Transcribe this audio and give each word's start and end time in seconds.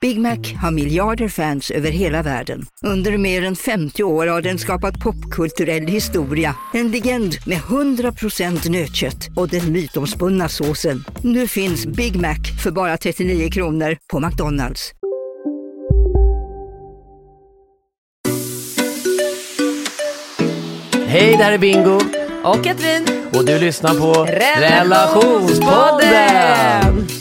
Big 0.00 0.20
Mac 0.20 0.38
har 0.62 0.70
miljarder 0.70 1.28
fans 1.28 1.70
över 1.70 1.90
hela 1.90 2.22
världen. 2.22 2.66
Under 2.84 3.18
mer 3.18 3.44
än 3.44 3.56
50 3.56 4.02
år 4.02 4.26
har 4.26 4.42
den 4.42 4.58
skapat 4.58 5.00
popkulturell 5.00 5.86
historia. 5.86 6.56
En 6.74 6.90
legend 6.90 7.36
med 7.46 7.58
100% 7.58 8.70
nötkött 8.70 9.28
och 9.36 9.48
den 9.48 9.72
mytomspunna 9.72 10.48
såsen. 10.48 11.04
Nu 11.22 11.46
finns 11.48 11.86
Big 11.86 12.16
Mac 12.20 12.36
för 12.62 12.70
bara 12.70 12.96
39 12.96 13.50
kronor 13.50 13.96
på 14.12 14.20
McDonalds. 14.20 14.92
Hej, 21.06 21.36
det 21.36 21.44
här 21.44 21.52
är 21.52 21.58
Bingo 21.58 22.00
Och 22.44 22.64
Katrin. 22.64 23.06
och 23.34 23.44
du 23.44 23.58
lyssnar 23.58 23.94
på 23.94 24.24
Relationspodden! 24.24 26.10
Relationspodden! 26.10 27.19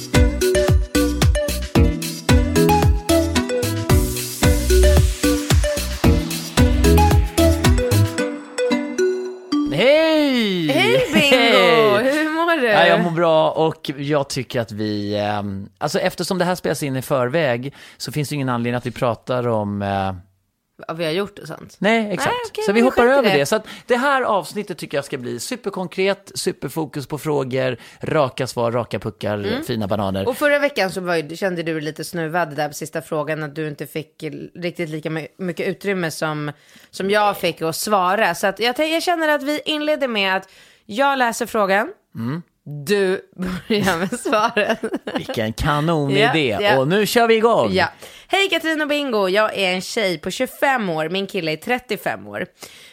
Bra 13.19 13.51
och 13.51 13.91
jag 13.97 14.29
tycker 14.29 14.59
att 14.61 14.71
vi, 14.71 15.15
ehm, 15.15 15.69
alltså 15.77 15.99
eftersom 15.99 16.37
det 16.37 16.45
här 16.45 16.55
spelas 16.55 16.83
in 16.83 16.95
i 16.95 17.01
förväg 17.01 17.73
så 17.97 18.11
finns 18.11 18.29
det 18.29 18.35
ingen 18.35 18.49
anledning 18.49 18.77
att 18.77 18.85
vi 18.85 18.91
pratar 18.91 19.47
om 19.47 19.81
eh, 19.81 20.13
Vad 20.87 20.97
vi 20.97 21.05
har 21.05 21.11
gjort 21.11 21.39
och 21.39 21.47
sånt. 21.47 21.75
Nej, 21.79 22.11
exakt. 22.13 22.35
okej, 22.49 22.63
så 22.63 22.71
men 22.71 22.75
vi 22.75 22.81
hoppar 22.81 23.05
över 23.05 23.23
det. 23.23 23.37
det. 23.37 23.45
Så 23.45 23.55
att 23.55 23.67
det 23.87 23.97
här 23.97 24.21
avsnittet 24.21 24.77
tycker 24.77 24.97
jag 24.97 25.05
ska 25.05 25.17
bli 25.17 25.39
superkonkret, 25.39 26.31
superfokus 26.35 27.07
på 27.07 27.17
frågor, 27.17 27.77
raka 28.01 28.47
svar, 28.47 28.71
raka 28.71 28.99
puckar, 28.99 29.61
fina 29.67 29.87
bananer. 29.87 30.27
Och 30.27 30.37
förra 30.37 30.59
veckan 30.59 30.91
så 30.91 31.01
var, 31.01 31.35
kände 31.35 31.63
du 31.63 31.81
lite 31.81 32.03
snuvad 32.03 32.55
där 32.55 32.67
på 32.67 32.73
sista 32.73 33.01
frågan 33.01 33.43
att 33.43 33.55
du 33.55 33.67
inte 33.67 33.87
fick 33.87 34.23
riktigt 34.55 34.89
lika 34.89 35.09
my- 35.09 35.27
mycket 35.37 35.67
utrymme 35.67 36.11
som, 36.11 36.51
som 36.89 37.09
jag 37.09 37.37
fick 37.37 37.61
att 37.61 37.75
svara. 37.75 38.35
Så 38.35 38.47
att 38.47 38.59
jag, 38.59 38.79
jag 38.79 39.03
känner 39.03 39.27
att 39.27 39.43
vi 39.43 39.61
inleder 39.65 40.07
med 40.07 40.35
att 40.35 40.49
jag 40.85 41.17
läser 41.17 41.45
frågan, 41.45 41.93
Mm. 42.15 42.41
Du 42.69 43.21
börjar 43.35 43.97
med 43.97 44.19
svaren. 44.19 44.77
Vilken 45.15 45.53
kanonidé. 45.53 46.49
Ja, 46.49 46.61
ja. 46.61 46.79
Och 46.79 46.87
nu 46.87 47.05
kör 47.05 47.27
vi 47.27 47.35
igång. 47.35 47.73
Ja. 47.73 47.87
Hej 48.27 48.49
Katrin 48.49 48.81
och 48.81 48.87
Bingo, 48.87 49.27
jag 49.27 49.57
är 49.57 49.73
en 49.73 49.81
tjej 49.81 50.17
på 50.17 50.31
25 50.31 50.89
år, 50.89 51.09
min 51.09 51.27
kille 51.27 51.51
är 51.51 51.57
35 51.57 52.27
år. 52.27 52.45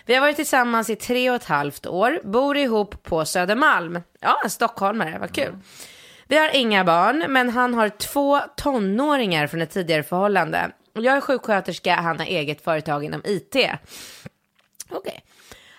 Vi 0.07 0.15
har 0.15 0.21
varit 0.21 0.37
tillsammans 0.37 0.91
i 0.91 0.97
tre 0.97 1.31
och 1.31 1.37
ett 1.37 1.45
halvt 1.45 1.87
år, 1.87 2.21
bor 2.25 2.57
ihop 2.57 3.03
på 3.03 3.25
Södermalm. 3.25 4.01
Ja, 4.21 4.41
en 4.45 4.51
stockholmare, 4.51 5.19
vad 5.21 5.35
kul. 5.35 5.59
Vi 6.29 6.37
har 6.39 6.57
inga 6.57 6.85
barn, 6.85 7.25
men 7.29 7.51
han 7.51 7.75
har 7.75 7.89
två 7.89 8.41
tonåringar 8.57 9.47
från 9.47 9.63
ett 9.63 9.71
tidigare 9.71 10.03
förhållande. 10.03 10.71
Jag 10.93 11.17
är 11.17 11.21
sjuksköterska, 11.21 11.95
han 11.95 12.19
har 12.19 12.27
eget 12.27 12.65
företag 12.65 13.05
inom 13.05 13.23
IT. 13.25 13.57
Okej. 14.91 15.25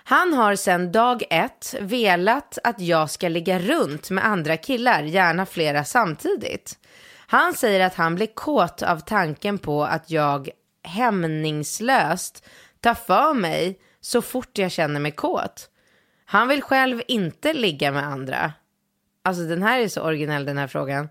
Han 0.09 0.33
har 0.33 0.55
sedan 0.55 0.91
dag 0.91 1.23
ett 1.29 1.75
velat 1.81 2.57
att 2.63 2.81
jag 2.81 3.09
ska 3.09 3.29
ligga 3.29 3.59
runt 3.59 4.09
med 4.09 4.25
andra 4.25 4.57
killar, 4.57 5.03
gärna 5.03 5.45
flera 5.45 5.83
samtidigt. 5.83 6.79
Han 7.27 7.53
säger 7.53 7.85
att 7.85 7.95
han 7.95 8.15
blir 8.15 8.27
kåt 8.27 8.81
av 8.81 8.99
tanken 8.99 9.57
på 9.57 9.83
att 9.83 10.09
jag 10.11 10.49
hämningslöst 10.83 12.45
tar 12.79 12.93
för 12.93 13.33
mig 13.33 13.79
så 14.01 14.21
fort 14.21 14.57
jag 14.57 14.71
känner 14.71 14.99
mig 14.99 15.11
kåt. 15.11 15.69
Han 16.25 16.47
vill 16.47 16.61
själv 16.61 17.01
inte 17.07 17.53
ligga 17.53 17.91
med 17.91 18.03
andra. 18.03 18.53
Alltså 19.23 19.43
den 19.43 19.63
här 19.63 19.79
är 19.79 19.87
så 19.87 20.01
originell 20.01 20.45
den 20.45 20.57
här 20.57 20.67
frågan. 20.67 21.09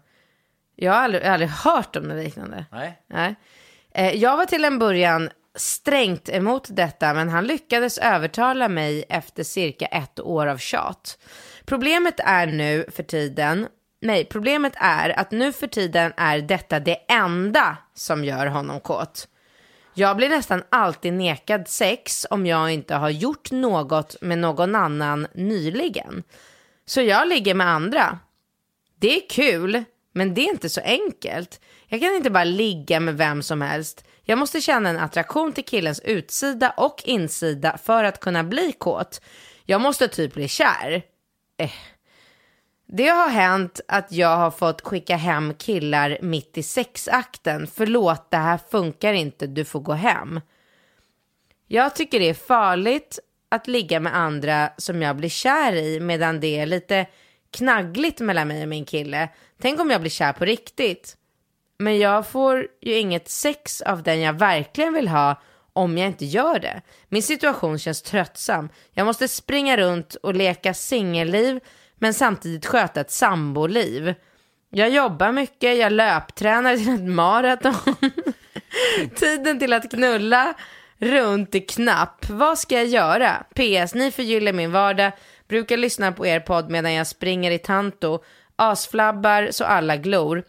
Jag 0.77 0.93
har 0.93 1.01
aldrig, 1.01 1.23
jag 1.23 1.27
har 1.29 1.33
aldrig 1.35 1.51
hört 1.51 1.97
om 1.97 2.03
något 2.03 2.25
liknande. 2.25 2.65
Nej. 2.73 3.03
Nej. 3.07 3.35
Eh, 3.91 4.17
Jag 4.17 4.37
var 4.37 4.47
till 4.47 4.65
en 4.65 4.79
början 4.79 5.31
strängt 5.57 6.29
emot 6.29 6.67
detta, 6.71 7.15
men 7.15 7.29
han 7.29 7.47
lyckades 7.47 7.99
övertala 7.99 8.69
mig 8.69 9.05
efter 9.09 9.43
cirka 9.45 9.87
ett 9.87 10.21
år 10.21 10.47
av 10.47 10.59
tjat. 10.59 11.19
Problemet 11.65 12.21
är 12.21 12.47
nu 12.47 12.87
för 12.93 13.03
tiden, 13.03 13.67
nej, 14.01 14.25
problemet 14.25 14.73
är 14.77 15.19
att 15.19 15.31
nu 15.31 15.53
för 15.53 15.67
tiden 15.67 16.13
är 16.17 16.39
detta 16.39 16.81
det 16.81 16.99
enda 17.09 17.77
som 17.95 18.25
gör 18.25 18.47
honom 18.47 18.81
kåt. 18.81 19.29
Jag 19.95 20.17
blir 20.17 20.29
nästan 20.29 20.63
alltid 20.71 21.13
nekad 21.13 21.69
sex 21.69 22.27
om 22.31 22.47
jag 22.47 22.71
inte 22.71 22.95
har 22.95 23.11
gjort 23.11 23.51
något 23.51 24.17
med 24.21 24.39
någon 24.39 24.75
annan 24.75 25.27
nyligen. 25.35 26.23
Så 26.87 27.01
jag 27.01 27.29
ligger 27.29 27.55
med 27.55 27.69
andra. 27.69 28.19
Det 29.01 29.17
är 29.17 29.29
kul, 29.29 29.85
men 30.13 30.35
det 30.35 30.41
är 30.41 30.51
inte 30.51 30.69
så 30.69 30.81
enkelt. 30.81 31.61
Jag 31.87 32.01
kan 32.01 32.15
inte 32.15 32.31
bara 32.31 32.45
ligga 32.45 33.01
med 33.01 33.17
vem 33.17 33.43
som 33.43 33.63
helst. 33.63 34.06
Jag 34.29 34.39
måste 34.39 34.61
känna 34.61 34.89
en 34.89 34.99
attraktion 34.99 35.53
till 35.53 35.65
killens 35.65 36.01
utsida 36.01 36.71
och 36.77 37.03
insida 37.05 37.79
för 37.79 38.05
att 38.05 38.21
kunna 38.21 38.45
bli 38.45 38.73
kåt. 38.73 39.21
Jag 39.65 39.81
måste 39.81 40.09
typ 40.09 40.35
bli 40.35 40.49
kär. 40.49 41.03
Eh. 41.57 41.71
Det 42.87 43.09
har 43.09 43.29
hänt 43.29 43.81
att 43.89 44.13
jag 44.13 44.37
har 44.37 44.51
fått 44.51 44.81
skicka 44.81 45.17
hem 45.17 45.55
killar 45.55 46.19
mitt 46.23 46.59
i 46.59 46.63
sexakten. 46.63 47.67
Förlåt, 47.67 48.31
det 48.31 48.37
här 48.37 48.61
funkar 48.71 49.13
inte, 49.13 49.47
du 49.47 49.65
får 49.65 49.81
gå 49.81 49.93
hem. 49.93 50.41
Jag 51.67 51.97
tycker 51.97 52.21
det 52.21 52.29
är 52.29 52.35
farligt 52.35 53.19
att 53.49 53.67
ligga 53.67 54.01
med 54.01 54.17
andra 54.17 54.71
som 54.77 55.03
jag 55.03 55.17
blir 55.17 55.29
kär 55.29 55.73
i 55.73 56.01
medan 56.01 56.41
det 56.41 56.59
är 56.59 56.67
lite 56.67 57.07
knaggligt 57.51 58.21
mellan 58.21 58.49
mig 58.49 58.63
och 58.63 58.69
min 58.69 58.85
kille. 58.85 59.29
Tänk 59.61 59.81
om 59.81 59.91
jag 59.91 60.01
blir 60.01 60.11
kär 60.11 60.33
på 60.33 60.45
riktigt. 60.45 61.17
Men 61.79 61.99
jag 61.99 62.27
får 62.27 62.67
ju 62.81 62.99
inget 62.99 63.29
sex 63.29 63.81
av 63.81 64.03
den 64.03 64.21
jag 64.21 64.33
verkligen 64.33 64.93
vill 64.93 65.09
ha 65.09 65.41
om 65.73 65.99
jag 65.99 66.07
inte 66.07 66.25
gör 66.25 66.59
det. 66.59 66.83
Min 67.09 67.23
situation 67.23 67.79
känns 67.79 68.03
tröttsam. 68.03 68.69
Jag 68.93 69.07
måste 69.07 69.29
springa 69.29 69.77
runt 69.77 70.15
och 70.15 70.35
leka 70.35 70.75
singelliv 70.75 71.61
men 71.99 72.15
samtidigt 72.15 72.67
sköta 72.67 73.01
ett 73.01 73.11
samboliv. 73.11 74.15
Jag 74.71 74.91
jobbar 74.91 75.33
mycket, 75.33 75.77
jag 75.77 75.93
löptränar 75.93 76.77
till 76.77 76.95
ett 76.95 77.15
maraton. 77.15 77.75
Tiden 79.15 79.59
till 79.59 79.73
att 79.73 79.91
knulla 79.91 80.55
runt 80.99 81.55
är 81.55 81.69
knapp. 81.69 82.29
Vad 82.29 82.59
ska 82.59 82.75
jag 82.75 82.87
göra? 82.87 83.45
PS, 83.55 83.95
ni 83.95 84.11
förgyller 84.11 84.53
min 84.53 84.73
vardag. 84.73 85.13
Brukar 85.49 85.77
lyssna 85.77 86.13
på 86.13 86.27
er 86.27 86.41
podd 86.41 86.71
medan 86.71 86.93
jag 86.93 87.07
springer 87.07 87.51
i 87.51 87.59
Tanto. 87.59 88.23
Asflabbar 88.57 89.49
så 89.51 89.65
alla 89.65 89.97
glor. 89.97 90.45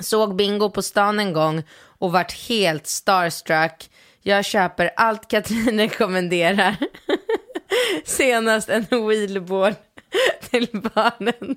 Såg 0.00 0.36
Bingo 0.36 0.70
på 0.70 0.82
stan 0.82 1.18
en 1.20 1.32
gång 1.32 1.62
och 1.98 2.12
vart 2.12 2.48
helt 2.48 2.86
starstruck. 2.86 3.90
Jag 4.22 4.44
köper 4.44 4.90
allt 4.96 5.28
Katrin 5.28 5.78
rekommenderar. 5.78 6.76
Senast 8.04 8.68
en 8.68 8.86
wheelboard 8.90 9.74
till 10.50 10.68
barnen. 10.94 11.56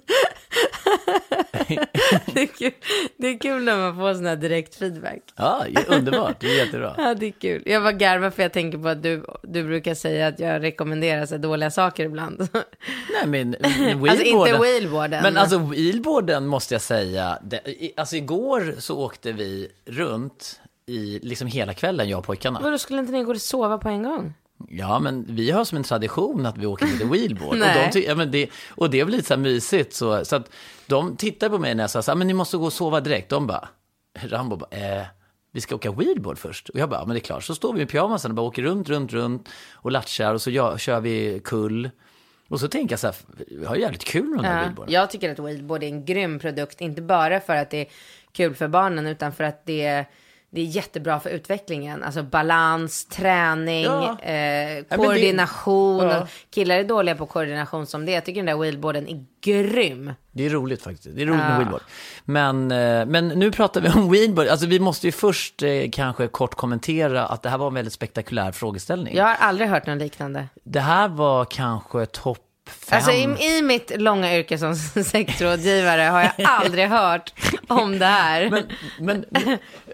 det, 2.34 2.42
är 2.42 2.46
kul. 2.48 2.72
det 3.18 3.28
är 3.28 3.38
kul 3.40 3.64
när 3.64 3.78
man 3.78 3.96
får 3.96 4.14
sån 4.14 4.26
här 4.26 4.36
direkt 4.36 4.76
feedback. 4.76 5.20
Ja, 5.36 5.66
underbart. 5.88 6.40
Det 6.40 6.48
är 6.48 6.66
jättebra. 6.66 6.96
Ja, 7.02 7.14
det 7.14 7.26
är 7.26 7.32
kul. 7.32 7.64
Jag 7.66 7.82
var 7.82 7.92
garvar 7.92 8.30
för 8.30 8.44
jag 8.44 8.54
tänker 8.54 8.78
på 8.78 8.88
att 8.88 9.04
du, 9.04 9.24
du 9.44 9.64
brukar 9.64 9.94
säga 9.96 10.28
att 10.28 10.40
jag 10.40 10.62
rekommenderar 10.64 11.26
så 11.26 11.38
dåliga 11.38 11.72
saker 11.72 12.06
ibland. 12.06 12.48
Nej, 12.54 13.28
men 13.28 13.52
wheelboarden. 13.62 14.10
Alltså 14.10 14.26
inte 14.26 14.58
wheelboarden. 14.58 15.24
Men 15.24 15.38
alltså 15.38 15.58
wheelboarden 15.58 16.48
måste 16.48 16.74
jag 16.74 16.82
säga, 16.82 17.40
det, 17.44 17.62
i- 17.68 17.94
alltså 17.98 18.16
igår 18.16 18.76
så 18.80 18.98
åkte 19.00 19.32
vi 19.32 19.68
runt 19.86 20.60
i 20.86 21.20
liksom 21.24 21.48
hela 21.48 21.74
kvällen, 21.74 22.10
jag 22.10 22.20
och 22.20 22.26
pojkarna. 22.26 22.60
Vadå, 22.64 22.78
skulle 22.78 23.00
inte 23.00 23.12
ni 23.12 23.24
gå 23.24 23.32
och 23.32 23.42
sova 23.42 23.78
på 23.78 23.90
en 23.90 24.04
gång? 24.04 24.34
Ja, 24.70 25.00
men 25.00 25.26
vi 25.30 25.52
har 25.52 25.66
som 25.66 25.78
en 25.78 25.84
tradition 25.84 26.46
att 26.46 26.58
vi 26.58 26.66
åker 26.66 26.86
lite 26.86 27.06
wheelboard. 27.06 27.54
och, 27.62 27.94
de 27.94 28.02
ja, 28.02 28.16
men 28.16 28.32
det, 28.32 28.50
och 28.70 28.90
det 28.90 29.06
blir 29.06 29.16
lite 29.18 29.28
så 29.28 29.34
här 29.34 29.42
mysigt. 29.42 29.94
Så, 29.94 30.26
så 30.26 30.36
att 30.36 30.50
de 30.88 31.16
tittar 31.18 31.50
på 31.50 31.58
mig 31.58 31.76
när 31.76 31.84
jag 31.84 31.90
sa 31.90 32.02
så 32.02 32.12
här, 32.12 32.16
men 32.16 32.28
ni 32.28 32.34
måste 32.34 32.58
gå 32.58 32.66
och 32.66 32.74
sova 32.74 33.00
direkt. 33.02 33.30
De 33.30 33.48
bara, 33.48 33.70
Rambo 34.20 34.56
bara, 34.56 34.70
eh, 34.70 35.06
vi 35.52 35.62
ska 35.62 35.76
åka 35.76 35.92
wheelboard 35.92 36.38
först. 36.38 36.70
Och 36.70 36.80
jag 36.80 36.90
bara, 36.90 37.00
ja, 37.00 37.06
men 37.06 37.14
det 37.14 37.20
är 37.20 37.24
klart. 37.24 37.44
Så 37.44 37.56
står 37.56 37.74
vi 37.74 37.82
i 37.82 37.86
pyjamasen 37.86 38.32
och 38.32 38.36
bara 38.36 38.46
åker 38.48 38.62
runt, 38.62 38.90
runt, 38.90 39.14
runt 39.14 39.50
och 39.74 39.92
latchar 39.92 40.34
och 40.34 40.42
så 40.42 40.52
ja, 40.52 40.78
kör 40.78 41.00
vi 41.00 41.42
kull. 41.44 41.90
Och 42.50 42.60
så 42.60 42.68
tänker 42.68 42.94
jag 42.94 43.00
så 43.00 43.08
här, 43.08 43.16
vi 43.48 43.66
har 43.66 43.76
jävligt 43.76 44.04
kul 44.04 44.26
med 44.26 44.40
de 44.40 44.46
här 44.46 44.56
Ja, 44.56 44.62
wheelboarden. 44.62 44.94
jag 44.94 45.10
tycker 45.10 45.32
att 45.32 45.40
wheelboard 45.40 45.84
är 45.84 45.88
en 45.88 46.06
grym 46.06 46.40
produkt, 46.40 46.82
inte 46.82 47.02
bara 47.02 47.40
för 47.40 47.56
att 47.56 47.70
det 47.70 47.78
är 47.78 47.88
kul 48.32 48.56
för 48.56 48.68
barnen, 48.68 49.08
utan 49.08 49.32
för 49.34 49.44
att 49.44 49.66
det 49.66 49.82
är, 49.82 50.06
det 50.54 50.62
är 50.62 50.66
jättebra 50.66 51.20
för 51.20 51.30
utvecklingen. 51.30 52.04
Alltså 52.04 52.24
balans, 52.24 53.06
träning, 53.06 53.84
Ja. 53.84 54.10
eh, 54.10 54.16
men 54.30 54.86
det- 54.90 54.96
koordination. 54.98 56.04
Ja. 56.08 56.28
Killar 56.54 56.76
är 56.76 56.84
dåliga 56.84 57.16
på 57.16 57.26
koordination 57.26 57.86
som 57.88 58.06
det. 58.06 58.12
Jag 58.12 58.26
tycker 58.26 58.40
den 58.44 58.46
där 58.58 58.62
wheelboarden 58.64 59.08
är 59.08 59.26
grym. 59.44 60.14
Det 60.32 60.46
är 60.46 60.50
roligt 60.50 60.82
faktiskt. 60.84 61.16
Det 61.16 61.22
är 61.22 61.26
roligt 61.26 61.40
med 61.40 61.58
wheelboard. 61.58 61.82
Men, 62.26 62.72
eh, 62.72 63.06
men 63.06 63.28
nu 63.28 63.52
pratar 63.52 63.82
vi 63.82 63.90
om 63.90 64.12
wheelboard. 64.12 64.48
Alltså 64.48 64.66
vi 64.68 64.80
måste 64.80 65.08
ju 65.08 65.12
först 65.12 65.64
eh, 65.64 65.90
kanske 65.92 66.28
kort 66.28 66.56
kommentera 66.56 67.26
att 67.26 67.42
det 67.42 67.50
här 67.50 67.58
var 67.58 67.68
en 67.68 67.74
väldigt 67.74 67.94
spektakulär 67.94 68.52
frågeställning. 68.52 69.16
Jag 69.16 69.24
har 69.26 69.36
aldrig 69.36 69.70
hört 69.70 69.86
något 69.88 69.98
liknande. 69.98 70.48
Det 70.64 70.80
här 70.80 71.08
var 71.08 71.46
kanske 71.46 72.06
topp 72.06 72.38
fem. 72.92 72.98
Alltså 72.98 73.44
i, 73.44 73.58
i 73.58 73.62
mitt 73.62 74.02
långa 74.02 74.38
yrke 74.38 74.58
som 74.58 74.76
sexrådgivare 75.06 76.02
har 76.02 76.22
jag 76.22 76.32
aldrig 76.44 76.88
hört 76.88 77.34
om 77.68 78.00
det 78.00 78.06
här. 78.06 78.50
Men, 78.50 78.66
men 79.00 79.26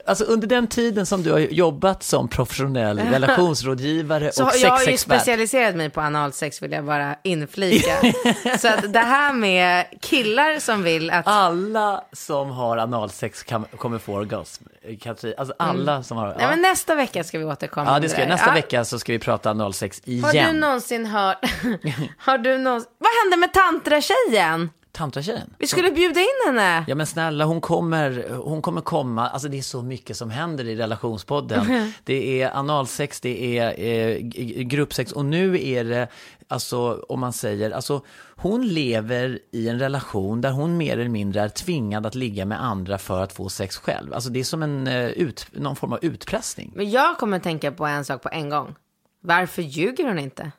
alltså 0.05 0.23
under 0.23 0.47
den 0.47 0.67
tiden 0.67 1.05
som 1.05 1.23
du 1.23 1.31
har 1.31 1.39
jobbat 1.39 2.03
som 2.03 2.27
professionell 2.27 2.99
relationsrådgivare 2.99 4.31
Så 4.31 4.43
och 4.43 4.51
jag 4.61 4.69
har 4.69 4.79
ju 4.79 4.85
sexexpert. 4.85 5.21
specialiserat 5.21 5.75
mig 5.75 5.89
på 5.89 6.01
analsex 6.01 6.61
vill 6.61 6.71
jag 6.71 6.85
bara 6.85 7.15
inflika. 7.23 7.93
så 8.59 8.67
att 8.67 8.93
det 8.93 8.99
här 8.99 9.33
med 9.33 9.85
killar 10.01 10.59
som 10.59 10.83
vill 10.83 11.09
att... 11.09 11.27
Alla 11.27 12.03
som 12.13 12.49
har 12.49 12.77
analsex 12.77 13.43
kan, 13.43 13.65
kommer 13.77 13.99
få 13.99 14.13
orgasm. 14.13 14.63
Katrin, 15.01 15.33
alltså 15.37 15.55
alla 15.59 16.03
som 16.03 16.17
har... 16.17 16.25
Mm. 16.25 16.37
Nej, 16.37 16.47
men 16.49 16.61
nästa 16.61 16.95
vecka 16.95 17.23
ska 17.23 17.39
vi 17.39 17.45
återkomma 17.45 17.91
Ja, 17.91 17.99
det 17.99 18.09
ska, 18.09 18.21
där. 18.21 18.27
nästa 18.27 18.47
Ja. 18.49 18.53
vecka 18.53 18.85
så 18.85 18.99
ska 18.99 19.11
vi 19.11 19.19
prata 19.19 19.49
analsex 19.49 20.01
igen. 20.05 20.23
Har 20.23 20.33
du 20.53 20.59
någonsin 20.59 21.05
hört... 21.05 21.37
har 22.17 22.37
du 22.37 22.57
någonsin... 22.57 22.91
Vad 22.97 23.09
hände 23.23 23.37
med 23.37 23.53
tantra-tjejen? 23.53 24.69
Tantratjejen? 24.91 25.53
Vi 25.59 25.67
skulle 25.67 25.91
bjuda 25.91 26.19
in 26.19 26.25
henne. 26.45 26.85
Ja 26.87 26.95
men 26.95 27.07
snälla, 27.07 27.45
hon 27.45 27.61
kommer, 27.61 28.29
hon 28.43 28.61
kommer 28.61 28.81
komma, 28.81 29.29
alltså 29.29 29.47
det 29.47 29.57
är 29.57 29.61
så 29.61 29.81
mycket 29.81 30.17
som 30.17 30.29
händer 30.29 30.67
i 30.67 30.75
relationspodden. 30.75 31.91
Det 32.03 32.41
är 32.41 32.57
analsex, 32.57 33.21
det 33.21 33.57
är 33.57 33.79
eh, 33.79 34.17
gruppsex 34.63 35.11
och 35.11 35.25
nu 35.25 35.67
är 35.67 35.83
det, 35.83 36.07
alltså 36.47 37.05
om 37.09 37.19
man 37.19 37.33
säger, 37.33 37.71
alltså 37.71 38.01
hon 38.35 38.67
lever 38.67 39.39
i 39.51 39.69
en 39.69 39.79
relation 39.79 40.41
där 40.41 40.51
hon 40.51 40.77
mer 40.77 40.97
eller 40.97 41.09
mindre 41.09 41.41
är 41.41 41.49
tvingad 41.49 42.05
att 42.05 42.15
ligga 42.15 42.45
med 42.45 42.63
andra 42.63 42.97
för 42.97 43.23
att 43.23 43.33
få 43.33 43.49
sex 43.49 43.77
själv. 43.77 44.13
Alltså 44.13 44.29
det 44.29 44.39
är 44.39 44.43
som 44.43 44.63
en, 44.63 44.87
eh, 44.87 45.05
ut, 45.05 45.47
någon 45.51 45.75
form 45.75 45.93
av 45.93 45.99
utpressning. 46.01 46.71
Men 46.75 46.91
jag 46.91 47.17
kommer 47.17 47.39
tänka 47.39 47.71
på 47.71 47.85
en 47.85 48.05
sak 48.05 48.21
på 48.21 48.29
en 48.31 48.49
gång. 48.49 48.75
Varför 49.21 49.61
ljuger 49.61 50.07
hon 50.07 50.19
inte? 50.19 50.51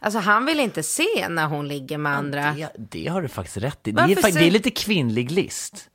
Alltså 0.00 0.18
han 0.18 0.46
vill 0.46 0.60
inte 0.60 0.82
se 0.82 1.28
när 1.28 1.46
hon 1.46 1.68
ligger 1.68 1.98
med 1.98 2.12
andra. 2.12 2.52
Det, 2.52 2.70
det 2.90 3.06
har 3.06 3.22
du 3.22 3.28
faktiskt 3.28 3.56
rätt 3.56 3.88
i. 3.88 3.92
Det 3.92 4.02
är, 4.02 4.32
det 4.38 4.46
är 4.46 4.50
lite 4.50 4.70
kvinnlig 4.70 5.30
list. 5.30 5.88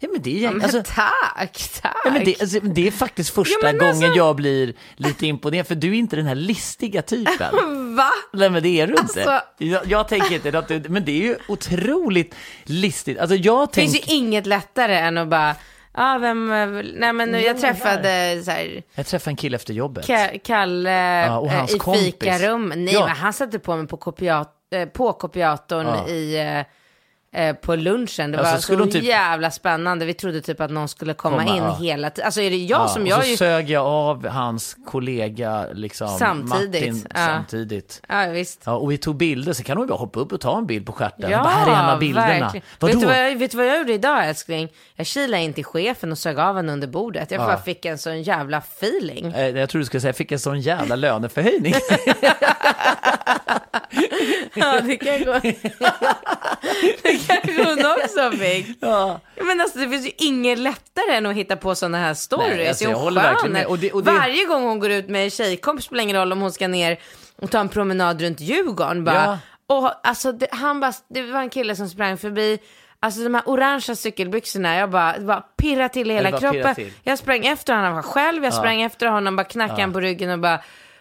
Ja 0.00 0.08
men 0.12 0.22
det 0.22 0.44
är, 0.44 0.50
Men 0.52 0.62
alltså, 0.62 0.82
tack, 0.86 1.70
tack. 1.82 1.96
Ja, 2.04 2.10
men 2.10 2.24
det, 2.24 2.40
alltså, 2.40 2.60
det 2.60 2.86
är 2.86 2.90
faktiskt 2.90 3.30
första 3.30 3.54
Ja, 3.62 3.72
men 3.72 3.78
gången 3.78 3.90
alltså- 4.04 4.16
jag 4.18 4.36
blir 4.36 4.74
lite 4.96 5.26
imponerad, 5.26 5.66
för 5.66 5.74
du 5.74 5.88
är 5.88 5.94
inte 5.94 6.16
den 6.16 6.26
här 6.26 6.34
listiga 6.34 7.02
typen. 7.02 7.54
Va? 7.96 8.10
Nej 8.32 8.50
men 8.50 8.62
det 8.62 8.80
är 8.80 8.86
du 8.86 8.92
inte. 8.92 9.02
Alltså- 9.02 9.40
Jag, 9.58 9.86
jag 9.86 10.08
tänker 10.08 10.34
inte 10.34 10.58
att 10.58 10.68
du, 10.68 10.82
men 10.88 11.04
det 11.04 11.12
är 11.12 11.22
ju 11.22 11.36
otroligt 11.48 12.34
listigt. 12.64 13.18
Alltså 13.18 13.36
jag 13.36 13.68
Det 13.68 13.74
finns 13.74 13.94
ju 13.94 14.14
inget 14.14 14.46
lättare 14.46 14.96
än 14.98 15.18
att 15.18 15.28
bara, 15.28 15.54
ja 15.98 16.14
ah, 16.14 16.18
vem, 16.18 16.52
eh, 16.52 16.84
nej 16.94 17.12
men 17.12 17.40
jag 17.40 17.60
träffade 17.60 18.42
så 18.44 18.50
här, 18.50 18.82
jag 18.94 19.06
träffade 19.06 19.30
en 19.32 19.36
kille 19.36 19.56
efter 19.56 19.74
jobbet. 19.74 20.08
Ka- 20.08 20.38
Kalle 20.44 21.30
och 21.30 21.46
eh, 21.46 21.52
hans 21.52 21.74
i 21.74 21.78
kompis. 21.78 22.04
fikarum. 22.04 22.68
Nej 22.76 22.94
Ja. 22.94 23.06
men 23.06 23.16
han 23.16 23.32
satte 23.32 23.58
på 23.58 23.76
mig 23.76 23.86
på, 23.86 23.96
kopiat, 23.96 24.52
eh, 24.70 24.88
på 24.88 25.12
kopiatorn 25.12 25.86
Ja. 25.86 26.08
i, 26.08 26.36
eh, 27.32 27.56
på 27.56 27.76
lunchen. 27.76 28.32
Det 28.32 28.38
Ja, 28.38 28.44
så 28.56 28.76
var 28.76 28.84
så, 28.86 28.90
typ- 28.92 29.04
jävla 29.04 29.50
spännande. 29.50 30.06
Vi 30.06 30.14
trodde 30.14 30.40
typ 30.40 30.60
att 30.60 30.70
någon 30.70 30.88
skulle 30.88 31.14
komma, 31.14 31.36
Komma, 31.44 31.56
in 31.56 31.62
ja. 31.62 31.76
hela 31.80 32.10
tiden. 32.10 32.26
Alltså 32.26 32.40
är 32.40 32.50
det 32.50 32.56
jag 32.56 32.80
Ja, 32.80 32.88
som 32.88 33.02
och 33.02 33.08
jag 33.08 33.24
så 33.24 33.30
ju... 33.30 33.36
sög 33.36 33.70
jag 33.70 33.86
av 33.86 34.28
hans 34.28 34.76
kollega 34.86 35.66
liksom, 35.72 36.08
Samtidigt, 36.08 36.72
Martin 36.72 37.06
ja. 37.14 37.26
samtidigt. 37.26 38.02
Ja 38.08 38.26
visst. 38.26 38.62
Ja, 38.64 38.72
och 38.72 38.92
vi 38.92 38.98
tog 38.98 39.16
bilder, 39.16 39.52
så 39.52 39.62
kan 39.62 39.76
hon 39.78 39.86
bara 39.86 39.98
hoppa 39.98 40.20
upp 40.20 40.32
och 40.32 40.40
ta 40.40 40.58
en 40.58 40.66
bild 40.66 40.86
på 40.86 40.92
stjärten. 40.92 41.30
Ja, 41.30 41.38
bara, 41.42 41.48
här 41.48 41.66
är 41.66 41.84
en 41.84 41.90
av 41.90 41.98
bilderna. 41.98 42.52
Vet 42.80 43.00
du, 43.00 43.06
jag, 43.06 43.36
vet 43.36 43.50
du 43.50 43.56
vad 43.56 43.66
jag 43.66 43.78
gjorde 43.78 43.92
idag 43.92 44.28
älskling? 44.28 44.68
Jag 44.94 45.06
kilade 45.06 45.42
in 45.42 45.52
till 45.52 45.64
chefen 45.64 46.12
och 46.12 46.18
sög 46.18 46.38
av 46.38 46.56
henne 46.56 46.72
under 46.72 46.86
bordet. 46.88 47.30
Jag 47.30 47.40
Ja. 47.40 47.46
bara 47.46 47.58
fick 47.58 47.84
en 47.84 47.98
sån 47.98 48.22
jävla 48.22 48.58
feeling. 48.58 49.26
Eh, 49.32 49.48
Jag 49.48 49.68
tror 49.68 49.78
du 49.78 49.84
skulle 49.84 50.00
säga, 50.00 50.08
jag 50.08 50.16
fick 50.16 50.32
en 50.32 50.38
sån 50.38 50.60
jävla 50.60 50.96
löneförhöjning. 50.96 51.74
Ja, 54.54 54.80
det 54.80 54.96
kan 54.96 55.24
gå. 55.24 55.32
det 57.02 57.26
kanske 57.26 57.64
hon 57.64 57.86
också 57.86 58.30
fick. 58.38 58.66
ja. 58.80 59.20
Men 59.46 59.60
alltså 59.60 59.78
det 59.78 59.88
finns 59.88 60.06
ju 60.06 60.10
inget 60.18 60.58
lättare 60.58 61.14
än 61.16 61.26
att 61.26 61.34
hitta 61.34 61.56
på 61.56 61.74
sådana 61.74 61.98
här 61.98 62.14
stories. 62.14 62.56
Nej, 62.56 62.68
alltså, 62.68 62.84
hon 62.84 62.92
jag 62.92 62.98
håller 62.98 63.22
verkligen 63.22 63.52
med. 63.52 63.66
Och 63.66 63.78
det- 63.78 63.92
och 63.92 64.04
det- 64.04 64.10
Varje 64.12 64.44
gång 64.44 64.62
hon 64.64 64.78
går 64.78 64.90
ut 64.90 65.08
med 65.08 65.24
en 65.24 65.30
tjejkompis 65.30 65.84
spelar 65.84 66.02
ingen 66.02 66.16
roll 66.16 66.32
om 66.32 66.40
hon 66.40 66.52
ska 66.52 66.68
ner 66.68 66.98
och 67.36 67.50
ta 67.50 67.58
en 67.58 67.68
promenad 67.68 68.20
runt 68.22 68.40
Djurgården. 68.40 69.04
Bara. 69.04 69.38
Och, 69.66 70.06
alltså, 70.08 70.32
det, 70.32 70.46
han 70.50 70.80
bara, 70.80 70.92
det 71.10 71.22
var 71.22 71.40
en 71.40 71.50
kille 71.50 71.76
som 71.76 71.88
sprang 71.88 72.18
förbi. 72.18 72.58
Alltså 73.00 73.20
de 73.20 73.34
här 73.34 73.42
orangea 73.46 73.96
cykelbyxorna, 73.96 74.76
jag 74.76 74.90
bara, 74.90 75.18
bara 75.20 75.40
pirra 75.40 75.88
till 75.88 76.10
i 76.10 76.14
hela 76.14 76.30
kroppen. 76.40 76.74
Jag 77.02 77.18
sprang 77.18 77.46
efter 77.46 77.72
honom, 77.72 77.86
han 77.86 77.94
var 77.94 78.02
själv, 78.02 78.44
jag 78.44 78.54
sprang 78.54 78.82
efter 78.82 79.06
honom, 79.06 79.36
bara 79.36 79.44
knackade 79.44 79.80
han 79.80 79.92
på 79.92 80.00
ryggen 80.00 80.30
och 80.30 80.38
bara, 80.38 80.60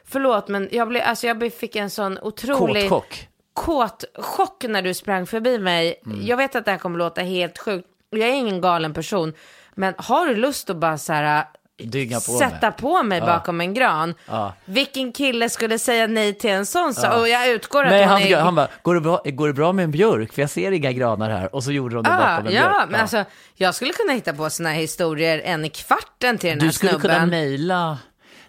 förlåt 0.09 0.48
men 0.48 0.69
jag, 0.71 0.88
blev, 0.88 1.04
alltså, 1.06 1.27
jag 1.27 1.54
fick 1.54 1.75
en 1.75 1.89
sån 1.89 2.18
otrolig 2.21 2.89
Kåtchock. 2.89 3.27
kåt 3.54 4.04
chock 4.15 4.63
när 4.68 4.81
du 4.81 4.94
sprang 4.94 5.25
förbi 5.27 5.59
mig. 5.59 6.01
Mm. 6.06 6.25
Jag 6.25 6.38
vet 6.38 6.56
att 6.56 6.65
det 6.65 6.71
här 6.71 6.77
kommer 6.77 6.98
låta 7.00 7.21
helt 7.21 7.57
sjukt. 7.57 7.88
Jag 8.09 8.30
är 8.30 8.33
ingen 8.33 8.62
galen 8.62 8.94
person. 8.94 9.33
Men 9.75 9.94
har 9.98 10.25
du 10.27 10.36
lust 10.36 10.69
att 10.69 10.77
bara 10.77 10.98
så 10.98 11.13
här, 11.13 11.45
Dynga 11.83 12.15
på 12.15 12.21
sätta 12.21 12.69
mig. 12.69 12.77
på 12.80 13.04
mig 13.04 13.21
bakom 13.21 13.62
en 13.62 13.74
gran? 13.74 14.13
Ja. 14.27 14.54
Vilken 14.65 15.12
kille 15.12 15.50
skulle 15.50 15.80
säga 15.80 16.07
nej 16.07 16.33
till 16.33 16.50
en 16.50 16.65
sån 16.65 16.94
sak? 16.94 17.18
Och 17.19 17.30
jag 17.30 17.50
utgår 17.50 17.83
att 17.83 17.89
Nej, 17.92 18.04
han, 18.04 18.21
är... 18.21 18.38
han 18.38 18.56
bara, 18.56 18.68
går 18.81 18.95
det, 18.95 19.01
bra, 19.01 19.21
går 19.25 19.48
det 19.48 19.54
bra 19.54 19.74
med 19.74 19.83
en 19.83 19.92
björk? 19.92 20.33
För 20.33 20.42
jag 20.42 20.50
ser 20.50 20.71
inga 20.71 20.92
granar 20.92 21.30
här. 21.30 21.56
Och 21.56 21.63
så 21.63 21.71
gjorde 21.71 21.95
de 21.95 22.04
det 22.04 22.09
Ja, 22.09 22.18
bakom 22.18 22.48
en 22.48 22.54
ja, 22.54 22.62
björk. 22.69 22.89
men 22.89 23.01
alltså 23.01 23.25
jag 23.56 23.75
skulle 23.75 23.94
kunna 23.94 24.13
hitta 24.13 24.33
på 24.33 24.50
såna 24.50 24.69
här 24.69 24.75
historier 24.75 25.42
en 25.45 25.65
i 25.65 25.69
kvarten 25.69 26.38
till 26.38 26.50
den 26.50 26.59
du 26.59 26.65
här 26.65 26.71
skulle 26.71 26.92
snubben. 26.92 27.12
kunna 27.12 27.25
mejla... 27.25 27.98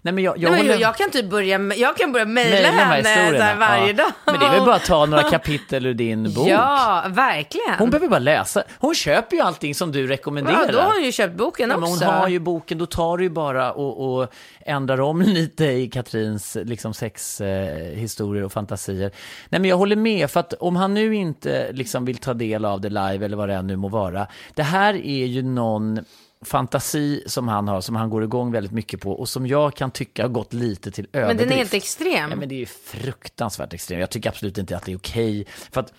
Nej, 0.03 0.15
men 0.15 0.25
jag, 0.25 0.39
jag, 0.39 0.51
Nej, 0.53 0.61
men 0.63 0.71
håller- 0.71 0.83
jag 0.83 0.97
kan 0.97 1.11
typ 1.11 1.31
börja, 1.31 1.59
jag 1.77 1.97
kan 1.97 2.13
börja 2.13 2.27
mejla 2.27 2.69
henne 2.71 3.09
här 3.09 3.57
varje 3.57 3.87
Ja. 3.87 3.93
dag. 3.93 4.13
Men 4.27 4.39
det 4.41 4.47
är 4.47 4.51
väl 4.51 4.65
bara 4.65 4.75
att 4.75 4.85
ta 4.85 5.07
några 5.07 5.23
kapitel 5.31 5.87
ur 5.87 5.95
din 5.95 6.35
bok. 6.35 6.49
Ja, 6.49 7.05
verkligen. 7.09 7.75
Hon 7.79 7.91
behöver 7.91 8.09
bara 8.09 8.19
läsa. 8.19 8.63
Hon 8.79 8.95
köper 8.95 9.37
ju 9.37 9.43
allting 9.43 9.75
som 9.75 9.93
du 9.93 10.07
rekommenderar. 10.07 10.65
ja, 10.67 10.73
då 10.73 10.79
har 10.79 10.93
hon 10.93 11.05
ju 11.05 11.13
köpt 11.13 11.35
boken 11.37 11.71
Ja, 11.71 11.77
men 11.77 11.89
hon 11.89 12.03
har 12.03 12.29
ju 12.29 12.39
boken, 12.39 12.79
då 12.79 12.87
tar 12.87 13.17
du 13.19 13.25
ju 13.25 13.31
bara 13.31 13.73
och, 13.73 14.15
och 14.21 14.33
ändrar 14.61 15.01
om 15.01 15.23
lite 15.27 15.65
i 15.65 15.89
Katrins 15.89 16.57
liksom, 16.63 16.95
sexhistorier 16.95 18.43
eh, 18.43 18.47
och 18.47 18.53
fantasier. 18.53 19.11
Nej, 19.49 19.61
men 19.61 19.65
jag 19.65 19.77
håller 19.77 19.97
med, 19.97 20.31
för 20.31 20.41
att 20.41 20.53
om 20.53 20.77
han 20.77 20.95
nu 20.95 21.15
inte 21.15 21.73
liksom, 21.73 22.05
vill 22.05 22.19
ta 22.19 22.35
del 22.35 22.65
av 22.65 22.81
det 22.81 22.89
live 22.89 23.25
eller 23.25 23.37
vad 23.37 23.49
det 23.49 23.55
än 23.55 23.67
nu 23.67 23.77
må 23.77 23.89
vara. 23.89 24.27
Det 24.55 24.63
här 24.63 24.95
är 24.95 25.27
ju 25.27 25.43
någon 25.43 26.05
fantasi 26.41 27.23
som 27.27 27.49
han 27.49 27.69
har, 27.69 27.81
som 27.81 27.97
han 27.97 28.11
går 28.11 28.25
igång 28.25 28.53
väldigt 28.53 28.73
mycket 28.73 29.01
på 29.01 29.13
och 29.13 29.29
som 29.29 29.47
jag 29.47 29.75
kan 29.75 29.91
tycka 29.91 30.23
har 30.23 30.29
gått 30.29 30.53
lite 30.53 30.91
till 30.91 31.07
Men 31.13 31.23
överdrift. 31.23 31.49
den 31.49 31.53
är 31.53 31.59
helt 31.59 31.75
extrem. 31.75 32.31
Ja, 32.31 32.37
men 32.37 32.49
det 32.49 32.63
är 32.63 32.67
fruktansvärt 32.67 33.73
extremt. 33.73 34.01
Jag 34.01 34.11
tycker 34.11 34.29
absolut 34.31 34.59
inte 34.59 34.77
att 34.77 34.85
det 34.85 34.93
är 34.93 34.97
okej. 34.97 35.47
För 35.73 35.81
att 35.81 35.93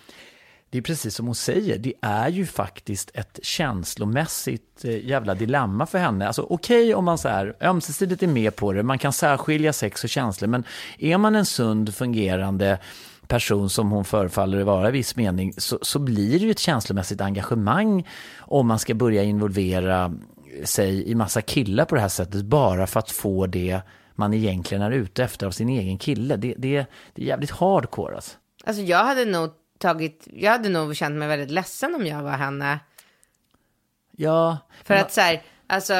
det 0.70 0.78
är 0.78 0.82
precis 0.82 1.14
som 1.14 1.26
hon 1.26 1.34
säger, 1.34 1.78
det 1.78 1.92
är 2.02 2.28
ju 2.28 2.46
faktiskt 2.46 3.10
ett 3.14 3.38
känslomässigt 3.42 4.84
eh, 4.84 5.06
jävla 5.06 5.34
dilemma 5.34 5.86
för 5.86 5.98
henne. 5.98 6.26
Alltså 6.26 6.42
okej 6.50 6.94
om 6.94 7.04
man 7.04 7.18
så 7.18 7.28
här 7.28 7.56
ömsesidigt 7.60 8.22
är 8.22 8.26
med 8.26 8.56
på 8.56 8.72
det, 8.72 8.82
man 8.82 8.98
kan 8.98 9.12
särskilja 9.12 9.72
sex 9.72 10.04
och 10.04 10.10
känslor, 10.10 10.48
men 10.48 10.64
är 10.98 11.18
man 11.18 11.36
en 11.36 11.46
sund, 11.46 11.94
fungerande 11.94 12.78
person 13.30 13.70
som 13.70 13.90
hon 13.90 14.04
förefaller 14.04 14.62
vara 14.62 14.88
i 14.88 14.92
viss 14.92 15.16
mening, 15.16 15.52
så, 15.56 15.78
så 15.82 15.98
blir 15.98 16.38
det 16.38 16.44
ju 16.44 16.50
ett 16.50 16.58
känslomässigt 16.58 17.20
engagemang 17.20 18.08
om 18.38 18.66
man 18.66 18.78
ska 18.78 18.94
börja 18.94 19.22
involvera 19.22 20.12
sig 20.64 21.10
i 21.10 21.14
massa 21.14 21.42
killar 21.42 21.84
på 21.84 21.94
det 21.94 22.00
här 22.00 22.08
sättet, 22.08 22.44
bara 22.44 22.86
för 22.86 23.00
att 23.00 23.10
få 23.10 23.46
det 23.46 23.80
man 24.14 24.34
egentligen 24.34 24.82
är 24.82 24.90
ute 24.90 25.24
efter 25.24 25.46
av 25.46 25.50
sin 25.50 25.68
egen 25.68 25.98
kille. 25.98 26.36
Det, 26.36 26.54
det, 26.58 26.86
det 27.14 27.22
är 27.22 27.26
jävligt 27.26 27.50
hardcore 27.50 28.14
alltså. 28.14 28.36
Alltså 28.64 28.82
jag 28.82 29.04
hade 29.04 29.24
nog 29.24 29.50
tagit, 29.78 30.28
jag 30.32 30.50
hade 30.52 30.68
nog 30.68 30.96
känt 30.96 31.16
mig 31.16 31.28
väldigt 31.28 31.50
ledsen 31.50 31.94
om 31.94 32.06
jag 32.06 32.22
var 32.22 32.36
henne. 32.36 32.78
Ja, 34.16 34.58
För 34.84 34.94
att 34.94 35.12
så 35.12 35.20
här, 35.20 35.42
alltså, 35.66 35.94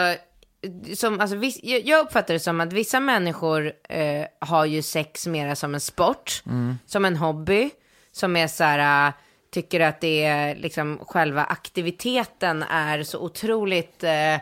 som, 0.95 1.21
alltså 1.21 1.37
viss, 1.37 1.61
jag 1.63 2.05
uppfattar 2.05 2.35
det 2.35 2.41
som 2.41 2.61
att 2.61 2.73
vissa 2.73 3.01
människor 3.01 3.73
eh, 3.89 4.27
har 4.39 4.65
ju 4.65 4.83
sex 4.83 5.27
mera 5.27 5.57
som 5.57 5.75
en 5.75 5.81
sport, 5.81 6.43
som 6.87 7.05
en 7.05 7.17
hobby, 7.17 7.71
som 8.13 8.37
är 8.37 8.47
så 8.47 8.65
här, 8.65 9.09
äh, 9.09 9.13
tycker 9.51 9.81
att 9.81 10.01
det 10.01 10.25
är 10.25 10.57
liksom 10.57 10.99
själva 11.07 11.45
aktiviteten 11.45 12.63
är 12.63 13.03
så 13.03 13.19
otroligt 13.19 14.05
eh, 14.05 14.37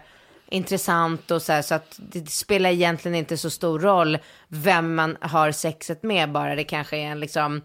intressant 0.50 1.30
och 1.30 1.42
så 1.42 1.52
här, 1.52 1.62
så 1.62 1.74
att 1.74 1.94
det 1.98 2.30
spelar 2.30 2.70
egentligen 2.70 3.14
inte 3.14 3.36
så 3.36 3.50
stor 3.50 3.78
roll 3.78 4.18
vem 4.48 4.94
man 4.94 5.16
har 5.20 5.52
sexet 5.52 6.02
med, 6.02 6.32
bara. 6.32 6.54
Det 6.54 6.64
kanske 6.64 6.96
är 6.96 7.06
en 7.06 7.20
liksom 7.20 7.62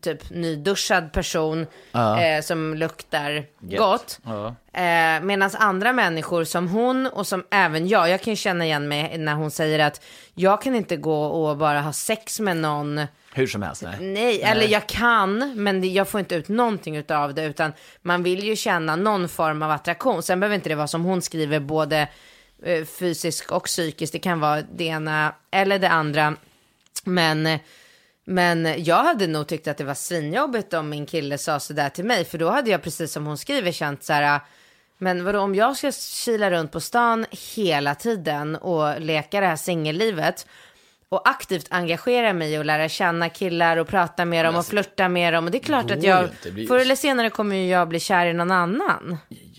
typ 0.00 0.30
nyduschad 0.30 1.12
person 1.12 1.66
eh, 1.94 2.42
som 2.42 2.74
luktar 2.74 3.46
gott. 3.60 4.18
Ja. 4.24 4.46
Eh, 4.80 5.22
Medan 5.22 5.50
andra 5.58 5.92
människor 5.92 6.44
som 6.44 6.68
hon 6.68 7.06
och 7.06 7.26
som 7.26 7.44
även 7.50 7.88
jag, 7.88 8.10
jag 8.10 8.22
kan 8.22 8.32
ju 8.32 8.36
känna 8.36 8.64
igen 8.64 8.88
mig 8.88 9.18
när 9.18 9.34
hon 9.34 9.50
säger 9.50 9.78
att 9.78 10.04
jag 10.34 10.62
kan 10.62 10.74
inte 10.74 10.96
gå 10.96 11.24
och 11.24 11.56
bara 11.56 11.80
ha 11.80 11.92
sex 11.92 12.40
med 12.40 12.56
någon 12.56 13.00
Hur 13.34 13.46
som 13.46 13.62
helst, 13.62 13.82
nej. 13.82 13.96
Nej, 14.00 14.42
eller 14.42 14.68
jag 14.68 14.86
kan, 14.86 15.52
men 15.56 15.92
jag 15.92 16.08
får 16.08 16.20
inte 16.20 16.34
ut 16.34 16.48
någonting 16.48 17.04
av 17.10 17.34
det, 17.34 17.44
utan 17.44 17.72
man 18.02 18.22
vill 18.22 18.44
ju 18.44 18.56
känna 18.56 18.96
någon 18.96 19.28
form 19.28 19.62
av 19.62 19.70
attraktion. 19.70 20.22
Sen 20.22 20.40
behöver 20.40 20.54
inte 20.54 20.68
det 20.68 20.74
vara 20.74 20.86
som 20.86 21.04
hon 21.04 21.22
skriver, 21.22 21.60
både 21.60 22.08
eh, 22.62 22.84
fysisk 22.84 23.52
och 23.52 23.64
psykisk. 23.64 24.12
Det 24.12 24.18
kan 24.18 24.40
vara 24.40 24.62
det 24.62 24.84
ena 24.84 25.34
eller 25.50 25.78
det 25.78 25.88
andra. 25.88 26.34
Men, 27.04 27.46
eh, 27.46 27.60
men 28.28 28.84
jag 28.84 29.04
hade 29.04 29.26
nog 29.26 29.46
tyckt 29.46 29.68
att 29.68 29.76
det 29.76 29.84
var 29.84 29.94
svinjobbigt 29.94 30.74
om 30.74 30.88
min 30.88 31.06
kille 31.06 31.38
sa 31.38 31.60
sådär 31.60 31.88
till 31.88 32.04
mig, 32.04 32.24
för 32.24 32.38
då 32.38 32.50
hade 32.50 32.70
jag 32.70 32.82
precis 32.82 33.12
som 33.12 33.26
hon 33.26 33.38
skriver 33.38 33.72
känt 33.72 34.04
så 34.04 34.12
här, 34.12 34.40
men 34.98 35.24
vadå 35.24 35.40
om 35.40 35.54
jag 35.54 35.76
ska 35.76 35.92
kila 35.92 36.50
runt 36.50 36.72
på 36.72 36.80
stan 36.80 37.26
hela 37.56 37.94
tiden 37.94 38.56
och 38.56 39.00
leka 39.00 39.40
det 39.40 39.46
här 39.46 39.56
singellivet 39.56 40.46
och 41.08 41.28
aktivt 41.28 41.66
engagera 41.70 42.32
mig 42.32 42.58
och 42.58 42.64
lära 42.64 42.88
känna 42.88 43.28
killar 43.28 43.76
och 43.76 43.88
prata 43.88 44.24
med 44.24 44.44
dem 44.44 44.56
och 44.56 44.66
flirta 44.66 45.08
med 45.08 45.32
dem. 45.32 45.44
Och 45.44 45.50
det 45.50 45.58
är 45.58 45.62
klart 45.62 45.90
att 45.90 46.02
jag, 46.02 46.28
förr 46.68 46.78
eller 46.78 46.96
senare 46.96 47.30
kommer 47.30 47.56
ju 47.56 47.66
jag 47.66 47.88
bli 47.88 48.00
kär 48.00 48.26
i 48.26 48.32
någon 48.32 48.50
annan. 48.50 49.16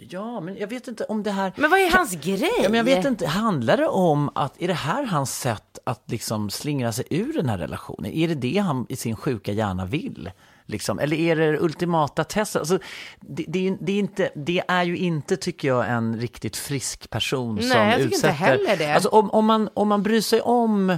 Ja, 0.10 0.39
men 0.39 0.58
jag 0.58 0.68
vet 0.68 0.88
inte 0.88 1.04
om 1.04 1.24
det 1.24 1.32
här... 1.32 1.54
Men 1.56 1.70
vad 1.70 1.80
är 1.80 1.92
hans 1.92 2.16
grej? 2.16 2.51
Ja, 2.63 2.70
men 2.70 2.74
jag 2.74 2.84
vet 2.84 3.06
inte, 3.06 3.27
handlar 3.27 3.77
det 3.77 3.88
om 3.88 4.30
att, 4.36 4.62
är 4.62 4.68
det 4.68 4.74
här 4.74 5.04
hans 5.04 5.39
sätt 5.39 5.80
att 5.84 6.04
liksom 6.12 6.50
slingra 6.50 6.92
sig 6.92 7.06
ur 7.10 7.34
den 7.34 7.50
här 7.50 7.58
relationen? 7.58 8.12
Är 8.12 8.27
det 8.27 8.36
det 8.36 8.58
han 8.58 8.86
i 8.89 8.96
sin 8.96 9.16
sjuka 9.16 9.51
hjärna 9.51 9.86
vill? 9.86 10.32
Liksom? 10.66 11.00
Eller 11.00 11.18
är 11.18 11.36
det 11.36 11.60
ultimata 11.60 12.24
testet? 12.24 12.60
Alltså, 12.60 12.80
det, 13.20 13.46
det, 13.48 13.68
är- 13.68 13.77
det, 13.82 13.92
är 13.92 14.00
inte, 14.00 14.30
det 14.36 14.63
är 14.68 14.84
ju 14.84 14.98
inte, 14.98 15.38
tycker 15.38 15.68
jag, 15.68 15.89
en 15.89 16.20
riktigt 16.20 16.58
frisk 16.58 17.10
person 17.10 17.56
Nej, 17.56 17.63
som 17.63 17.77
jag 17.82 17.89
tycker 17.92 18.04
inte 18.04 18.16
utsätter... 18.16 18.34
heller 18.34 18.77
det. 18.77 18.94
Alltså, 18.94 19.10
om, 19.10 19.32
om, 19.32 19.46
man, 19.46 19.70
om 19.74 19.88
man 19.88 20.04
bryr 20.04 20.22
sig 20.22 20.42
om... 20.42 20.98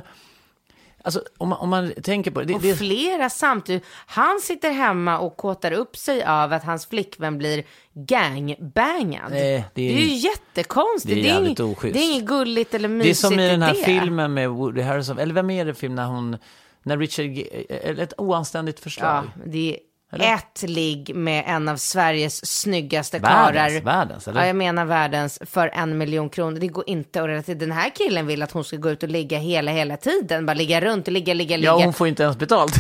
Alltså, 1.04 1.24
om, 1.38 1.50
man, 1.50 1.60
om 1.60 1.70
man 1.70 1.94
tänker 2.04 2.32
på 2.32 2.42
det... 2.42 2.54
Och 2.54 2.62
det 2.62 2.76
flera 2.76 3.30
samtidigt. 3.30 3.84
Han 4.06 4.40
sitter 4.44 4.72
hemma 4.72 5.20
och 5.20 5.38
kåtar 5.38 5.72
upp 5.72 5.98
sig 5.98 6.24
av 6.24 6.54
att 6.54 6.64
hans 6.64 6.86
flickvän 6.86 7.38
blir 7.38 7.64
gangbangad. 7.94 9.32
Nej, 9.32 9.66
det 9.74 9.82
är- 9.82 9.96
det 9.96 10.02
är 10.04 10.06
ju 10.08 10.14
jättekonstigt. 10.16 11.16
det 11.16 11.20
är 11.22 11.24
det, 11.24 11.30
är 11.30 11.46
inget, 11.46 11.60
oschysst. 11.60 11.94
det 11.94 12.00
är 12.00 12.12
inget 12.12 12.26
gulligt 12.26 12.74
eller 12.74 12.90
Det 12.90 12.94
är 12.96 12.98
mysigt 12.98 13.20
som 13.20 13.40
i 13.40 13.48
den 13.50 13.62
här 13.62 13.74
filmen 13.74 14.34
med 14.34 14.50
Woody 14.50 14.82
Harrelson, 14.82 15.20
eller 15.20 15.34
vem 15.34 15.50
är 15.50 15.66
det 15.66 15.74
film 15.74 15.96
när 15.96 16.06
hon, 16.06 16.38
när 16.84 16.98
Richard, 16.98 17.26
eller 17.70 18.04
ett 18.04 18.14
oanständigt 18.18 18.80
förslag. 18.80 19.24
Ja, 19.36 19.42
det 19.46 19.80
Eller? 20.12 20.34
ett 20.34 20.64
ligg 20.70 21.16
med 21.16 21.44
en 21.48 21.70
av 21.70 21.78
Sveriges 21.78 22.46
snyggaste 22.62 23.20
Världens, 23.20 23.84
världens, 23.84 24.28
eller? 24.28 24.42
Ja, 24.42 24.48
jag 24.48 24.56
menar 24.56 24.86
världens 24.86 25.40
för 25.46 25.68
en 25.74 25.98
miljon 25.98 26.30
kronor. 26.30 26.60
Det 26.60 26.68
går 26.68 26.84
inte 26.88 27.22
att 27.22 27.28
relatera. 27.28 27.56
Den 27.56 27.72
här 27.72 27.90
killen 27.96 28.28
vill 28.28 28.42
att 28.44 28.52
hon 28.52 28.64
ska 28.64 28.78
gå 28.78 28.90
ut 28.90 29.04
och 29.04 29.10
ligga 29.10 29.38
hela, 29.38 29.72
hela 29.72 29.98
tiden. 29.98 30.46
Bara 30.46 30.54
ligga 30.54 30.82
runt, 30.82 31.08
ligga, 31.08 31.34
ligga, 31.34 31.58
ligga. 31.58 31.70
Ja, 31.70 31.84
hon 31.84 31.94
får 31.94 32.08
inte 32.08 32.24
ens 32.24 32.38
betalt. 32.38 32.74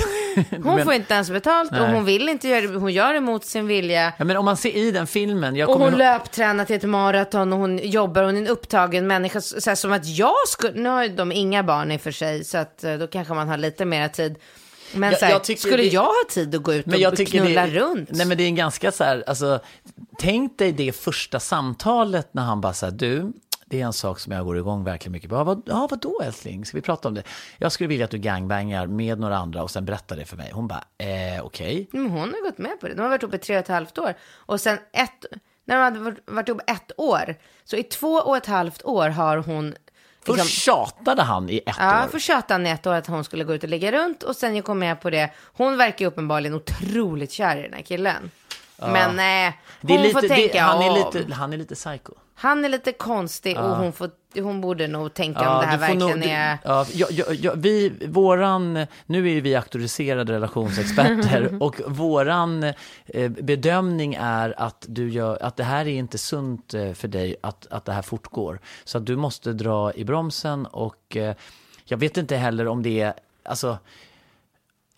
Hon 0.51 0.61
men, 0.75 0.83
får 0.85 0.93
inte 0.93 1.13
ens 1.13 1.29
betalt 1.31 1.71
och 1.71 1.77
Nej. 1.77 1.93
hon 1.93 2.05
vill 2.05 2.29
inte 2.29 2.47
göra 2.47 2.61
det. 2.61 2.67
Hon 2.79 2.91
gör 2.93 3.13
det 3.13 3.19
mot 3.19 3.45
sin 3.45 3.67
vilja. 3.67 4.13
ja, 4.17 4.25
men 4.25 4.37
om 4.37 4.45
man 4.45 4.57
ser 4.57 4.75
i 4.77 4.91
den 4.91 5.07
filmen, 5.07 5.55
jag 5.55 5.69
Och 5.69 5.79
hon 5.79 5.89
ihåg- 5.89 5.97
löptränar 5.97 6.65
till 6.65 6.75
ett 6.75 6.83
maraton 6.83 7.53
och 7.53 7.59
hon 7.59 7.77
jobbar, 7.77 8.23
hon 8.23 8.35
är 8.37 8.41
en 8.41 8.47
upptagen 8.47 9.07
människa. 9.07 9.41
Så 9.41 9.69
här, 9.69 9.75
som 9.75 9.91
att 9.93 10.05
jag 10.07 10.33
skulle, 10.47 10.81
nu 10.81 10.89
har 10.89 11.07
de 11.07 11.31
inga 11.31 11.63
barn 11.63 11.91
i 11.91 11.97
och 11.97 12.01
för 12.01 12.11
sig, 12.11 12.43
så 12.43 12.57
att 12.57 12.83
eh, 12.83 12.93
då 12.93 13.07
kanske 13.07 13.33
man 13.33 13.47
har 13.49 13.57
lite 13.57 13.85
mer 13.85 14.07
tid. 14.07 14.35
Men 14.93 15.09
Jag- 15.11 15.19
så 15.19 15.25
här, 15.25 15.31
jag 15.31 15.59
skulle 15.59 15.77
det- 15.77 15.83
jag 15.87 16.01
ha 16.03 16.13
tid 16.29 16.55
att 16.55 16.63
gå 16.63 16.73
ut 16.73 16.85
och 16.87 17.27
knulla 17.27 17.65
det, 17.65 17.71
runt? 17.79 18.09
Nej 18.11 18.25
men 18.25 18.37
det 18.37 18.43
är 18.43 18.47
en 18.47 18.55
ganska 18.55 18.91
så 18.91 19.03
här, 19.03 19.23
alltså, 19.27 19.59
tänk 20.19 20.57
dig 20.57 20.71
det 20.71 20.91
första 20.91 21.39
samtalet 21.39 22.33
när 22.33 22.43
han 22.43 22.61
bara 22.61 22.73
säger 22.73 22.93
du, 22.93 23.33
det 23.65 23.81
är 23.81 23.85
en 23.85 23.93
sak 23.93 24.19
som 24.19 24.31
jag 24.33 24.45
går 24.45 24.57
igång 24.57 24.83
verkligen 24.83 25.11
mycket 25.11 25.29
på. 25.29 25.35
Ja, 25.35 25.43
vad, 25.43 25.61
ja, 25.65 25.87
vadå 25.91 26.21
älskling, 26.23 26.65
ska 26.65 26.77
vi 26.77 26.81
prata 26.81 27.07
om 27.07 27.13
det? 27.13 27.23
Jag 27.57 27.71
skulle 27.71 27.87
vilja 27.87 28.05
att 28.05 28.11
du 28.11 28.17
gangbangar 28.17 28.87
med 28.87 29.19
några 29.19 29.37
andra 29.37 29.63
och 29.63 29.71
sen 29.71 29.85
berättar 29.85 30.15
det 30.15 30.25
för 30.25 30.37
mig. 30.37 30.51
Hon 30.53 30.67
bara, 30.67 30.83
eh, 30.97 31.45
okej. 31.45 31.87
Men 31.91 32.09
hon 32.09 32.19
har 32.19 32.43
gått 32.49 32.57
med 32.57 32.79
på 32.79 32.87
det. 32.87 32.93
De 32.93 33.01
har 33.01 33.09
varit 33.09 33.23
ihop 33.23 33.33
i 33.33 33.37
tre 33.37 33.55
och 33.55 33.59
ett 33.59 33.67
halvt 33.67 33.97
år. 33.97 34.13
Och 34.33 34.61
sen 34.61 34.77
ett, 34.93 35.25
när 35.65 35.75
de 35.75 35.81
hade 35.83 35.99
varit- 35.99 36.19
varit 36.25 36.49
ihop 36.49 36.61
ett 36.67 36.91
år, 36.97 37.35
så 37.63 37.75
i 37.75 37.83
två 37.83 38.13
och 38.13 38.37
ett 38.37 38.45
halvt 38.45 38.83
år 38.85 39.09
har 39.09 39.37
hon 39.37 39.75
Först 40.25 40.37
liksom, 40.37 40.47
tjatade 40.47 41.21
han 41.21 41.49
i 41.49 41.61
ett 41.65 41.75
Ja, 41.79 42.03
år. 42.03 42.07
för 42.07 42.19
tjatade 42.19 42.69
i 42.69 42.71
ett 42.71 42.87
år 42.87 42.93
att 42.93 43.07
hon 43.07 43.23
skulle 43.23 43.43
gå 43.43 43.53
ut 43.53 43.63
och 43.63 43.69
ligga 43.69 43.91
runt 43.91 44.23
och 44.23 44.35
sen 44.35 44.55
hon 44.55 44.79
med 44.79 45.01
på 45.01 45.09
det. 45.09 45.29
Hon 45.53 45.77
verkar 45.77 45.99
ju 46.05 46.07
uppenbarligen 46.07 46.53
otroligt 46.55 47.31
kär 47.31 47.57
i 47.57 47.61
den 47.61 47.73
här 47.73 47.81
killen. 47.81 48.31
Men 48.77 49.15
nej, 49.15 49.59
är 49.81 49.97
hon 49.97 50.11
får 50.11 50.21
lite, 50.21 50.35
tänka 50.35 50.53
det, 50.53 50.59
han, 50.59 50.81
är 50.81 50.91
lite, 51.19 51.33
han 51.33 51.53
är 51.53 51.57
lite 51.57 51.75
psycho. 51.75 52.13
Han 52.39 52.65
är 52.65 52.69
lite 52.69 52.91
konstig 52.91 53.57
och 53.59 53.75
hon, 53.75 53.93
får, 53.93 54.09
hon 54.35 54.61
borde 54.61 54.87
nog 54.87 55.13
tänka 55.13 55.39
om 55.39 55.61
det 55.61 55.65
här 55.65 55.77
du 55.77 55.79
verkligen 55.79 56.19
nog- 56.19 56.29
är... 56.29 56.57
Ja, 56.63 56.85
ja, 56.93 57.07
ja, 57.31 57.53
vi, 57.55 57.93
våran, 58.07 58.85
nu 59.05 59.27
är 59.27 59.33
ju 59.33 59.41
vi 59.41 59.55
auktoriserade 59.55 60.33
relationsexperter 60.33 61.57
och 61.63 61.81
våran 61.87 62.63
eh, 63.05 63.29
bedömning 63.29 64.17
är 64.19 64.53
att, 64.57 64.85
du 64.87 65.09
gör, 65.09 65.43
att 65.43 65.57
det 65.57 65.63
här 65.63 65.87
är 65.87 65.91
inte 65.93 66.17
sunt 66.17 66.73
eh, 66.73 66.93
för 66.93 67.07
dig 67.07 67.35
att, 67.41 67.67
att 67.69 67.85
det 67.85 67.91
här 67.91 68.01
fortgår. 68.01 68.59
Så 68.83 68.97
att 68.97 69.05
du 69.05 69.15
måste 69.15 69.53
dra 69.53 69.93
i 69.93 70.03
bromsen 70.03 70.65
och 70.65 71.17
eh, 71.17 71.35
jag 71.85 71.97
vet 71.97 72.17
inte 72.17 72.35
heller 72.35 72.67
om 72.67 72.83
det 72.83 73.01
är, 73.01 73.13
alltså 73.43 73.77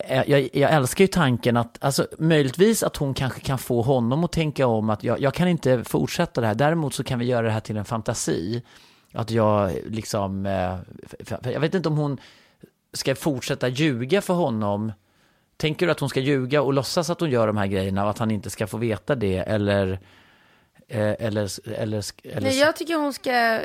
jag, 0.08 0.48
jag 0.52 0.72
älskar 0.72 1.04
ju 1.04 1.08
tanken 1.08 1.56
att, 1.56 1.78
alltså 1.80 2.06
möjligtvis 2.18 2.82
att 2.82 2.96
hon 2.96 3.14
kanske 3.14 3.40
kan 3.40 3.58
få 3.58 3.82
honom 3.82 4.24
att 4.24 4.32
tänka 4.32 4.66
om 4.66 4.90
att 4.90 5.04
jag, 5.04 5.20
jag 5.20 5.34
kan 5.34 5.48
inte 5.48 5.84
fortsätta 5.84 6.40
det 6.40 6.46
här. 6.46 6.54
Däremot 6.54 6.94
så 6.94 7.04
kan 7.04 7.18
vi 7.18 7.24
göra 7.24 7.46
det 7.46 7.52
här 7.52 7.60
till 7.60 7.76
en 7.76 7.84
fantasi. 7.84 8.62
Att 9.12 9.30
jag 9.30 9.72
liksom, 9.86 10.46
eh, 10.46 10.76
jag 11.52 11.60
vet 11.60 11.74
inte 11.74 11.88
om 11.88 11.96
hon 11.96 12.18
ska 12.92 13.14
fortsätta 13.14 13.68
ljuga 13.68 14.20
för 14.22 14.34
honom. 14.34 14.92
Tänker 15.56 15.86
du 15.86 15.92
att 15.92 16.00
hon 16.00 16.08
ska 16.08 16.20
ljuga 16.20 16.62
och 16.62 16.72
låtsas 16.72 17.10
att 17.10 17.20
hon 17.20 17.30
gör 17.30 17.46
de 17.46 17.56
här 17.56 17.66
grejerna 17.66 18.04
och 18.04 18.10
att 18.10 18.18
han 18.18 18.30
inte 18.30 18.50
ska 18.50 18.66
få 18.66 18.76
veta 18.76 19.14
det 19.14 19.36
eller 19.36 19.92
eh, 20.88 21.00
eller, 21.00 21.18
eller, 21.18 22.02
eller, 22.24 22.40
Nej, 22.40 22.58
jag 22.58 22.76
tycker 22.76 22.94
hon 22.94 23.12
ska... 23.12 23.30
men 23.30 23.60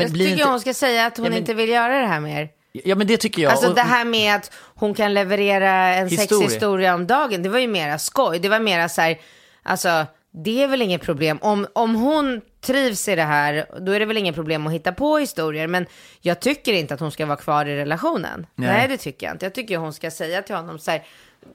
jag 0.00 0.08
tycker 0.12 0.26
inte- 0.32 0.44
hon 0.48 0.60
ska 0.60 0.74
säga 0.74 1.06
att 1.06 1.16
hon 1.16 1.24
Ja, 1.26 1.30
men- 1.30 1.38
inte 1.38 1.54
vill 1.54 1.68
göra 1.68 2.00
det 2.00 2.06
här 2.06 2.20
mer. 2.20 2.48
Ja 2.72 2.94
men 2.94 3.06
det 3.06 3.16
tycker 3.16 3.42
jag. 3.42 3.52
Alltså 3.52 3.72
det 3.72 3.80
här 3.80 4.04
med 4.04 4.34
att 4.34 4.52
hon 4.74 4.94
kan 4.94 5.14
leverera 5.14 5.70
en 5.94 6.08
Historia. 6.08 6.48
sexhistoria 6.48 6.94
om 6.94 7.06
dagen, 7.06 7.42
det 7.42 7.48
var 7.48 7.58
ju 7.58 7.68
mera 7.68 7.98
skoj. 7.98 8.38
Det 8.38 8.48
var 8.48 8.60
mera 8.60 8.88
så 8.88 9.00
här, 9.00 9.18
alltså 9.62 10.06
det 10.44 10.62
är 10.62 10.68
väl 10.68 10.82
inget 10.82 11.02
problem. 11.02 11.38
Om, 11.42 11.66
om 11.72 11.94
hon 11.94 12.40
trivs 12.60 13.08
i 13.08 13.14
det 13.16 13.22
här, 13.22 13.66
då 13.80 13.92
är 13.92 14.00
det 14.00 14.06
väl 14.06 14.16
inget 14.16 14.34
problem 14.34 14.66
att 14.66 14.72
hitta 14.72 14.92
på 14.92 15.18
historier. 15.18 15.66
Men 15.66 15.86
jag 16.20 16.40
tycker 16.40 16.72
inte 16.72 16.94
att 16.94 17.00
hon 17.00 17.10
ska 17.10 17.26
vara 17.26 17.36
kvar 17.36 17.66
i 17.66 17.76
relationen. 17.76 18.46
Nej. 18.54 18.68
Nej, 18.68 18.88
det 18.88 18.96
tycker 18.96 19.26
jag 19.26 19.34
inte. 19.34 19.46
Jag 19.46 19.54
tycker 19.54 19.76
hon 19.76 19.92
ska 19.92 20.10
säga 20.10 20.42
till 20.42 20.54
honom 20.54 20.78
så 20.78 20.90
här, 20.90 21.02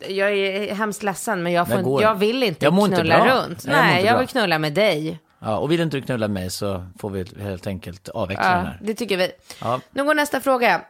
jag 0.08 0.34
är 0.34 0.74
hemskt 0.76 1.04
ledsen 1.04 1.44
men 1.44 1.52
jag, 1.54 1.68
får, 1.68 1.82
går 1.82 2.02
jag 2.02 2.12
inte. 2.12 2.26
vill 2.26 2.44
inte 2.44 2.66
Jag 2.66 2.74
inte 2.80 2.96
knulla 2.96 3.24
bra. 3.24 3.36
runt. 3.36 3.66
Nej, 3.66 3.76
jag 3.76 3.84
Nej, 3.84 3.96
inte 3.96 4.08
jag 4.08 4.14
bra. 4.14 4.20
vill 4.20 4.28
knulla 4.30 4.60
med 4.60 4.74
dig. 4.74 5.20
Ja, 5.40 5.58
och 5.58 5.72
vill 5.72 5.80
inte 5.82 5.98
du 5.98 6.02
knulla 6.02 6.28
mig 6.28 6.50
så 6.50 6.86
får 7.00 7.10
vi 7.10 7.26
helt 7.42 7.68
enkelt 7.68 8.10
avveckla 8.10 8.44
den 8.50 8.52
Ja, 8.60 8.66
här. 8.66 8.80
det 8.82 8.94
tycker 8.94 9.18
vi. 9.18 9.32
Ja. 9.62 9.80
Nu 9.92 10.04
går 10.04 10.14
nästa 10.16 10.42
fråga. 10.42 10.82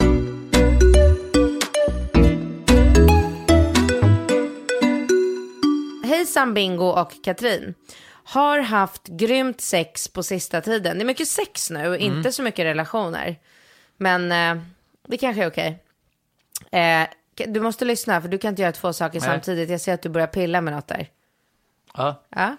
Hejsan 6.04 6.54
Bingo 6.54 6.86
och 6.86 7.24
Katrin. 7.24 7.74
Har 8.26 8.60
haft 8.60 9.08
grymt 9.08 9.62
sex 9.62 10.08
på 10.08 10.24
sista 10.24 10.62
tiden. 10.62 10.98
Det 10.98 11.04
är 11.04 11.06
mycket 11.06 11.28
sex 11.28 11.70
nu, 11.70 11.98
inte 11.98 12.32
så 12.32 12.44
mycket 12.44 12.66
relationer. 12.66 13.40
Men 13.98 14.32
eh, 14.32 14.64
det 15.08 15.18
kanske 15.18 15.44
är 15.44 15.48
okej. 15.48 15.84
Eh, 16.72 17.08
du 17.48 17.60
måste 17.60 17.86
lyssna, 17.86 18.22
för 18.22 18.30
du 18.30 18.38
kan 18.38 18.50
inte 18.50 18.62
göra 18.62 18.72
två 18.72 18.94
saker 18.94 19.20
Nej. 19.20 19.30
samtidigt. 19.30 19.70
Jag 19.70 19.82
ser 19.82 19.94
att 19.94 20.02
du 20.02 20.10
börjar 20.10 20.28
pilla 20.28 20.62
med 20.62 20.74
något 20.74 20.88
där. 20.88 21.10
Ja. 21.94 22.24
Ja. 22.30 22.58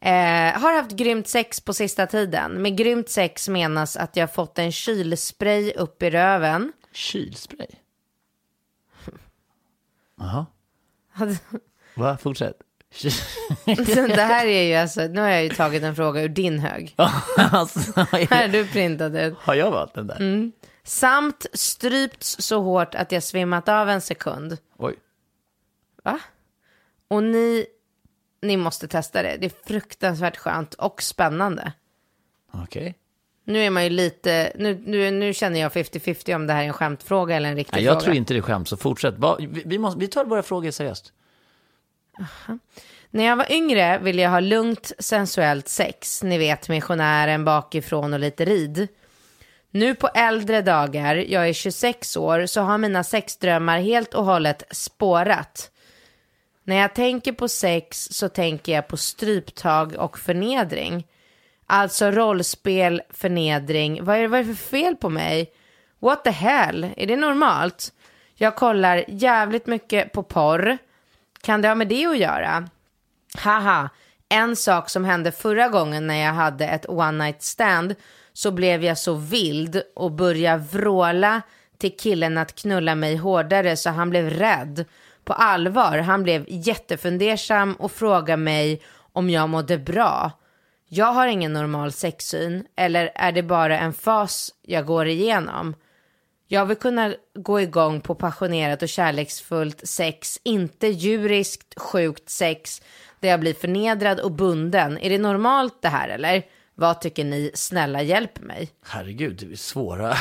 Eh, 0.00 0.60
har 0.60 0.74
haft 0.74 0.90
grymt 0.90 1.28
sex 1.28 1.60
på 1.60 1.74
sista 1.74 2.06
tiden. 2.06 2.62
Med 2.62 2.76
grymt 2.76 3.08
sex 3.08 3.48
menas 3.48 3.96
att 3.96 4.16
jag 4.16 4.34
fått 4.34 4.58
en 4.58 4.72
kylspray 4.72 5.72
upp 5.72 6.02
i 6.02 6.10
röven. 6.10 6.72
Kylspray? 6.92 7.66
Jaha. 10.18 10.46
Va? 11.94 12.18
Fortsätt. 12.18 12.56
Det 14.14 14.22
här 14.22 14.46
är 14.46 14.62
ju 14.62 14.74
alltså, 14.74 15.00
nu 15.00 15.20
har 15.20 15.28
jag 15.28 15.42
ju 15.42 15.48
tagit 15.48 15.82
en 15.82 15.96
fråga 15.96 16.22
ur 16.22 16.28
din 16.28 16.58
hög. 16.58 16.94
alltså, 17.36 18.00
Här 18.30 18.48
du 18.48 18.66
printade. 18.66 19.34
har 19.38 19.54
jag 19.54 19.70
valt 19.70 19.94
den 19.94 20.06
där? 20.06 20.16
Mm. 20.16 20.52
Samt 20.82 21.46
strypts 21.52 22.36
så 22.38 22.60
hårt 22.60 22.94
att 22.94 23.12
jag 23.12 23.22
svimmat 23.22 23.68
av 23.68 23.88
en 23.88 24.00
sekund. 24.00 24.58
Oj. 24.76 24.94
Va? 26.04 26.18
Och 27.08 27.22
ni, 27.22 27.66
ni 28.42 28.56
måste 28.56 28.88
testa 28.88 29.22
det. 29.22 29.36
Det 29.40 29.46
är 29.46 29.66
fruktansvärt 29.66 30.36
skönt 30.36 30.74
och 30.74 31.02
spännande. 31.02 31.72
Okej. 32.52 32.94
Nu 33.46 33.58
är 33.58 33.70
man 33.70 33.84
ju 33.84 33.90
lite, 33.90 34.52
nu, 34.58 34.82
nu, 34.86 35.10
nu 35.10 35.34
känner 35.34 35.60
jag 35.60 35.72
50-50 35.72 36.34
om 36.34 36.46
det 36.46 36.52
här 36.52 36.62
är 36.62 36.66
en 36.66 36.72
skämtfråga 36.72 37.36
eller 37.36 37.48
en 37.48 37.56
riktig 37.56 37.76
Nej, 37.76 37.84
jag 37.84 37.94
fråga. 37.94 38.04
tror 38.04 38.16
inte 38.16 38.34
det 38.34 38.38
är 38.38 38.42
skämt, 38.42 38.68
så 38.68 38.76
fortsätt. 38.76 39.14
Vi, 39.64 39.78
måste, 39.78 40.00
vi 40.00 40.08
tar 40.08 40.24
våra 40.24 40.42
frågor 40.42 40.70
seriöst. 40.70 41.12
När 43.10 43.24
jag 43.24 43.36
var 43.36 43.52
yngre 43.52 43.98
ville 43.98 44.22
jag 44.22 44.30
ha 44.30 44.40
lugnt 44.40 44.92
sensuellt 44.98 45.68
sex. 45.68 46.22
Ni 46.22 46.38
vet 46.38 46.68
missionären 46.68 47.44
bakifrån 47.44 48.12
och 48.12 48.20
lite 48.20 48.44
rid. 48.44 48.88
Nu 49.70 49.94
på 49.94 50.08
äldre 50.08 50.62
dagar, 50.62 51.16
jag 51.16 51.48
är 51.48 51.52
26 51.52 52.16
år, 52.16 52.46
så 52.46 52.60
har 52.60 52.78
mina 52.78 53.04
sexdrömmar 53.04 53.78
helt 53.78 54.14
och 54.14 54.24
hållet 54.24 54.62
spårat. 54.70 55.70
När 56.64 56.76
jag 56.76 56.94
tänker 56.94 57.32
på 57.32 57.48
sex 57.48 58.08
så 58.10 58.28
tänker 58.28 58.72
jag 58.72 58.88
på 58.88 58.96
stryptag 58.96 59.94
och 59.94 60.18
förnedring. 60.18 61.06
Alltså 61.66 62.10
rollspel, 62.10 63.02
förnedring. 63.10 64.04
Vad 64.04 64.16
är, 64.16 64.28
vad 64.28 64.40
är 64.40 64.44
det 64.44 64.54
för 64.54 64.68
fel 64.68 64.96
på 64.96 65.08
mig? 65.08 65.52
What 65.98 66.24
the 66.24 66.30
hell? 66.30 66.88
Är 66.96 67.06
det 67.06 67.16
normalt? 67.16 67.92
Jag 68.34 68.56
kollar 68.56 69.04
jävligt 69.08 69.66
mycket 69.66 70.12
på 70.12 70.22
porr. 70.22 70.78
Kan 71.44 71.62
det 71.62 71.68
ha 71.68 71.74
med 71.74 71.88
det 71.88 72.06
att 72.06 72.18
göra? 72.18 72.68
Haha, 73.38 73.90
en 74.28 74.56
sak 74.56 74.90
som 74.90 75.04
hände 75.04 75.32
förra 75.32 75.68
gången 75.68 76.06
när 76.06 76.24
jag 76.24 76.32
hade 76.32 76.66
ett 76.66 76.88
one 76.88 77.24
night 77.24 77.42
stand 77.42 77.94
så 78.32 78.50
blev 78.50 78.84
jag 78.84 78.98
så 78.98 79.14
vild 79.14 79.82
och 79.96 80.12
började 80.12 80.64
vråla 80.72 81.42
till 81.78 81.96
killen 81.96 82.38
att 82.38 82.54
knulla 82.54 82.94
mig 82.94 83.16
hårdare 83.16 83.76
så 83.76 83.90
han 83.90 84.10
blev 84.10 84.30
rädd. 84.30 84.84
På 85.24 85.32
allvar, 85.32 85.98
han 85.98 86.22
blev 86.22 86.44
jättefundersam 86.48 87.74
och 87.74 87.92
frågade 87.92 88.36
mig 88.36 88.82
om 89.12 89.30
jag 89.30 89.48
mådde 89.48 89.78
bra. 89.78 90.30
Jag 90.88 91.12
har 91.12 91.26
ingen 91.26 91.52
normal 91.52 91.92
sexsyn, 91.92 92.64
eller 92.76 93.12
är 93.14 93.32
det 93.32 93.42
bara 93.42 93.78
en 93.78 93.92
fas 93.92 94.50
jag 94.62 94.86
går 94.86 95.06
igenom? 95.06 95.74
Jag 96.54 96.66
vill 96.66 96.76
kunna 96.76 97.14
gå 97.38 97.60
igång 97.60 98.00
på 98.00 98.14
passionerat 98.14 98.82
och 98.82 98.88
kärleksfullt 98.88 99.88
sex, 99.88 100.38
inte 100.42 100.86
djuriskt 100.88 101.80
sjukt 101.80 102.30
sex 102.30 102.82
där 103.20 103.28
jag 103.28 103.40
blir 103.40 103.54
förnedrad 103.54 104.20
och 104.20 104.32
bunden. 104.32 104.98
Är 104.98 105.10
det 105.10 105.18
normalt 105.18 105.82
det 105.82 105.88
här 105.88 106.08
eller? 106.08 106.42
Vad 106.74 107.00
tycker 107.00 107.24
ni? 107.24 107.50
Snälla 107.54 108.02
hjälp 108.02 108.40
mig. 108.40 108.68
Herregud, 108.86 109.36
det 109.36 109.52
är 109.52 109.56
svåra, 109.56 110.16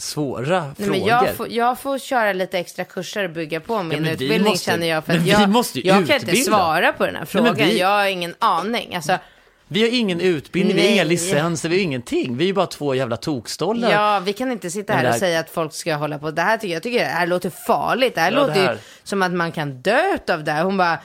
svåra 0.00 0.60
Nej, 0.64 0.74
frågor. 0.76 0.90
men 0.90 1.04
jag, 1.08 1.34
får, 1.34 1.48
jag 1.48 1.78
får 1.78 1.98
köra 1.98 2.32
lite 2.32 2.58
extra 2.58 2.84
kurser 2.84 3.24
och 3.24 3.30
bygga 3.30 3.60
på 3.60 3.82
min 3.82 4.02
vi 4.02 4.10
utbildning 4.10 4.42
måste- 4.50 4.64
känner 4.70 4.86
jag. 4.86 5.04
För 5.04 5.12
jag, 5.12 5.64
jag 5.74 6.06
kan 6.06 6.16
inte 6.20 6.36
svara 6.36 6.92
på 6.92 7.06
den 7.06 7.16
här 7.16 7.24
frågan. 7.24 7.54
vi- 7.56 7.78
Jag 7.80 7.88
har 7.88 8.06
ingen 8.06 8.34
aning. 8.38 8.94
Alltså, 8.94 9.18
Vi 9.72 9.82
har 9.82 9.88
ingen 9.88 10.20
utbildning, 10.20 10.76
vi 10.76 10.82
har 10.82 10.88
inga 10.88 11.02
Nej. 11.02 11.08
licenser, 11.08 11.68
vi 11.68 11.76
har 11.76 11.82
ingenting. 11.82 12.36
Vi 12.36 12.44
är 12.44 12.46
ju 12.46 12.52
bara 12.54 12.66
två 12.66 12.94
jävla 12.94 13.16
tokstollar. 13.16 13.90
Ja, 13.90 14.20
vi 14.24 14.32
kan 14.32 14.52
inte 14.52 14.70
sitta 14.70 14.92
här 14.92 15.08
och 15.08 15.14
säga 15.14 15.40
att 15.40 15.50
folk 15.50 15.72
ska 15.74 15.94
hålla 15.94 16.18
på. 16.18 16.30
Det 16.30 16.42
här 16.42 16.56
tycker 16.58 16.74
jag, 16.74 16.82
tycker 16.82 16.98
det 16.98 17.04
här 17.04 17.26
låter 17.26 17.50
farligt. 17.50 18.14
Det 18.14 18.20
här 18.20 18.32
Ja, 18.32 18.38
låter 18.38 18.54
det 18.54 18.60
här- 18.60 18.72
ju 18.72 18.78
som 19.04 19.22
att 19.22 19.32
man 19.32 19.52
kan 19.52 19.82
dö 19.82 20.02
av 20.28 20.44
det 20.44 20.52
här. 20.52 20.64
Hon 20.64 20.76
bara, 20.76 20.98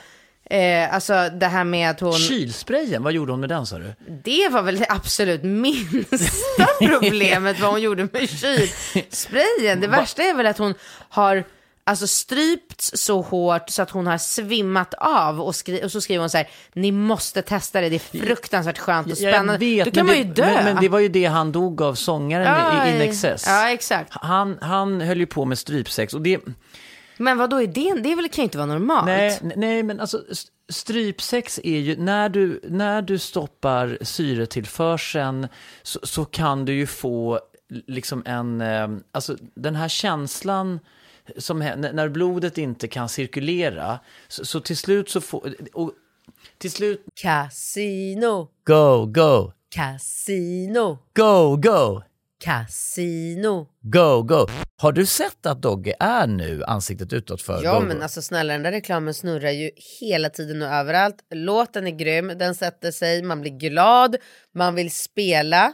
eh, 0.50 0.94
alltså 0.94 1.30
det 1.40 1.46
här 1.48 1.64
med 1.64 1.90
att 1.90 2.00
hon, 2.00 2.14
Kylsprayen, 2.14 3.04
vad 3.04 3.14
gjorde 3.14 3.32
hon 3.34 3.40
med 3.40 3.50
den 3.50 3.66
sa 3.66 3.78
du? 3.78 3.94
det 4.24 4.50
var 4.52 4.62
väl 4.62 4.78
det 4.78 4.86
absolut 4.90 5.44
minsta 5.44 6.68
problemet 6.80 7.60
vad 7.60 7.72
hon 7.72 7.82
gjorde 7.82 8.08
med 8.12 8.30
kylsprayen. 8.30 9.80
Det 9.82 9.88
värsta 9.88 10.24
är 10.24 10.34
väl 10.34 10.46
att 10.48 10.58
hon 10.58 10.74
har 11.10 11.44
alltså 11.88 12.08
strypts 12.08 12.92
så 12.96 13.22
hårt 13.22 13.70
så 13.70 13.82
att 13.82 13.90
hon 13.90 14.08
har 14.08 14.18
svimmat 14.18 14.94
av 14.98 15.42
och, 15.42 15.56
skri- 15.56 15.84
och 15.86 15.92
så 15.92 16.02
skriver 16.02 16.20
hon 16.20 16.30
så 16.30 16.38
här, 16.38 16.50
ni 16.74 16.92
måste 16.92 17.42
testa 17.42 17.82
det, 17.82 17.90
det 17.90 17.96
är 17.96 18.20
fruktansvärt 18.20 18.78
skönt 18.78 19.06
och 19.08 19.12
jag 19.12 19.18
spännande. 19.34 19.58
vet, 19.58 19.86
Då 19.86 19.92
kan 19.92 20.06
men 20.06 20.16
man 20.16 20.16
det, 20.24 20.28
ju 20.28 20.34
dö. 20.34 20.46
Men, 20.56 20.64
men 20.64 20.78
det 20.84 20.90
var 20.90 21.00
ju 21.00 21.10
det 21.10 21.26
han 21.26 21.52
dog 21.52 21.82
av, 21.82 21.96
sångaren 21.96 22.46
Ja, 22.46 22.88
i 22.88 22.96
In 22.96 23.02
Excess. 23.02 23.44
Ja, 23.48 23.70
exakt. 23.70 24.14
Han, 24.14 24.58
han 24.62 25.02
höll 25.02 25.20
ju 25.20 25.26
på 25.26 25.46
med 25.46 25.58
strypsex 25.60 26.14
och 26.14 26.22
det, 26.22 26.40
Men 27.18 27.38
vad 27.38 27.50
då 27.50 27.62
är 27.62 27.68
det? 27.68 27.94
Det 28.04 28.16
väl, 28.16 28.30
kan 28.30 28.42
ju 28.42 28.44
inte 28.44 28.58
vara 28.58 28.68
normalt. 28.68 29.06
nej, 29.06 29.40
nej 29.56 29.84
men 29.84 30.00
alltså 30.00 30.24
st- 30.32 30.52
strypsex 30.70 31.60
är 31.64 31.80
ju, 31.80 31.98
när 31.98 32.30
du, 32.30 32.62
när 32.70 33.02
du 33.02 33.20
stoppar 33.20 33.98
syretillförseln 34.02 35.48
så, 35.84 36.00
så 36.04 36.26
kan 36.26 36.66
du 36.66 36.74
ju 36.74 36.88
få 36.88 37.40
liksom 37.88 38.24
en, 38.26 38.62
eh, 38.62 38.88
alltså 39.12 39.36
den 39.56 39.76
här 39.76 39.88
känslan 39.88 40.80
som, 41.38 41.62
hä- 41.62 41.76
när- 41.76 41.94
när 41.94 42.10
blodet 42.10 42.58
inte 42.58 42.88
kan 42.88 43.10
cirkulera, 43.10 44.00
så, 44.28 44.46
så 44.46 44.60
till 44.60 44.78
slut 44.78 45.10
så 45.10 45.22
får, 45.22 45.54
och 45.74 45.92
till 46.58 46.72
slut, 46.72 47.06
Casino, 47.22 48.48
go, 48.66 49.06
go, 49.06 49.52
casino, 49.76 50.98
go, 51.16 51.56
go. 51.58 52.02
casino. 52.44 53.68
Go, 53.82 54.24
go. 54.24 54.48
Har 54.78 54.92
du 54.92 55.06
sett 55.06 55.46
att 55.46 55.62
Dogge 55.62 55.94
är 56.00 56.28
nu 56.28 56.64
ansiktet 56.64 57.14
utåt 57.14 57.42
för 57.42 57.64
Ja 57.64 57.80
Go, 57.80 57.86
men 57.86 57.98
Go? 57.98 58.04
alltså 58.04 58.22
snälla 58.22 58.54
den 58.54 58.64
där 58.64 58.72
reklamen 58.72 59.14
snurrar 59.14 59.52
ju 59.52 59.72
hela 60.00 60.30
tiden 60.30 60.62
och 60.62 60.68
överallt. 60.68 61.16
Låten 61.34 61.88
är 61.88 61.92
grym, 61.92 62.28
den 62.28 62.56
sätter 62.56 62.92
sig, 62.92 63.22
man 63.24 63.42
blir 63.42 63.52
glad, 63.52 64.16
man 64.54 64.76
vill 64.76 64.92
spela 64.92 65.74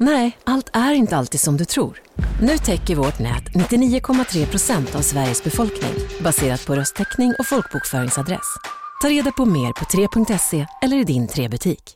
Nej, 0.00 0.38
allt 0.44 0.70
är 0.72 0.92
inte 0.92 1.16
alltid 1.16 1.40
som 1.40 1.56
du 1.56 1.64
tror. 1.64 2.02
Nu 2.42 2.58
täcker 2.58 2.94
vårt 2.96 3.18
nät 3.18 3.44
99,3 3.54 4.46
procent 4.50 4.94
av 4.94 5.00
Sveriges 5.00 5.44
befolkning 5.44 5.94
baserat 6.20 6.66
på 6.66 6.74
röstteckning 6.74 7.34
och 7.38 7.46
folkbokföringsadress. 7.46 8.56
Ta 9.02 9.08
reda 9.08 9.32
på 9.32 9.44
mer 9.44 9.72
på 9.72 9.84
3.se 9.84 10.66
eller 10.82 10.96
i 10.96 11.04
din 11.04 11.28
3-butik. 11.28 11.94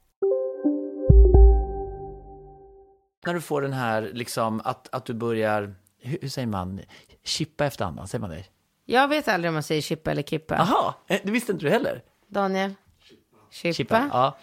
När 3.27 3.35
du 3.35 3.41
får 3.41 3.63
den 3.63 3.73
här, 3.73 4.11
liksom, 4.13 4.61
att, 4.65 4.89
att 4.95 5.05
du 5.05 5.15
börjar, 5.15 5.75
hur, 6.01 6.19
hur 6.23 6.29
säger 6.29 6.49
man, 6.49 6.81
chippa 7.25 7.65
efter 7.65 7.85
andan, 7.85 8.09
säger 8.09 8.21
man 8.21 8.31
det? 8.31 8.45
Jag 8.85 9.09
vet 9.09 9.29
aldrig 9.29 9.49
om 9.49 9.55
man 9.55 9.63
säger 9.63 9.83
chippa 9.83 10.11
eller 10.11 10.23
kippa. 10.23 10.55
Jaha, 10.55 10.95
eh, 11.07 11.21
det 11.25 11.31
visste 11.31 11.53
inte 11.53 11.65
du 11.65 11.71
heller? 11.71 12.03
Daniel? 12.29 12.75
Chippa? 13.51 13.75
Chippa? 13.75 14.09
Ja. 14.13 14.37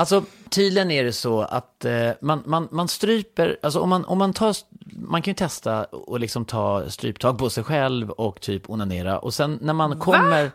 Alltså 0.00 0.24
tydligen 0.50 0.90
är 0.90 1.04
det 1.04 1.12
så 1.12 1.40
att 1.40 1.84
eh, 1.84 2.10
man, 2.20 2.42
man, 2.46 2.68
man 2.70 2.88
stryper, 2.88 3.58
alltså 3.62 3.80
om 3.80 3.88
man, 3.88 4.04
om 4.04 4.18
man 4.18 4.32
tar, 4.32 4.56
man 4.92 5.22
kan 5.22 5.30
ju 5.30 5.36
testa 5.36 5.84
och 5.84 6.20
liksom 6.20 6.44
ta 6.44 6.90
stryptag 6.90 7.38
på 7.38 7.50
sig 7.50 7.64
själv 7.64 8.10
och 8.10 8.40
typ 8.40 8.70
onanera 8.70 9.18
och 9.18 9.34
sen 9.34 9.58
när 9.62 9.72
man 9.72 9.98
kommer, 9.98 10.50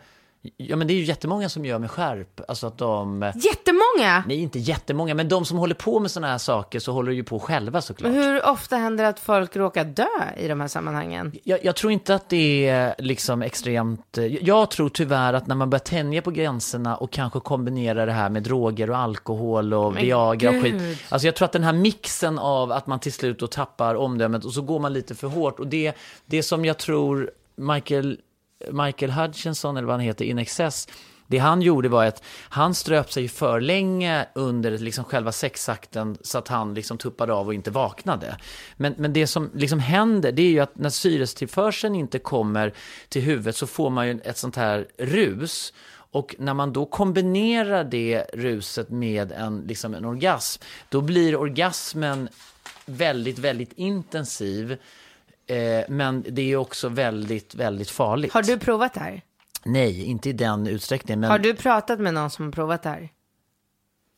Ja 0.58 0.76
men 0.76 0.88
det 0.88 0.94
är 0.94 0.96
ju 0.96 1.04
jättemånga 1.04 1.50
som 1.50 1.66
gör 1.66 1.80
med 1.80 1.92
skärp. 1.92 2.42
Alltså 2.48 2.68
att 2.68 2.78
de... 2.78 3.32
Jättemånga! 3.36 4.24
Nej, 4.28 4.38
inte 4.42 4.60
jättemånga, 4.60 5.14
men 5.14 5.30
de 5.30 5.46
som 5.46 5.58
håller 5.58 5.76
på 5.76 6.00
med 6.00 6.12
sådana 6.12 6.32
här 6.32 6.38
saker 6.38 6.80
så 6.80 6.92
håller 6.92 7.12
ju 7.12 7.24
på 7.24 7.40
själva 7.40 7.82
såklart. 7.82 8.12
Men 8.12 8.24
hur 8.24 8.46
ofta 8.46 8.78
händer 8.78 9.04
det 9.04 9.10
att 9.10 9.20
folk 9.20 9.56
råkar 9.56 9.84
dö 9.84 10.06
i 10.38 10.48
de 10.48 10.62
här 10.62 10.68
sammanhangen? 10.68 11.32
Jag, 11.44 11.66
jag 11.66 11.76
tror 11.76 11.92
inte 11.92 12.16
att 12.16 12.30
det 12.30 12.68
är 12.68 12.96
liksom 12.98 13.42
extremt... 13.42 14.18
Jag 14.42 14.72
tror 14.72 14.90
tyvärr 14.90 15.34
att 15.34 15.48
när 15.48 15.56
man 15.56 15.70
börjar 15.70 15.80
tänja 15.80 16.22
på 16.22 16.32
gränserna 16.32 16.96
och 16.96 17.12
kanske 17.12 17.40
kombinera 17.40 18.06
det 18.06 18.12
här 18.12 18.30
med 18.30 18.44
droger 18.44 18.90
och 18.90 18.98
alkohol 18.98 19.74
och 19.74 19.94
Men 19.94 20.04
Viagra 20.04 20.50
och 20.50 20.62
skit. 20.64 21.04
Alltså 21.10 21.28
jag 21.28 21.36
tror 21.36 21.46
att 21.46 21.52
den 21.52 21.64
här 21.64 21.74
mixen 21.74 22.40
av 22.40 22.72
att 22.72 22.88
man 22.88 23.00
till 23.00 23.14
slut 23.14 23.40
då 23.40 23.48
tappar 23.48 23.96
omdömet 23.96 24.46
och 24.46 24.54
så 24.54 24.62
går 24.62 24.80
man 24.80 24.94
lite 24.94 25.16
för 25.16 25.28
hårt. 25.28 25.60
Och 25.60 25.68
det, 25.68 25.94
det 26.26 26.44
som 26.44 26.66
jag 26.66 26.78
tror 26.78 27.32
Michael, 27.56 28.20
Michael 28.72 29.12
Hutchinson, 29.12 29.78
eller 29.78 29.88
vad 29.88 29.94
han 29.94 30.06
heter, 30.06 30.26
In 30.26 30.40
Excess, 30.40 30.88
det 31.28 31.38
han 31.38 31.62
gjorde 31.62 31.90
var 31.90 32.06
att 32.06 32.24
han 32.50 32.74
ströp 32.74 33.12
sig 33.12 33.28
för 33.28 33.62
länge 33.62 34.28
under 34.36 34.78
liksom 34.78 35.06
själva 35.06 35.32
sexakten 35.32 36.18
så 36.22 36.38
att 36.38 36.48
han 36.48 36.74
liksom 36.74 36.98
tuppade 36.98 37.34
av 37.34 37.48
och 37.48 37.54
inte 37.54 37.72
vaknade. 37.72 38.38
Men, 38.78 38.96
men 38.98 39.14
det 39.14 39.28
som 39.28 39.52
liksom 39.54 39.80
händer 39.80 40.32
det 40.32 40.42
är 40.42 40.50
ju 40.50 40.60
att 40.60 40.78
när 40.78 40.90
syrestillförseln 40.90 41.96
inte 41.96 42.20
kommer 42.20 42.74
till 43.10 43.22
huvudet 43.22 43.56
så 43.56 43.68
får 43.68 43.90
man 43.90 44.08
ju 44.08 44.20
ett 44.24 44.38
sånt 44.38 44.56
här 44.56 44.88
rus. 44.98 45.74
Och 46.12 46.36
när 46.40 46.54
man 46.54 46.74
då 46.74 46.86
kombinerar 46.86 47.84
det 47.84 48.26
ruset 48.34 48.90
med 48.90 49.32
en, 49.32 49.62
liksom 49.68 49.94
en 49.94 50.06
orgasm, 50.06 50.64
då 50.90 51.02
blir 51.02 51.36
orgasmen 51.36 52.30
väldigt, 52.86 53.40
väldigt 53.40 53.74
intensiv. 53.74 54.78
Eh, 55.48 55.84
men 55.90 56.26
det 56.30 56.52
är 56.52 56.56
också 56.56 56.90
väldigt, 56.90 57.56
väldigt 57.56 57.90
farligt. 57.90 58.34
Har 58.34 58.44
du 58.44 58.60
provat 58.60 58.94
det 58.94 59.00
här? 59.00 59.22
Nej, 59.66 60.04
inte 60.04 60.30
i 60.30 60.34
den 60.34 60.68
utsträckningen. 60.68 61.20
Men... 61.20 61.30
Har 61.30 61.40
du 61.40 61.54
pratat 61.54 62.00
med 62.00 62.14
någon 62.14 62.30
som 62.30 62.46
har 62.46 62.52
provat 62.52 62.84
det 62.84 62.90
här? 62.90 63.10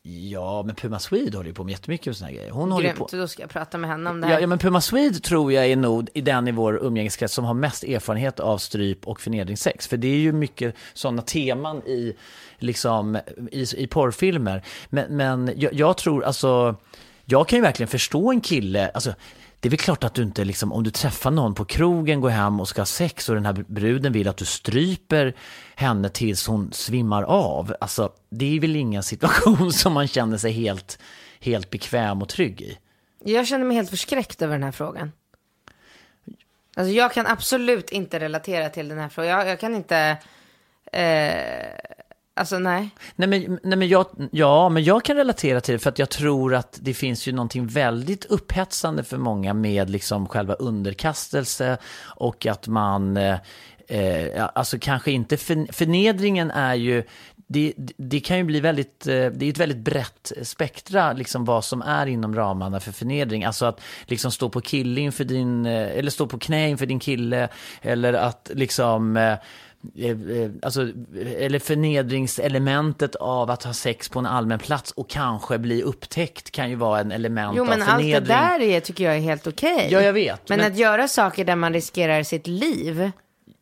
Ja, 0.09 0.63
men 0.63 0.75
Puma 0.75 0.99
Swede 0.99 1.37
håller 1.37 1.47
ju 1.47 1.53
på 1.53 1.63
med 1.63 1.71
jättemycket 1.71 2.05
med 2.07 2.15
såna 2.15 2.31
grejer. 2.31 2.51
Hon 2.51 2.71
håller 2.71 2.85
Grymt, 2.93 3.11
på... 3.11 3.17
då 3.17 3.27
ska 3.27 3.43
jag 3.43 3.49
prata 3.49 3.77
med 3.77 3.89
henne 3.89 4.09
om 4.09 4.21
det 4.21 4.27
här. 4.27 4.33
Ja, 4.33 4.39
ja, 4.39 4.47
men 4.47 4.59
Puma 4.59 4.81
Swede 4.81 5.19
tror 5.19 5.53
jag 5.53 5.65
är 5.65 5.75
nog 5.75 6.09
i 6.13 6.21
den 6.21 6.47
i 6.47 6.51
vår 6.51 6.83
umgängeskrets 6.83 7.33
som 7.33 7.45
har 7.45 7.53
mest 7.53 7.83
erfarenhet 7.83 8.39
av 8.39 8.57
stryp 8.57 9.07
och 9.07 9.21
förnedringssex. 9.21 9.87
För 9.87 9.97
det 9.97 10.07
är 10.07 10.17
ju 10.17 10.31
mycket 10.31 10.75
sådana 10.93 11.21
teman 11.21 11.77
i, 11.77 12.15
liksom, 12.57 13.19
i, 13.51 13.65
i 13.77 13.87
porrfilmer. 13.87 14.63
Men, 14.89 15.17
men 15.17 15.51
jag, 15.55 15.73
jag 15.73 15.97
tror, 15.97 16.23
alltså, 16.23 16.75
jag 17.25 17.47
kan 17.47 17.57
ju 17.57 17.63
verkligen 17.63 17.87
förstå 17.87 18.31
en 18.31 18.41
kille, 18.41 18.89
alltså, 18.89 19.13
det 19.59 19.67
är 19.67 19.69
väl 19.69 19.79
klart 19.79 20.03
att 20.03 20.13
du 20.13 20.23
inte, 20.23 20.45
liksom, 20.45 20.73
om 20.73 20.83
du 20.83 20.91
träffar 20.91 21.31
någon 21.31 21.55
på 21.55 21.65
krogen, 21.65 22.21
går 22.21 22.29
hem 22.29 22.59
och 22.59 22.67
ska 22.67 22.81
ha 22.81 22.85
sex 22.85 23.29
och 23.29 23.35
den 23.35 23.45
här 23.45 23.53
bruden 23.53 24.13
vill 24.13 24.27
att 24.27 24.37
du 24.37 24.45
stryper 24.45 25.35
henne 25.75 26.09
tills 26.09 26.47
hon 26.47 26.73
svimmar 26.73 27.23
av. 27.23 27.75
Alltså, 27.81 28.11
det 28.29 28.55
är 28.55 28.59
väl 28.59 28.75
ingen 28.75 29.03
situation 29.03 29.73
som 29.73 29.93
man 29.93 30.07
känner 30.07 30.37
sig 30.37 30.51
helt, 30.51 30.99
helt 31.39 31.69
bekväm 31.69 32.21
och 32.21 32.29
trygg 32.29 32.61
i. 32.61 32.77
Jag 33.23 33.47
känner 33.47 33.65
mig 33.65 33.77
helt 33.77 33.89
förskräckt 33.89 34.41
över 34.41 34.53
den 34.53 34.63
här 34.63 34.71
frågan. 34.71 35.11
Alltså 36.75 36.93
jag 36.93 37.13
kan 37.13 37.27
absolut 37.27 37.89
inte 37.89 38.19
relatera 38.19 38.69
till 38.69 38.87
den 38.87 38.97
här 38.97 39.09
frågan. 39.09 39.31
Jag, 39.31 39.47
jag 39.47 39.59
kan 39.59 39.75
inte... 39.75 40.17
Eh, 40.91 41.96
alltså 42.37 42.59
nej. 42.59 42.89
Nej 43.15 43.27
men, 43.27 43.59
nej 43.63 43.77
men 43.77 43.87
jag, 43.87 44.05
ja, 44.31 44.69
men 44.69 44.83
jag 44.83 45.03
kan 45.03 45.15
relatera 45.15 45.61
till 45.61 45.73
det 45.73 45.79
för 45.79 45.89
att 45.89 45.99
jag 45.99 46.09
tror 46.09 46.55
att 46.55 46.79
det 46.81 46.93
finns 46.93 47.27
ju 47.27 47.31
någonting 47.31 47.67
väldigt 47.67 48.25
upphetsande 48.25 49.03
för 49.03 49.17
många 49.17 49.53
med 49.53 49.89
liksom 49.89 50.27
själva 50.27 50.53
underkastelse 50.53 51.77
och 52.03 52.45
att 52.45 52.67
man, 52.67 53.17
eh, 53.17 53.37
eh 53.87 54.49
alltså 54.55 54.77
kanske 54.79 55.11
inte, 55.11 55.37
för, 55.37 55.73
förnedringen 55.73 56.51
är 56.51 56.75
ju, 56.75 57.03
det, 57.47 57.73
det 57.97 58.19
kan 58.19 58.37
ju 58.37 58.43
bli 58.43 58.59
väldigt, 58.59 59.07
eh, 59.07 59.25
det 59.25 59.45
är 59.45 59.49
ett 59.49 59.57
väldigt 59.57 59.77
brett 59.77 60.31
spektra, 60.41 61.13
liksom 61.13 61.45
vad 61.45 61.65
som 61.65 61.81
är 61.81 62.05
inom 62.05 62.35
ramarna 62.35 62.79
för 62.79 62.91
förnedring. 62.91 63.43
Alltså 63.43 63.65
att 63.65 63.81
liksom 64.05 64.31
stå 64.31 64.49
på 64.49 64.61
kille 64.61 65.01
inför 65.01 65.23
din, 65.23 65.65
eh, 65.65 65.97
eller 65.97 66.11
stå 66.11 66.27
på 66.27 66.39
knä 66.39 66.69
inför 66.69 66.85
din 66.85 66.99
kille, 66.99 67.49
eller 67.81 68.13
att 68.13 68.51
liksom 68.53 69.17
eh, 69.17 69.35
Alltså, 70.61 70.81
eller 71.37 71.59
förnedringselementet 71.59 73.15
av 73.15 73.51
att 73.51 73.63
ha 73.63 73.73
sex 73.73 74.09
på 74.09 74.19
en 74.19 74.25
allmän 74.25 74.59
plats 74.59 74.91
och 74.91 75.09
kanske 75.09 75.57
bli 75.57 75.81
upptäckt 75.83 76.51
kan 76.51 76.69
ju 76.69 76.75
vara 76.75 76.99
en 76.99 77.11
element 77.11 77.53
Jo 77.57 77.63
av 77.63 77.69
men 77.69 77.81
allt 77.81 77.91
förnedring. 77.91 78.13
det 78.13 78.19
där 78.33 78.61
är, 78.61 78.79
tycker 78.79 79.03
jag 79.03 79.15
är 79.15 79.19
helt 79.19 79.47
okej. 79.47 79.87
Ja, 79.91 80.01
jag 80.01 80.13
vet, 80.13 80.49
Men, 80.49 80.59
men- 80.59 80.71
att 80.71 80.77
göra 80.77 81.07
saker 81.07 81.45
där 81.45 81.55
man 81.55 81.73
riskerar 81.73 82.23
sitt 82.23 82.47
liv 82.47 83.11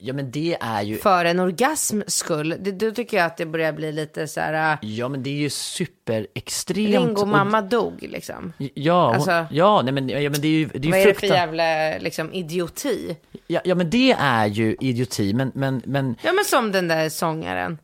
Ja, 0.05 0.13
men 0.13 0.31
det 0.31 0.57
är 0.61 0.81
ju... 0.81 0.97
för 0.97 1.25
en 1.25 1.39
orgasm 1.39 2.01
skull, 2.07 2.55
det, 2.59 2.71
då 2.71 2.91
tycker 2.91 3.17
jag 3.17 3.25
att 3.25 3.37
det 3.37 3.45
börjar 3.45 3.73
bli 3.73 3.91
lite 3.91 4.27
så 4.27 4.39
här... 4.39 4.73
äh, 4.73 4.77
Ja, 4.89 5.07
men 5.09 5.23
det 5.23 5.29
är 5.29 5.33
ju 5.33 5.49
superextremt. 5.49 6.77
Ringo 6.89 7.21
och- 7.21 7.27
mamma 7.27 7.61
dog 7.61 7.93
liksom. 8.09 8.53
Ja, 8.73 9.05
hon, 9.05 9.15
Alltså- 9.15 9.45
ja, 9.51 9.81
nej, 9.81 9.93
men, 9.93 10.09
ja, 10.09 10.29
men 10.29 10.41
det 10.41 10.47
är 10.47 10.51
ju, 10.51 10.65
det 10.73 10.87
är 10.87 10.91
Vad 10.91 10.99
ju 10.99 11.03
är 11.03 11.07
det 11.07 11.13
för 11.13 11.19
fruktan... 11.19 11.37
jävla 11.37 11.97
liksom, 11.99 12.33
idioti? 12.33 13.15
ja, 13.47 13.61
ja, 13.63 13.75
men 13.75 13.89
det 13.89 14.11
är 14.19 14.45
ju 14.47 14.75
idioti, 14.79 15.33
men, 15.33 15.51
men, 15.55 15.81
men, 15.85 16.15
Ja 16.21 16.33
men 16.33 16.45
som 16.45 16.71
den 16.71 16.87
där 16.87 17.09
sångaren. 17.09 17.77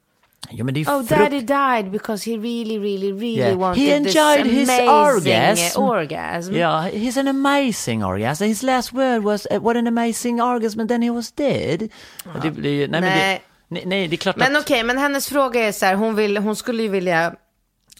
Ja, 0.51 0.63
men 0.63 0.73
det 0.73 0.81
är 0.81 0.85
Oh 0.97 1.03
daddy 1.03 1.39
died 1.41 1.91
because 1.91 2.29
he 2.31 2.37
really 2.37 2.79
really 2.79 3.11
really 3.11 3.39
Yeah. 3.39 3.57
wanted 3.59 3.83
He 3.83 3.99
this 3.99 4.15
enjoyed 4.15 4.45
his 4.53 4.69
amazing 4.69 4.89
orgasm. 4.89 5.81
orgasm. 5.81 6.53
Ja, 6.55 6.81
he's 6.93 7.19
an 7.19 7.27
amazing 7.27 8.03
orgasm. 8.05 8.43
His 8.43 8.63
last 8.63 8.93
word 8.93 9.23
was 9.23 9.47
uh, 9.51 9.59
what 9.63 9.75
an 9.77 9.87
amazing 9.87 10.41
orgasm 10.41 10.79
and 10.79 10.89
then 10.89 11.01
he 11.01 11.09
was 11.09 11.31
dead. 11.31 11.89
Och 12.35 12.41
det 12.41 12.51
blir, 12.51 12.71
ju- 12.71 12.87
nej, 12.87 13.01
men 13.01 13.09
Nej. 13.09 13.33
det, 13.33 13.75
nej, 13.75 13.83
nej, 13.85 14.07
det 14.07 14.15
är 14.15 14.17
klart 14.17 14.35
Men 14.35 14.55
att... 14.55 14.61
okej, 14.63 14.83
men 14.83 14.97
hennes 14.97 15.27
fråga 15.29 15.67
är 15.67 15.71
så 15.71 15.85
här, 15.85 15.95
hon, 15.95 16.15
vill, 16.15 16.37
hon 16.37 16.55
skulle 16.55 16.83
ju 16.83 16.89
vilja 16.89 17.35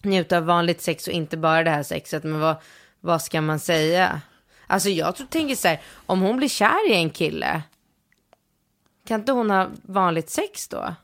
njuta 0.04 0.38
av 0.38 0.46
vanligt 0.46 0.82
sex 0.82 1.08
och 1.08 1.14
inte 1.14 1.38
bara 1.38 1.64
det 1.64 1.70
här 1.70 1.84
sexet, 1.84 2.24
men 2.24 2.40
vad, 2.40 2.56
vad 3.02 3.22
ska 3.22 3.42
man 3.42 3.60
säga? 3.60 4.22
Alltså 4.68 4.90
jag 4.90 5.16
tror, 5.16 5.28
tänker 5.28 5.56
så 5.56 5.68
här, 5.68 5.80
om 6.06 6.22
hon 6.22 6.38
blir 6.38 6.48
kär 6.50 6.90
i 6.92 6.94
en 6.94 7.10
kille, 7.10 7.62
kan 9.08 9.20
inte 9.20 9.32
hon 9.32 9.50
ha 9.50 9.68
vanligt 9.84 10.30
sex 10.30 10.68
då? 10.68 10.96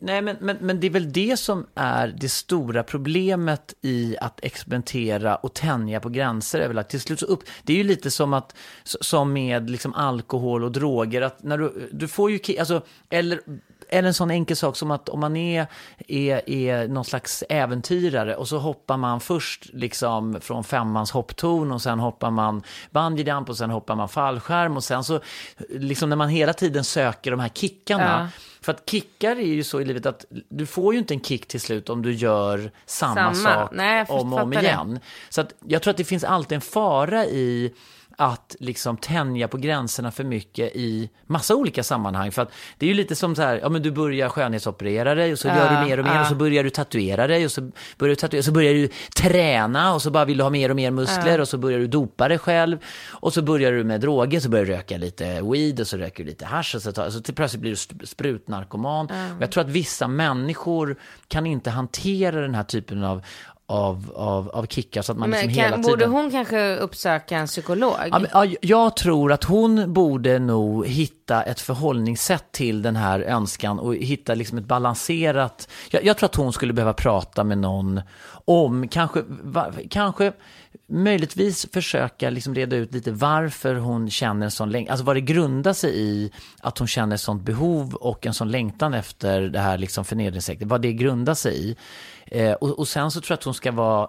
Nej, 0.00 0.22
men, 0.22 0.36
men, 0.40 0.56
men 0.60 0.80
det 0.80 0.86
är 0.86 0.90
väl 0.90 1.12
det 1.12 1.36
som 1.36 1.66
är 1.74 2.08
det 2.08 2.28
stora 2.28 2.82
problemet 2.82 3.74
i 3.80 4.16
att 4.20 4.40
experimentera 4.44 5.36
och 5.36 5.54
tänja 5.54 6.00
på 6.00 6.08
gränser. 6.08 6.60
Är 6.60 6.68
väl 6.68 6.78
att 6.78 6.88
till 6.88 7.00
slut 7.00 7.20
så 7.20 7.26
upp, 7.26 7.42
det 7.62 7.72
är 7.72 7.76
ju 7.76 7.84
lite 7.84 8.10
som, 8.10 8.34
att, 8.34 8.56
som 8.84 9.32
med 9.32 9.70
liksom 9.70 9.94
alkohol 9.94 10.64
och 10.64 10.72
droger. 10.72 11.22
Att 11.22 11.42
när 11.42 11.58
du, 11.58 11.88
du 11.92 12.08
får 12.08 12.30
ju, 12.30 12.58
alltså, 12.58 12.82
eller, 13.10 13.40
eller 13.88 14.08
en 14.08 14.14
sån 14.14 14.30
enkel 14.30 14.56
sak 14.56 14.76
som 14.76 14.90
att 14.90 15.08
om 15.08 15.20
man 15.20 15.36
är, 15.36 15.66
är, 16.08 16.50
är 16.50 16.88
någon 16.88 17.04
slags 17.04 17.44
äventyrare 17.48 18.36
och 18.36 18.48
så 18.48 18.58
hoppar 18.58 18.96
man 18.96 19.20
först 19.20 19.70
liksom 19.72 20.40
från 20.40 20.64
femmans 20.64 21.10
hopptorn 21.10 21.72
och 21.72 21.82
sen 21.82 21.98
hoppar 21.98 22.30
man 22.30 22.62
bungyjump 22.90 23.48
och 23.48 23.56
sen 23.56 23.70
hoppar 23.70 23.96
man 23.96 24.08
fallskärm 24.08 24.76
och 24.76 24.84
sen 24.84 25.04
så 25.04 25.20
liksom 25.68 26.08
när 26.08 26.16
man 26.16 26.28
hela 26.28 26.52
tiden 26.52 26.84
söker 26.84 27.30
de 27.30 27.40
här 27.40 27.48
kickarna 27.48 28.30
Ja 28.34 28.40
för 28.64 28.72
att 28.72 28.90
kickar 28.90 29.36
är 29.36 29.42
ju 29.54 29.64
så 29.64 29.80
i 29.80 29.84
livet 29.84 30.06
att 30.06 30.24
du 30.48 30.66
får 30.66 30.92
ju 30.94 30.98
inte 30.98 31.14
en 31.14 31.20
kick 31.20 31.46
till 31.48 31.60
slut 31.60 31.88
om 31.88 32.02
du 32.02 32.12
gör 32.12 32.70
samma, 32.86 33.34
Samma. 33.34 33.54
sak 33.54 33.70
Nej, 33.74 34.06
om 34.08 34.32
och 34.32 34.40
om 34.42 34.50
fattar 34.52 34.62
det. 34.62 34.68
igen. 34.68 34.98
Så 35.28 35.40
att 35.40 35.54
jag 35.66 35.82
tror 35.82 35.90
att 35.90 35.96
det 35.96 36.04
finns 36.04 36.24
alltid 36.24 36.56
en 36.56 36.60
fara 36.60 37.24
i 37.26 37.74
att 38.16 38.56
liksom 38.60 38.96
tänja 38.96 39.48
på 39.48 39.56
gränserna 39.56 40.10
för 40.10 40.24
mycket 40.24 40.76
i 40.76 41.10
massa 41.26 41.54
olika 41.54 41.82
sammanhang. 41.82 42.32
För 42.32 42.42
att 42.42 42.52
det 42.78 42.86
är 42.86 42.88
ju 42.88 42.94
lite 42.94 43.16
som 43.16 43.36
så 43.36 43.42
här, 43.42 43.58
ja 43.62 43.68
men 43.68 43.82
du 43.82 43.90
börjar 43.90 44.28
skönhetsoperera 44.28 45.14
dig 45.14 45.32
och 45.32 45.38
så 45.38 45.48
gör 45.48 45.80
du 45.80 45.88
mer 45.88 45.98
och 45.98 46.04
mer 46.04 46.20
och 46.20 46.26
så 46.26 46.34
börjar 46.34 46.64
du 46.64 46.70
tatuera 46.70 47.26
dig 47.26 47.44
och 47.44 47.50
så 47.52 47.70
börjar 47.98 48.10
du 48.10 48.16
tatuera, 48.16 48.42
så 48.42 48.52
börjar 48.52 48.74
du 48.74 48.88
träna 49.16 49.94
och 49.94 50.02
så 50.02 50.10
bara 50.10 50.24
vill 50.24 50.36
du 50.36 50.42
ha 50.42 50.50
mer 50.50 50.70
och 50.70 50.76
mer 50.76 50.90
muskler 50.90 51.40
och 51.40 51.48
så 51.48 51.58
börjar 51.58 51.78
du 51.78 51.86
dopa 51.86 52.28
dig 52.28 52.38
själv 52.38 52.78
och 53.10 53.32
så 53.32 53.42
börjar 53.42 53.72
du 53.72 53.84
med 53.84 54.00
droger, 54.00 54.40
så 54.40 54.48
börjar 54.48 54.64
du 54.64 54.72
röka 54.72 54.96
lite 54.96 55.42
weed 55.42 55.80
och 55.80 55.86
så 55.86 55.96
röker 55.96 56.24
du 56.24 56.30
lite 56.30 56.44
hasch 56.44 56.74
och 56.74 56.82
så, 56.82 56.92
tar, 56.92 57.10
så 57.10 57.20
till 57.20 57.34
plötsligt 57.34 57.60
blir 57.60 57.70
du 57.70 57.76
sp- 57.76 58.06
sprutnarkoman. 58.06 59.06
Och 59.36 59.42
jag 59.42 59.50
tror 59.50 59.64
att 59.64 59.70
vissa 59.70 60.08
människor 60.08 60.96
kan 61.28 61.46
inte 61.46 61.70
hantera 61.70 62.40
den 62.40 62.54
här 62.54 62.64
typen 62.64 63.04
av 63.04 63.22
av, 63.66 64.12
av, 64.14 64.48
av 64.48 64.66
kickar 64.66 65.02
så 65.02 65.12
att 65.12 65.18
man 65.18 65.30
liksom 65.30 65.46
Men 65.46 65.54
hela 65.54 65.70
kan, 65.70 65.82
tiden... 65.82 65.90
borde 65.92 66.06
hon 66.06 66.30
kanske 66.30 66.76
uppsöka 66.76 67.38
en 67.38 67.46
psykolog? 67.46 67.94
Ja, 68.10 68.18
men, 68.18 68.28
ja, 68.32 68.46
jag 68.60 68.96
tror 68.96 69.32
att 69.32 69.44
hon 69.44 69.92
borde 69.92 70.38
nog 70.38 70.86
hitta 70.86 71.42
ett 71.42 71.60
förhållningssätt 71.60 72.52
till 72.52 72.82
den 72.82 72.96
här 72.96 73.20
önskan 73.20 73.78
och 73.78 73.94
hitta 73.94 74.34
liksom 74.34 74.58
ett 74.58 74.64
balanserat... 74.64 75.68
Jag, 75.90 76.04
jag 76.04 76.16
tror 76.16 76.26
att 76.28 76.34
hon 76.34 76.52
skulle 76.52 76.72
behöva 76.72 76.92
prata 76.92 77.44
med 77.44 77.58
någon 77.58 78.00
om, 78.44 78.88
kanske, 78.88 79.22
va, 79.28 79.72
kanske 79.90 80.32
möjligtvis 80.86 81.66
försöka 81.72 82.30
liksom 82.30 82.54
reda 82.54 82.76
ut 82.76 82.92
lite 82.92 83.12
varför 83.12 83.74
hon 83.74 84.10
känner 84.10 84.44
en 84.44 84.50
sån 84.50 84.70
längtan, 84.70 84.92
alltså 84.92 85.04
vad 85.04 85.16
det 85.16 85.20
grundar 85.20 85.72
sig 85.72 85.98
i 86.00 86.30
att 86.60 86.78
hon 86.78 86.88
känner 86.88 87.14
ett 87.14 87.20
sånt 87.20 87.42
behov 87.42 87.94
och 87.94 88.26
en 88.26 88.34
sån 88.34 88.50
längtan 88.50 88.94
efter 88.94 89.40
det 89.40 89.60
här 89.60 89.78
liksom 89.78 90.04
förnedringssektorn, 90.04 90.68
vad 90.68 90.82
det 90.82 90.92
grundar 90.92 91.34
sig 91.34 91.70
i. 91.70 91.76
Eh, 92.26 92.52
och, 92.52 92.78
och 92.78 92.88
sen 92.88 93.10
så 93.10 93.20
tror 93.20 93.32
jag 93.32 93.38
att 93.38 93.44
hon 93.44 93.54
ska 93.54 93.72
vara 93.72 94.08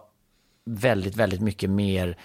väldigt, 0.65 1.15
väldigt 1.15 1.41
mycket 1.41 1.69
mer 1.69 2.17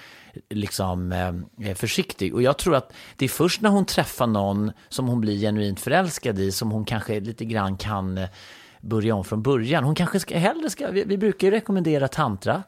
liksom 0.48 1.12
eh, 1.12 1.68
eh, 1.68 1.74
försiktig. 1.74 2.35
Och 2.35 2.42
jag 2.42 2.59
tror 2.59 2.76
att 2.76 2.92
det 3.16 3.24
är 3.24 3.29
först 3.29 3.61
när 3.61 3.70
hon 3.70 3.85
träffar 3.85 4.26
någon 4.26 4.72
som 4.88 5.09
hon 5.09 5.20
blir 5.20 5.38
genuint 5.38 5.81
förälskad 5.81 6.38
i 6.38 6.53
som 6.53 6.70
hon 6.70 6.85
kanske 6.85 7.20
lite 7.20 7.44
grann 7.44 7.76
kan 7.76 8.18
eh, 8.18 8.29
börja 8.81 9.14
om 9.14 9.24
från 9.24 9.42
början. 9.42 9.85
Hon 9.85 9.94
kanske 9.94 10.20
ska, 10.20 10.38
hellre 10.38 10.70
ska, 10.70 10.90
vi, 10.90 11.05
vi 11.05 11.18
brukar 11.18 11.46
ju 11.46 11.50
rekommendera 11.50 12.09
tantra. 12.09 12.62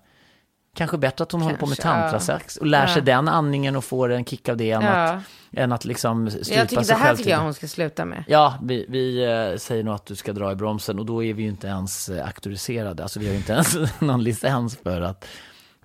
Kanske 0.76 0.98
bättre 0.98 1.22
att 1.22 1.32
hon 1.32 1.42
håller 1.42 1.56
på 1.56 1.66
med 1.66 1.78
Kanske, 1.78 2.00
tantrasex 2.00 2.56
och 2.56 2.66
lär 2.66 2.86
sig 2.86 2.96
Ja. 2.98 3.04
den 3.04 3.28
andningen 3.28 3.76
och 3.76 3.84
får 3.84 4.12
en 4.12 4.24
kick 4.24 4.48
av 4.48 4.56
det 4.56 4.70
än, 4.70 4.82
Ja. 4.82 4.88
att, 4.90 5.22
än 5.52 5.72
att 5.72 5.84
liksom 5.84 6.30
strypa 6.30 6.54
Jag 6.60 6.68
tycker 6.68 6.80
det 6.80 6.86
sig 6.86 6.96
här 6.96 7.06
själv 7.06 7.16
tycker 7.16 7.30
jag 7.30 7.40
hon 7.40 7.54
ska 7.54 7.68
sluta 7.68 8.04
med. 8.04 8.24
Ja, 8.28 8.58
vi, 8.62 8.86
vi 8.88 9.24
eh, 9.24 9.58
säger 9.58 9.84
nog 9.84 9.94
att 9.94 10.06
du 10.06 10.14
ska 10.16 10.32
dra 10.32 10.52
i 10.52 10.54
bromsen 10.54 10.98
och 10.98 11.06
då 11.06 11.24
är 11.24 11.34
vi 11.34 11.42
ju 11.42 11.48
inte 11.48 11.66
ens 11.66 12.08
eh, 12.08 12.26
auktoriserade. 12.26 13.02
Alltså 13.02 13.20
vi 13.20 13.26
har 13.26 13.32
ju 13.32 13.38
inte 13.38 13.52
ens 13.52 13.76
någon 14.00 14.24
licens 14.24 14.76
för 14.82 15.00
att 15.00 15.24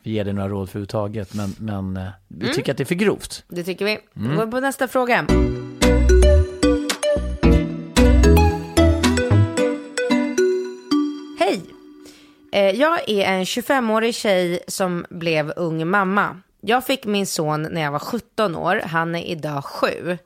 vi 0.04 0.12
ger 0.12 0.24
dig 0.26 0.34
några 0.34 0.50
råd 0.50 0.70
för. 0.70 1.38
Men, 1.38 1.56
men 1.60 1.98
eh, 1.98 2.12
vi 2.28 2.44
Mm. 2.46 2.56
tycker 2.56 2.72
att 2.72 2.78
det 2.78 2.84
är 2.84 2.86
för 2.86 2.96
grovt. 2.96 3.44
Det 3.48 3.64
tycker 3.64 3.86
vi. 3.86 4.00
Mm. 4.16 4.30
Då 4.32 4.36
går 4.38 4.46
vi 4.46 4.52
på 4.52 4.60
nästa 4.60 4.88
fråga. 4.88 5.26
Jag 12.60 13.10
är 13.10 13.26
en 13.26 13.44
25-årig 13.44 14.16
tjej 14.16 14.60
som 14.68 15.06
blev 15.10 15.54
ung 15.56 15.88
mamma. 15.88 16.42
Jag 16.62 16.86
fick 16.86 17.06
min 17.06 17.28
son 17.28 17.64
när 17.64 17.82
jag 17.82 17.92
var 17.92 18.00
17 18.00 18.56
år. 18.56 18.82
Han 18.86 19.16
är 19.16 19.24
idag 19.26 19.66
7. 19.66 20.18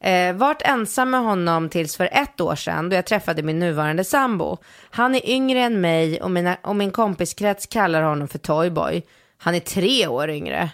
Eh, 0.00 0.32
vart 0.32 0.62
ensam 0.62 1.10
med 1.10 1.20
honom 1.20 1.68
tills 1.68 1.96
för 1.96 2.08
ett 2.12 2.40
år 2.40 2.54
sedan 2.54 2.88
då 2.88 2.96
jag 2.96 3.06
träffade 3.06 3.42
min 3.42 3.58
nuvarande 3.58 4.04
sambo. 4.04 4.56
Han 4.90 5.14
är 5.14 5.30
yngre 5.30 5.60
än 5.60 5.80
mig 5.80 6.22
och, 6.22 6.30
mina, 6.30 6.56
och 6.62 6.76
min 6.76 6.90
kompiskrets 6.90 7.66
kallar 7.66 8.02
honom 8.02 8.28
för 8.28 8.38
Toyboy. 8.38 9.02
Han 9.38 9.54
är 9.54 9.60
tre 9.60 10.06
år 10.06 10.30
yngre. 10.30 10.70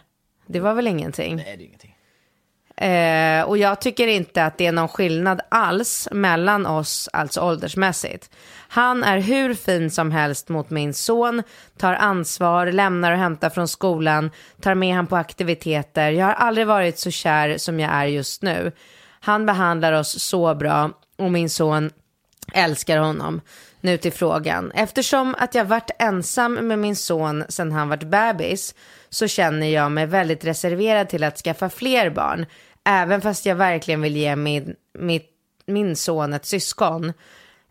Det 0.47 0.61
var 0.61 0.75
väl 0.75 0.87
ingenting? 0.87 1.37
Nej, 1.37 1.57
det 1.57 1.65
är 1.65 1.67
ingenting. 1.67 1.95
Eh, 2.77 3.43
och 3.43 3.59
jag 3.59 3.81
tycker 3.81 4.07
inte 4.07 4.45
att 4.45 4.59
det 4.59 4.67
är 4.67 4.73
någon 4.73 4.89
skillnad 4.89 5.41
alls 5.49 6.09
mellan 6.13 6.67
oss, 6.67 7.09
alltså 7.13 7.41
åldersmässigt. 7.41 8.31
Han 8.75 9.05
är 9.05 9.19
hur 9.19 9.55
fin 9.55 9.91
som 9.91 10.11
helst 10.11 10.49
mot 10.49 10.71
min 10.71 10.95
son, 10.95 11.43
tar 11.79 11.95
ansvar, 11.95 12.67
lämnar 12.67 13.13
och 13.13 13.19
hämtar 13.19 13.51
från 13.51 13.69
skolan, 13.69 14.31
tar 14.61 14.75
med 14.75 14.95
han 14.95 15.07
på 15.07 15.17
aktiviteter. 15.17 16.11
Jag 16.11 16.27
har 16.27 16.33
aldrig 16.33 16.67
varit 16.67 16.99
så 16.99 17.11
kär 17.11 17.59
som 17.59 17.81
jag 17.81 17.93
är 17.93 18.05
just 18.05 18.43
nu. 18.43 18.73
Han 19.21 19.47
behandlar 19.47 19.93
oss 19.93 20.23
så 20.23 20.55
bra 20.55 20.91
och 21.19 21.33
min 21.33 21.51
son 21.51 21.91
älskar 22.53 22.99
honom. 22.99 23.41
Nu 23.81 23.97
till 23.97 24.13
frågan. 24.13 24.73
Eftersom 24.75 25.35
att 25.39 25.55
jag 25.55 25.65
varit 25.65 25.91
ensam 25.99 26.55
med 26.55 26.79
min 26.79 26.97
son 26.97 27.45
sedan 27.49 27.73
han 27.73 27.89
varit 27.89 28.11
bebis 28.11 28.75
så 29.09 29.27
känner 29.27 29.67
jag 29.67 29.93
mig 29.93 30.07
väldigt 30.07 30.45
reserverad 30.45 31.09
till 31.09 31.25
att 31.25 31.39
skaffa 31.39 31.71
fler 31.71 32.11
barn. 32.11 32.47
Även 32.85 33.21
fast 33.21 33.47
jag 33.47 33.57
verkligen 33.57 34.01
vill 34.01 34.17
ge 34.17 34.37
min, 34.37 34.75
mitt, 34.99 35.31
min 35.67 35.97
son 35.97 36.33
ett 36.33 36.47
syskon. 36.47 37.13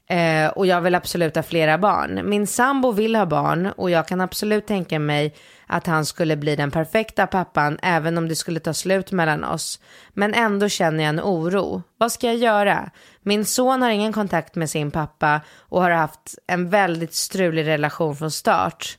Eh, 0.10 0.48
och 0.48 0.66
jag 0.66 0.82
vill 0.82 0.96
absolut 0.96 1.36
ha 1.36 1.44
flera 1.44 1.78
barn. 1.78 2.30
Min 2.30 2.48
sambo 2.48 2.92
vill 2.92 3.16
ha 3.16 3.26
barn 3.26 3.66
och 3.66 3.90
jag 3.90 4.08
kan 4.08 4.22
absolut 4.22 4.68
tänka 4.68 5.00
mig 5.00 5.36
att 5.68 5.88
han 5.88 6.06
skulle 6.06 6.36
bli 6.36 6.56
den 6.56 6.72
perfekta 6.72 7.28
pappan 7.28 7.80
även 7.82 8.18
om 8.18 8.28
det 8.28 8.36
skulle 8.36 8.60
ta 8.60 8.74
slut 8.74 9.12
mellan 9.12 9.44
oss. 9.44 9.80
Men 10.14 10.34
ändå 10.34 10.70
känner 10.70 11.04
jag 11.04 11.10
en 11.10 11.22
oro. 11.22 11.84
Vad 11.98 12.12
ska 12.12 12.28
jag 12.28 12.36
göra? 12.36 12.92
Min 13.22 13.46
son 13.46 13.82
har 13.82 13.90
ingen 13.90 14.14
kontakt 14.14 14.56
med 14.56 14.70
sin 14.70 14.92
pappa 14.92 15.42
och 15.58 15.82
har 15.82 15.92
haft 15.92 16.36
en 16.48 16.70
väldigt 16.70 17.14
strulig 17.14 17.68
relation 17.68 18.16
från 18.16 18.32
start. 18.32 18.98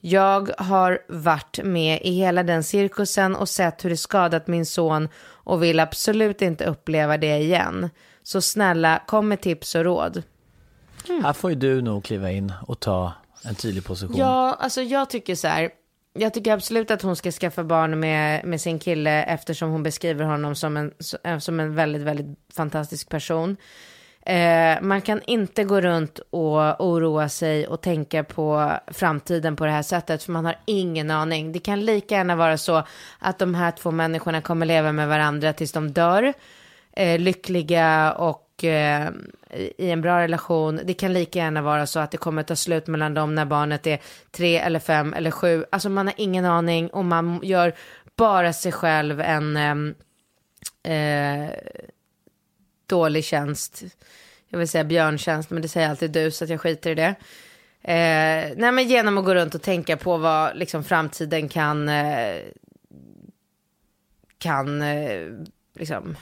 Jag 0.00 0.50
har 0.58 0.98
varit 1.08 1.58
med 1.64 2.00
i 2.02 2.10
hela 2.10 2.42
den 2.42 2.64
cirkusen 2.64 3.36
och 3.36 3.48
sett 3.48 3.84
hur 3.84 3.90
det 3.90 3.96
skadat 3.96 4.46
min 4.46 4.66
son 4.66 5.08
och 5.24 5.62
vill 5.62 5.80
absolut 5.80 6.42
inte 6.42 6.64
uppleva 6.64 7.16
det 7.16 7.38
igen. 7.38 7.90
Så 8.22 8.40
snälla, 8.40 9.02
kom 9.06 9.28
med 9.28 9.40
tips 9.40 9.74
och 9.74 9.84
råd. 9.84 10.22
Här 11.22 11.32
får 11.32 11.50
ju 11.50 11.56
du 11.56 11.82
nog 11.82 12.04
kliva 12.04 12.30
in 12.30 12.52
och 12.66 12.80
ta 12.80 13.12
en 13.44 13.54
tydlig 13.54 13.84
position. 13.84 14.16
Ja, 14.16 14.56
alltså 14.60 14.82
jag 14.82 15.10
tycker 15.10 15.34
så 15.34 15.48
här. 15.48 15.70
Jag 16.14 16.34
tycker 16.34 16.52
absolut 16.52 16.90
att 16.90 17.02
hon 17.02 17.16
ska 17.16 17.30
skaffa 17.30 17.64
barn 17.64 18.00
med, 18.00 18.44
med 18.44 18.60
sin 18.60 18.78
kille 18.78 19.22
eftersom 19.22 19.70
hon 19.70 19.82
beskriver 19.82 20.24
honom 20.24 20.54
som 20.54 20.76
en, 20.76 20.92
som 21.40 21.60
en 21.60 21.74
väldigt, 21.74 22.02
väldigt 22.02 22.38
fantastisk 22.54 23.08
person. 23.08 23.56
Eh, 24.26 24.82
man 24.82 25.00
kan 25.00 25.20
inte 25.26 25.64
gå 25.64 25.80
runt 25.80 26.18
och 26.30 26.80
oroa 26.80 27.28
sig 27.28 27.66
och 27.66 27.80
tänka 27.80 28.24
på 28.24 28.72
framtiden 28.86 29.56
på 29.56 29.64
det 29.64 29.70
här 29.70 29.82
sättet 29.82 30.22
för 30.22 30.32
man 30.32 30.44
har 30.44 30.56
ingen 30.64 31.10
aning. 31.10 31.52
Det 31.52 31.58
kan 31.58 31.80
lika 31.80 32.14
gärna 32.14 32.36
vara 32.36 32.58
så 32.58 32.82
att 33.18 33.38
de 33.38 33.54
här 33.54 33.70
två 33.70 33.90
människorna 33.90 34.40
kommer 34.40 34.66
leva 34.66 34.92
med 34.92 35.08
varandra 35.08 35.52
tills 35.52 35.72
de 35.72 35.92
dör. 35.92 36.32
Eh, 36.92 37.20
lyckliga 37.20 38.12
och 38.12 38.64
eh, 38.64 39.10
i 39.78 39.90
en 39.90 40.00
bra 40.00 40.20
relation. 40.20 40.80
Det 40.84 40.94
kan 40.94 41.12
lika 41.12 41.38
gärna 41.38 41.62
vara 41.62 41.86
så 41.86 42.00
att 42.00 42.10
det 42.10 42.16
kommer 42.16 42.42
ta 42.42 42.56
slut 42.56 42.86
mellan 42.86 43.14
dem 43.14 43.34
när 43.34 43.44
barnet 43.44 43.86
är 43.86 44.00
tre 44.30 44.58
eller 44.58 44.80
fem 44.80 45.14
eller 45.14 45.30
sju. 45.30 45.64
Alltså 45.72 45.88
man 45.88 46.06
har 46.06 46.14
ingen 46.16 46.44
aning 46.44 46.88
och 46.88 47.04
man 47.04 47.40
gör 47.42 47.74
bara 48.16 48.52
sig 48.52 48.72
själv 48.72 49.20
en 49.20 49.56
ehm, 49.56 49.94
eh, 50.82 51.50
dålig 52.86 53.24
tjänst. 53.24 53.82
Jag 54.48 54.58
vill 54.58 54.68
säga 54.68 54.84
björntjänst, 54.84 55.50
men 55.50 55.62
det 55.62 55.68
säger 55.68 55.90
alltid 55.90 56.10
du, 56.10 56.30
så 56.30 56.44
att 56.44 56.50
jag 56.50 56.60
skiter 56.60 56.90
i 56.90 56.94
det. 56.94 57.14
Eh, 57.84 58.52
nej, 58.56 58.72
men 58.72 58.88
genom 58.88 59.18
att 59.18 59.24
gå 59.24 59.34
runt 59.34 59.54
och 59.54 59.62
tänka 59.62 59.96
på 59.96 60.16
vad 60.16 60.56
liksom, 60.56 60.84
framtiden 60.84 61.48
kan, 61.48 61.88
eh, 61.88 62.42
kan 64.38 64.82
eh, 64.82 65.20
liksom... 65.74 66.16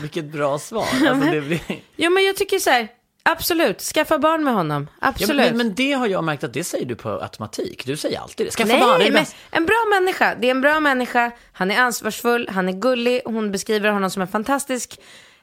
Vilket 0.00 0.24
bra 0.24 0.58
svar. 0.58 0.80
Alltså, 1.08 1.30
det 1.30 1.40
blir... 1.40 1.60
Jo, 1.96 2.10
men 2.10 2.24
jag 2.24 2.36
tycker 2.36 2.58
så 2.58 2.70
här, 2.70 2.88
absolut, 3.22 3.80
skaffa 3.80 4.18
barn 4.18 4.44
med 4.44 4.54
honom, 4.54 4.88
ja, 5.00 5.08
absolut. 5.08 5.48
men, 5.48 5.56
men 5.56 5.74
det 5.74 5.92
har 5.92 6.06
jag 6.06 6.24
märkt 6.24 6.44
att 6.44 6.52
det 6.52 6.64
säger 6.64 6.86
du 6.86 6.96
på 6.96 7.08
automatik. 7.10 7.86
Du 7.86 7.96
säger 7.96 8.20
alltid 8.20 8.46
det. 8.46 8.50
Skaffa 8.50 8.72
Nej, 8.72 8.80
barn, 8.80 9.00
det 9.00 9.10
men 9.10 9.24
en 9.50 9.66
bra 9.66 9.76
människa. 10.00 10.34
Det 10.40 10.46
är 10.46 10.50
en 10.50 10.60
bra 10.60 10.80
människa. 10.80 11.30
Han 11.52 11.70
är 11.70 11.78
ansvarsfull, 11.80 12.48
han 12.52 12.68
är 12.68 12.72
gullig. 12.72 13.20
Hon 13.24 13.52
beskriver 13.52 13.88
honom 13.90 14.10
som 14.10 14.22
en 14.22 14.28
fantastisk 14.28 15.00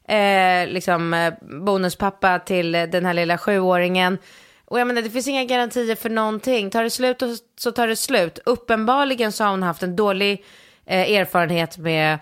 eh, 0.07 0.67
liksom, 0.67 1.13
eh, 1.13 1.33
bonuspappa 1.65 2.39
till 2.39 2.75
eh, 2.75 2.83
den 2.83 3.05
här 3.05 3.13
lilla 3.13 3.37
sjuåringen. 3.37 4.17
Och 4.65 4.79
jag 4.79 4.87
menar, 4.87 5.01
det 5.01 5.09
finns 5.09 5.27
inga 5.27 5.43
garantier 5.45 5.95
för 5.95 6.09
någonting. 6.09 6.69
Tar 6.69 6.83
det 6.83 6.89
slut 6.89 7.21
och- 7.21 7.29
så 7.59 7.71
tar 7.71 7.87
det 7.87 7.95
slut. 7.95 8.39
Uppenbarligen 8.45 9.31
så 9.31 9.43
har 9.43 9.51
hon 9.51 9.63
haft 9.63 9.83
en 9.83 9.95
dålig 9.95 10.45
eh, 10.85 11.11
erfarenhet 11.11 11.77
med 11.77 12.19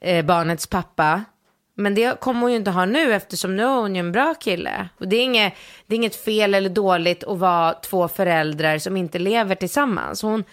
eh, 0.00 0.24
barnets 0.24 0.66
pappa. 0.66 1.24
Men 1.80 1.94
det 1.94 2.20
kommer 2.20 2.40
hon 2.40 2.50
ju 2.50 2.56
inte 2.56 2.70
ha 2.70 2.86
nu 2.86 3.14
eftersom 3.14 3.56
nu 3.56 3.64
har 3.64 3.80
hon 3.80 3.94
ju 3.94 4.00
en 4.00 4.12
bra 4.12 4.34
kille. 4.34 4.88
Och 4.98 5.08
det 5.08 5.16
är, 5.16 5.24
inget, 5.24 5.52
det 5.86 5.94
är 5.94 5.96
inget 5.96 6.16
fel 6.16 6.54
eller 6.54 6.70
dåligt 6.70 7.24
att 7.24 7.38
vara 7.38 7.74
två 7.74 8.08
föräldrar 8.08 8.78
som 8.78 8.96
inte 8.96 9.18
lever 9.18 9.54
tillsammans. 9.54 10.22
Hon, 10.22 10.44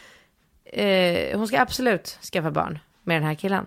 eh, 0.65 1.37
hon 1.37 1.47
ska 1.47 1.61
absolut 1.61 2.07
skaffa 2.07 2.51
barn 2.51 2.79
med 3.03 3.15
den 3.15 3.23
här 3.23 3.35
killen. 3.35 3.65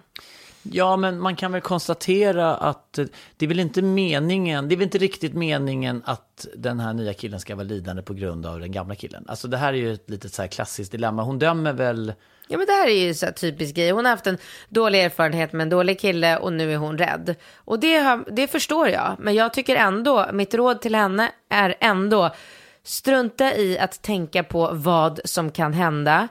Ja, 0.62 0.96
men 0.96 1.20
man 1.20 1.36
kan 1.36 1.52
väl 1.52 1.60
konstatera 1.60 2.56
att 2.56 2.98
det 3.36 3.44
är 3.44 3.48
väl 3.48 3.60
inte 3.60 3.82
meningen, 3.82 4.68
det 4.68 4.74
är 4.74 4.76
väl 4.76 4.84
inte 4.84 4.98
riktigt 4.98 5.34
meningen 5.34 6.02
att 6.04 6.46
den 6.56 6.80
här 6.80 6.92
nya 6.92 7.14
killen 7.14 7.40
ska 7.40 7.54
vara 7.54 7.64
lidande 7.64 8.02
på 8.02 8.14
grund 8.14 8.46
av 8.46 8.60
den 8.60 8.72
gamla 8.72 8.94
killen. 8.94 9.24
Alltså 9.28 9.48
det 9.48 9.56
här 9.56 9.72
är 9.72 9.76
ju 9.76 9.92
ett 9.92 10.10
litet 10.10 10.34
så 10.34 10.42
här 10.42 10.48
klassiskt 10.48 10.92
dilemma. 10.92 11.22
Hon 11.22 11.38
dömer 11.38 11.72
väl, 11.72 12.12
Ja 12.48 12.58
men 12.58 12.66
det 12.66 12.72
här 12.72 12.86
är 12.86 13.06
ju 13.06 13.14
så 13.14 13.26
här 13.26 13.32
typisk 13.32 13.74
grej. 13.74 13.90
Hon 13.90 14.04
har 14.04 14.12
haft 14.12 14.26
en 14.26 14.38
dålig 14.68 15.04
erfarenhet 15.04 15.52
med 15.52 15.62
en 15.62 15.68
dålig 15.68 16.00
kille 16.00 16.36
och 16.36 16.52
nu 16.52 16.72
är 16.72 16.76
hon 16.76 16.98
rädd. 16.98 17.34
Och 17.56 17.80
det, 17.80 17.96
har, 17.96 18.24
det 18.30 18.46
förstår 18.46 18.88
jag. 18.88 19.16
Men 19.18 19.34
jag 19.34 19.52
tycker 19.52 19.76
ändå, 19.76 20.26
mitt 20.32 20.54
råd 20.54 20.80
till 20.80 20.94
henne 20.94 21.32
är 21.50 21.74
ändå 21.80 22.30
strunta 22.82 23.54
i 23.56 23.78
att 23.78 24.02
tänka 24.02 24.42
på 24.42 24.70
vad 24.72 25.20
som 25.24 25.50
kan 25.50 25.72
hända. 25.72 26.28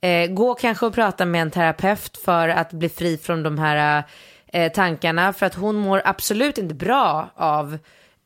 Eh, 0.00 0.30
gå 0.30 0.54
kanske 0.54 0.86
och 0.86 0.94
prata 0.94 1.24
med 1.24 1.42
en 1.42 1.50
terapeut 1.50 2.16
för 2.24 2.48
att 2.48 2.72
bli 2.72 2.88
fri 2.88 3.18
från 3.18 3.42
de 3.42 3.58
här 3.58 4.04
eh, 4.52 4.72
tankarna. 4.72 5.32
För 5.32 5.46
att 5.46 5.54
hon 5.54 5.76
mår 5.76 6.02
absolut 6.04 6.58
inte 6.58 6.74
bra 6.74 7.30
av 7.34 7.78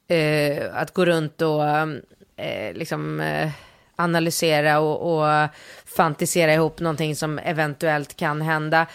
eh, 0.08 0.62
att 0.74 0.94
gå 0.94 1.04
runt 1.04 1.42
och 1.42 1.64
eh, 2.36 2.74
liksom 2.74 3.20
eh, 3.20 3.50
analysera 3.96 4.80
och, 4.80 5.18
och 5.18 5.48
fantisera 5.96 6.54
ihop 6.54 6.80
någonting 6.80 7.16
som 7.16 7.38
eventuellt 7.38 8.16
kan 8.16 8.42
hända. 8.42 8.86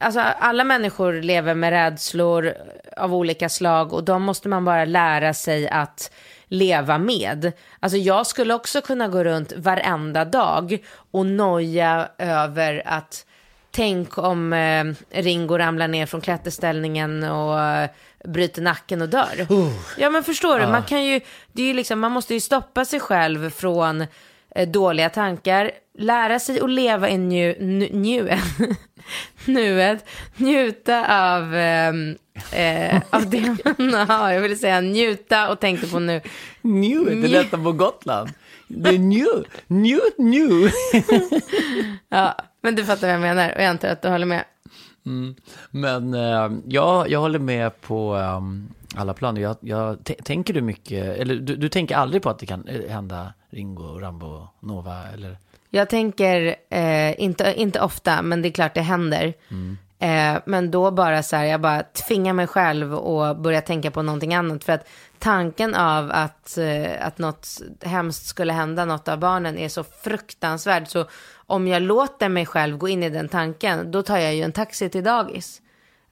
Alltså 0.00 0.20
alla 0.20 0.64
människor 0.64 1.12
lever 1.12 1.54
med 1.54 1.70
rädslor 1.70 2.54
av 2.96 3.14
olika 3.14 3.48
slag 3.48 3.92
och 3.92 4.04
de 4.04 4.22
måste 4.22 4.48
man 4.48 4.64
bara 4.64 4.84
lära 4.84 5.34
sig 5.34 5.68
att 5.68 6.10
leva 6.48 6.98
med. 6.98 7.52
Alltså 7.80 7.98
jag 7.98 8.26
skulle 8.26 8.54
också 8.54 8.80
kunna 8.80 9.08
gå 9.08 9.24
runt 9.24 9.52
varenda 9.56 10.24
dag 10.24 10.78
och 11.10 11.26
noja 11.26 12.08
över 12.18 12.82
att 12.84 13.26
tänk 13.70 14.18
om 14.18 14.52
eh, 14.52 14.84
Ringo 15.10 15.58
ramlar 15.58 15.88
ner 15.88 16.06
från 16.06 16.20
klätterställningen 16.20 17.24
och 17.24 17.60
eh, 17.60 17.90
bryter 18.24 18.62
nacken 18.62 19.02
och 19.02 19.08
dör. 19.08 19.46
Ja 19.98 20.10
men 20.10 20.24
förstår 20.24 20.58
du, 20.60 20.66
man 20.66 20.82
kan 20.82 21.04
ju, 21.04 21.20
det 21.52 21.62
är 21.62 21.66
ju 21.66 21.74
liksom, 21.74 22.00
man 22.00 22.12
måste 22.12 22.34
ju 22.34 22.40
stoppa 22.40 22.84
sig 22.84 23.00
själv 23.00 23.50
från 23.50 24.06
dåliga 24.66 25.10
tankar, 25.10 25.70
lära 25.98 26.38
sig 26.38 26.60
att 26.60 26.70
leva 26.70 27.10
i 27.10 27.18
nu, 27.18 27.56
nu, 27.92 28.38
nuet, 29.44 30.08
njuta 30.36 31.26
av, 31.34 31.54
ehm, 31.54 32.16
eh, 32.52 33.02
av 33.10 33.30
det 33.30 33.56
man 33.78 34.08
har. 34.08 34.32
Jag 34.32 34.40
vill 34.40 34.58
säga 34.58 34.80
njuta 34.80 35.50
och 35.50 35.60
tänkte 35.60 35.86
på 35.86 35.98
nu. 35.98 36.20
New, 36.60 37.22
det 37.22 37.28
lät 37.28 37.50
på 37.50 37.72
Gotland. 37.72 38.30
Det 38.68 38.90
är 38.90 38.98
new, 38.98 39.44
new, 39.66 40.00
new. 40.18 40.70
Ja, 42.08 42.36
men 42.62 42.74
du 42.74 42.84
fattar 42.84 43.06
vad 43.06 43.14
jag 43.14 43.20
menar 43.20 43.52
och 43.56 43.62
jag 43.62 43.66
antar 43.66 43.88
att 43.88 44.02
du 44.02 44.08
håller 44.08 44.26
med. 44.26 44.44
Men 45.70 46.14
eh, 46.14 46.50
ja, 46.66 47.06
jag 47.08 47.20
håller 47.20 47.38
med 47.38 47.80
på 47.80 48.14
ehm, 48.14 48.68
alla 48.94 49.14
planer. 49.14 49.40
Jag, 49.40 49.56
jag, 49.60 50.04
tänker 50.24 50.54
du 50.54 50.60
mycket, 50.60 51.04
eller 51.18 51.34
du, 51.34 51.56
du 51.56 51.68
tänker 51.68 51.96
aldrig 51.96 52.22
på 52.22 52.30
att 52.30 52.38
det 52.38 52.46
kan 52.46 52.68
eh, 52.68 52.90
hända 52.90 53.32
Ringo, 53.50 53.98
Rambo, 53.98 54.48
Nova 54.60 55.08
eller? 55.14 55.38
Jag 55.70 55.88
tänker, 55.88 56.56
eh, 56.70 57.20
inte, 57.20 57.54
inte 57.56 57.80
ofta, 57.80 58.22
men 58.22 58.42
det 58.42 58.48
är 58.48 58.52
klart 58.52 58.74
det 58.74 58.80
händer. 58.80 59.34
Eh, 59.98 60.38
men 60.44 60.70
då 60.70 60.90
bara 60.90 61.22
så 61.22 61.36
här, 61.36 61.44
jag 61.44 61.60
bara 61.60 61.82
tvingar 61.82 62.32
mig 62.32 62.46
själv 62.46 62.94
och 62.94 63.36
börjar 63.36 63.60
tänka 63.60 63.90
på 63.90 64.02
någonting 64.02 64.34
annat. 64.34 64.64
För 64.64 64.72
att 64.72 64.88
tanken 65.18 65.74
av 65.74 66.10
att, 66.12 66.58
eh, 66.58 67.06
att 67.06 67.18
något 67.18 67.48
hemskt 67.82 68.26
skulle 68.26 68.52
hända 68.52 68.84
något 68.84 69.08
av 69.08 69.18
barnen 69.18 69.58
är 69.58 69.68
så 69.68 69.84
fruktansvärd. 69.84 70.88
Så 70.88 71.06
om 71.34 71.68
jag 71.68 71.82
låter 71.82 72.28
mig 72.28 72.46
själv 72.46 72.78
gå 72.78 72.88
in 72.88 73.02
i 73.02 73.10
den 73.10 73.28
tanken, 73.28 73.90
då 73.90 74.02
tar 74.02 74.18
jag 74.18 74.34
ju 74.34 74.42
en 74.42 74.52
taxi 74.52 74.88
till 74.88 75.04
dagis. 75.04 75.62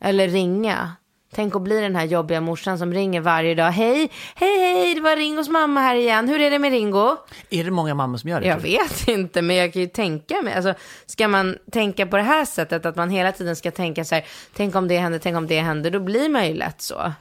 Eller 0.01 0.29
ringa. 0.29 0.97
Tänk 1.37 1.57
att 1.57 1.63
bli 1.63 1.81
den 1.81 1.97
här 1.97 2.05
jobbiga 2.05 2.41
morsan 2.41 2.79
som 2.79 2.93
ringer 2.93 3.21
varje 3.21 3.55
dag. 3.55 3.71
Hej, 3.71 4.11
hej, 4.35 4.61
hej, 4.61 4.95
det 4.95 5.01
var 5.01 5.17
Ringos 5.17 5.49
mamma 5.49 5.81
här 5.81 5.97
igen. 5.97 6.29
Hur 6.29 6.41
är 6.41 6.51
det 6.51 6.59
med 6.59 6.71
Ringo? 6.71 7.17
Är 7.51 7.65
det 7.65 7.71
många 7.71 7.95
mammor 7.95 8.19
som 8.19 8.31
gör 8.31 8.41
det? 8.41 8.47
Jag 8.47 8.61
vet 8.61 9.09
inte, 9.09 9.43
men 9.43 9.57
jag 9.57 9.73
kan 9.73 9.83
ju 9.83 9.89
tänka 9.89 10.43
mig. 10.43 10.55
Alltså, 10.55 10.75
ska 11.07 11.29
man 11.29 11.59
tänka 11.73 12.07
på 12.07 12.17
det 12.17 12.23
här 12.23 12.45
sättet, 12.45 12.87
att 12.87 12.97
man 12.97 13.11
hela 13.11 13.33
tiden 13.33 13.57
ska 13.57 13.71
tänka 13.71 14.05
så 14.05 14.15
här, 14.15 14.27
tänk 14.55 14.75
om 14.75 14.89
det 14.89 14.99
händer, 14.99 15.19
tänk 15.19 15.37
om 15.37 15.47
det 15.47 15.61
händer, 15.61 15.91
då 15.91 16.01
blir 16.01 16.29
man 16.29 16.49
ju 16.49 16.55
lätt 16.55 16.81
så. 16.81 17.13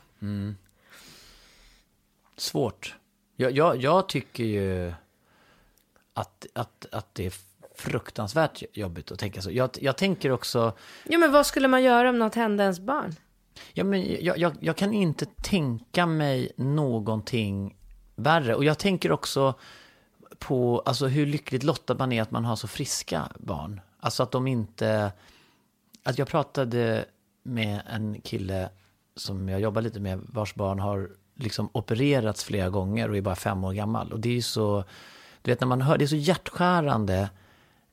Svårt. 2.37 2.95
Jag, 3.35 3.51
jag, 3.51 3.81
jag 3.81 4.09
tycker 4.09 4.43
ju 4.43 4.93
att, 6.13 6.45
att, 6.53 6.85
att 6.91 7.15
det 7.15 7.25
är 7.25 7.33
fruktansvärt 7.75 8.63
jobbigt 8.73 9.11
att 9.11 9.19
tänka 9.19 9.41
så. 9.41 9.51
Jag, 9.51 9.69
jag 9.81 9.97
tänker 9.97 10.31
också, 10.31 10.73
Jo, 11.03 11.19
men 11.19 11.31
vad 11.31 11.45
skulle 11.45 11.67
man 11.67 11.83
göra 11.83 12.09
om 12.09 12.19
något 12.19 12.35
hände 12.35 12.63
ens 12.63 12.79
barn? 12.79 13.15
Ja, 13.73 13.83
men 13.83 14.23
jag, 14.25 14.37
jag, 14.37 14.53
jag 14.59 14.77
kan 14.77 14.93
inte 14.93 15.25
tänka 15.25 16.05
mig 16.05 16.51
någonting 16.57 17.75
värre. 18.15 18.55
Och 18.55 18.63
jag 18.63 18.77
tänker 18.77 19.11
också 19.11 19.53
på 20.39 20.83
alltså, 20.85 21.07
hur 21.07 21.25
lyckligt 21.25 21.63
lottad 21.63 21.95
man 21.95 22.11
är 22.11 22.21
att 22.21 22.31
man 22.31 22.45
har 22.45 22.55
så 22.55 22.67
friska 22.67 23.31
barn. 23.39 23.81
Alltså 23.99 24.23
att 24.23 24.31
de 24.31 24.47
inte... 24.47 25.11
Att 26.03 26.17
jag 26.17 26.27
pratade 26.27 27.05
med 27.43 27.81
en 27.89 28.21
kille 28.21 28.69
som 29.15 29.49
jag 29.49 29.59
jobbar 29.61 29.81
lite 29.81 29.99
med, 29.99 30.19
vars 30.25 30.55
barn 30.55 30.79
har 30.79 31.09
liksom 31.35 31.69
opererats 31.71 32.43
flera 32.43 32.69
gånger 32.69 33.09
och 33.09 33.17
är 33.17 33.21
bara 33.21 33.35
fem 33.35 33.63
år 33.63 33.73
gammal. 33.73 34.11
Och 34.11 34.19
det 34.19 34.29
är 34.29 34.33
ju 34.33 34.41
så, 34.41 34.83
du 35.41 35.51
vet 35.51 35.59
när 35.59 35.67
man 35.67 35.81
hör, 35.81 35.97
det 35.97 36.05
är 36.05 36.07
så 36.07 36.15
hjärtskärande 36.15 37.29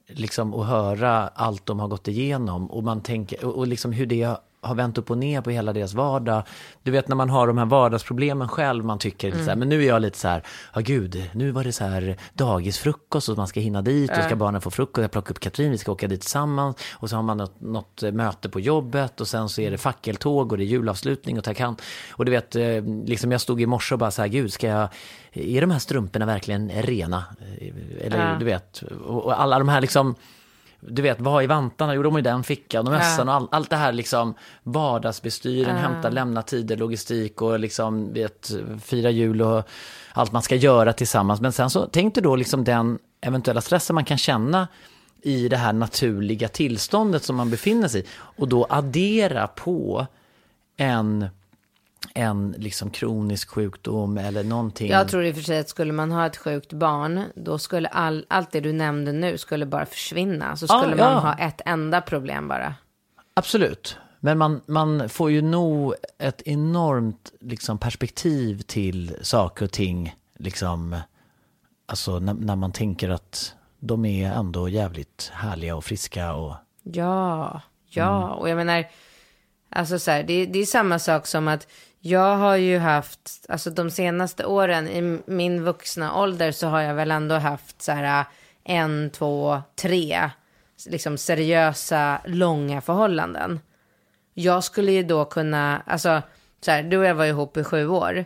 liksom 0.07 0.55
att 0.55 0.67
höra 0.67 1.29
allt 1.29 1.67
de 1.67 1.81
har 1.81 1.89
gått 1.89 2.09
igenom 2.09 2.71
och 2.71 2.85
man 2.85 3.03
tänker, 3.03 3.45
och, 3.45 3.55
och 3.55 3.67
liksom 3.67 3.93
hur 3.93 4.07
det 4.07 4.37
har 4.63 4.75
vänt 4.75 4.99
upp 4.99 5.11
och 5.11 5.19
ner 5.19 5.41
på 5.41 5.51
hela 5.51 5.73
deras 5.73 5.95
vardag. 5.95 6.43
Du 6.83 6.91
vet 6.91 7.09
när 7.09 7.17
man 7.17 7.31
har 7.31 7.47
de 7.47 7.59
här 7.59 7.67
vardagsproblemen 7.67 8.49
själv, 8.49 8.85
man 8.85 8.99
tycker 8.99 9.29
lite 9.31 9.45
så 9.45 9.51
här, 9.51 9.57
men 9.57 9.69
nu 9.69 9.83
är 9.83 9.87
jag 9.89 10.03
lite 10.03 10.19
så 10.19 10.29
här, 10.29 10.43
ja 10.75 10.81
gud, 10.81 11.31
nu 11.35 11.51
var 11.51 11.65
det 11.65 11.73
så 11.73 11.85
här 11.85 12.17
dagisfrukost 12.35 13.29
och 13.29 13.37
man 13.37 13.47
ska 13.47 13.61
hinna 13.61 13.83
dit 13.83 14.11
och 14.19 14.25
ska 14.25 14.37
barnen 14.37 14.61
få 14.61 14.71
frukost, 14.71 15.03
jag 15.03 15.11
plockar 15.11 15.31
upp 15.31 15.41
Katrin, 15.41 15.71
vi 15.71 15.79
ska 15.79 15.93
åka 15.93 16.09
dit 16.09 16.21
tillsammans 16.21 16.77
och 16.93 17.11
så 17.11 17.17
har 17.17 17.23
man 17.23 17.37
något, 17.37 17.61
något 17.61 18.03
möte 18.13 18.49
på 18.49 18.61
jobbet 18.61 19.21
och 19.21 19.29
sen 19.29 19.49
så 19.49 19.61
är 19.61 19.71
det 19.71 19.79
fackeltåg 19.79 20.53
och 20.53 20.59
det 20.59 20.65
är 20.65 20.67
julavslutning 20.67 21.39
och 21.39 21.45
takan. 21.45 21.77
Och 22.13 22.25
du 22.25 22.31
vet, 22.31 22.57
eh, 22.57 22.85
liksom 23.07 23.33
jag 23.33 23.41
stod 23.41 23.61
i 23.61 23.67
morse 23.67 23.95
och 23.95 23.99
bara 23.99 24.11
så 24.11 24.23
här, 24.23 24.29
gud, 24.29 24.53
ska 24.53 24.67
jag, 24.67 24.89
är 25.33 25.61
de 25.61 25.71
här 25.71 25.79
strumporna 25.79 26.27
verkligen 26.27 26.71
rena? 26.71 27.25
Eller 28.01 28.31
Ja. 28.31 28.37
du 28.39 28.45
vet, 28.45 28.83
och 29.07 29.41
alla 29.43 29.59
de 29.59 29.69
här 29.69 29.81
liksom, 29.81 30.15
du 30.89 31.03
vet, 31.03 31.21
vad 31.21 31.33
har 31.33 31.43
i 31.43 31.47
vantarna? 31.47 31.95
Jo, 31.95 32.03
de 32.03 32.13
har 32.13 32.19
ju 32.19 32.23
den 32.23 32.45
fickan 32.45 32.87
och 32.87 32.93
mössan 32.93 33.29
och 33.29 33.35
all, 33.35 33.49
allt 33.51 33.71
det 33.71 33.77
här 33.77 33.93
liksom 33.93 34.35
vardagsbestyren, 34.63 35.77
hämta, 35.77 36.09
lämna 36.09 36.43
tider, 36.43 36.77
logistik 36.77 37.43
och 37.43 37.59
liksom, 37.59 38.13
vet, 38.13 38.51
fira 38.83 39.11
jul 39.11 39.43
och 39.43 39.69
allt 40.13 40.33
man 40.33 40.43
ska 40.43 40.55
göra 40.55 40.93
tillsammans. 40.93 41.41
Men 41.41 41.53
sen 41.53 41.71
så, 41.71 41.89
tänk 41.93 42.15
dig 42.15 42.23
då 42.23 42.37
liksom 42.37 42.65
den 42.65 42.99
eventuella 43.21 43.61
stressen 43.61 43.95
man 43.95 44.05
kan 44.05 44.19
känna 44.19 44.69
i 45.23 45.49
det 45.49 45.57
här 45.57 45.73
naturliga 45.73 46.49
tillståndet 46.49 47.25
som 47.25 47.37
man 47.37 47.51
befinner 47.51 47.89
sig 47.89 48.01
i 48.01 48.07
och 48.15 48.49
då 48.49 48.67
addera 48.71 49.47
på 49.47 50.07
en 50.77 51.29
en 52.15 52.55
liksom 52.59 52.91
kronisk 52.91 53.49
sjukdom 53.49 54.19
eller 54.19 54.45
någonting. 54.45 54.91
Jag 54.91 55.09
tror 55.09 55.25
i 55.25 55.31
och 55.31 55.35
för 55.35 55.43
sig 55.43 55.59
att 55.59 55.69
skulle 55.69 55.93
man 55.93 56.13
ha 56.13 56.27
ett 56.27 56.37
sjukt 56.37 56.73
barn, 56.73 57.25
då 57.35 57.59
skulle 57.59 57.89
all, 57.89 58.27
allt 58.29 58.51
det 58.53 58.61
du 58.61 58.73
nämnde 58.73 59.13
nu 59.13 59.39
skulle 59.39 59.67
bara 59.67 59.87
försvinna. 59.87 60.57
Så 60.57 60.67
Ja, 60.69 60.81
skulle 60.83 60.97
ja. 60.97 61.15
man 61.15 61.23
ha 61.23 61.35
ett 61.39 61.61
enda 61.65 62.01
problem 62.01 62.49
bara. 62.49 62.75
Absolut. 63.35 63.97
Men 64.21 64.39
man, 64.39 64.61
man 64.67 65.09
får 65.09 65.31
ju 65.31 65.43
nog 65.43 65.95
ett 66.19 66.43
enormt 66.43 67.33
liksom, 67.41 67.79
perspektiv 67.79 68.63
till 68.63 69.17
saker 69.23 69.65
och 69.65 69.71
ting. 69.73 70.17
Liksom, 70.39 70.97
alltså 71.87 72.19
när, 72.19 72.35
när 72.35 72.57
man 72.57 72.73
tänker 72.73 73.11
att 73.11 73.55
de 73.79 74.05
är 74.05 74.33
ändå 74.33 74.69
jävligt 74.69 75.31
härliga 75.35 75.77
och 75.77 75.85
friska. 75.85 76.35
Och, 76.35 76.55
Ja, 76.83 77.61
ja, 77.89 78.29
och 78.29 78.49
jag 78.49 78.57
menar, 78.57 78.85
alltså 79.71 79.99
så 79.99 80.11
här, 80.11 80.23
det, 80.23 80.47
det 80.47 80.59
är 80.59 80.67
samma 80.67 80.99
sak 80.99 81.27
som 81.27 81.49
att 81.49 81.67
jag 82.05 82.37
har 82.37 82.57
ju 82.57 82.79
haft, 82.79 83.47
alltså 83.49 83.71
de 83.71 83.91
senaste 83.91 84.45
åren 84.45 84.89
i 84.89 85.19
min 85.27 85.65
vuxna 85.65 86.17
ålder 86.17 86.53
så 86.53 86.67
har 86.67 86.81
jag 86.81 86.95
väl 86.95 87.11
ändå 87.11 87.35
haft 87.35 87.83
så 87.83 87.93
här 87.93 88.21
äh, 88.21 88.27
en, 88.65 89.11
två, 89.11 89.63
tre, 89.77 90.31
liksom 90.87 91.19
seriösa, 91.19 92.21
långa 92.25 92.81
förhållanden. 92.81 93.61
Jag 94.35 94.65
skulle 94.65 94.93
ju 94.93 95.03
då 95.03 95.25
kunna, 95.25 95.83
alltså 95.87 96.23
så 96.61 96.71
här, 96.71 96.83
du 96.83 96.99
och 96.99 97.05
jag 97.05 97.15
var 97.15 97.25
ihop 97.25 97.57
i 97.57 97.65
sju 97.65 97.89
år. 97.89 98.25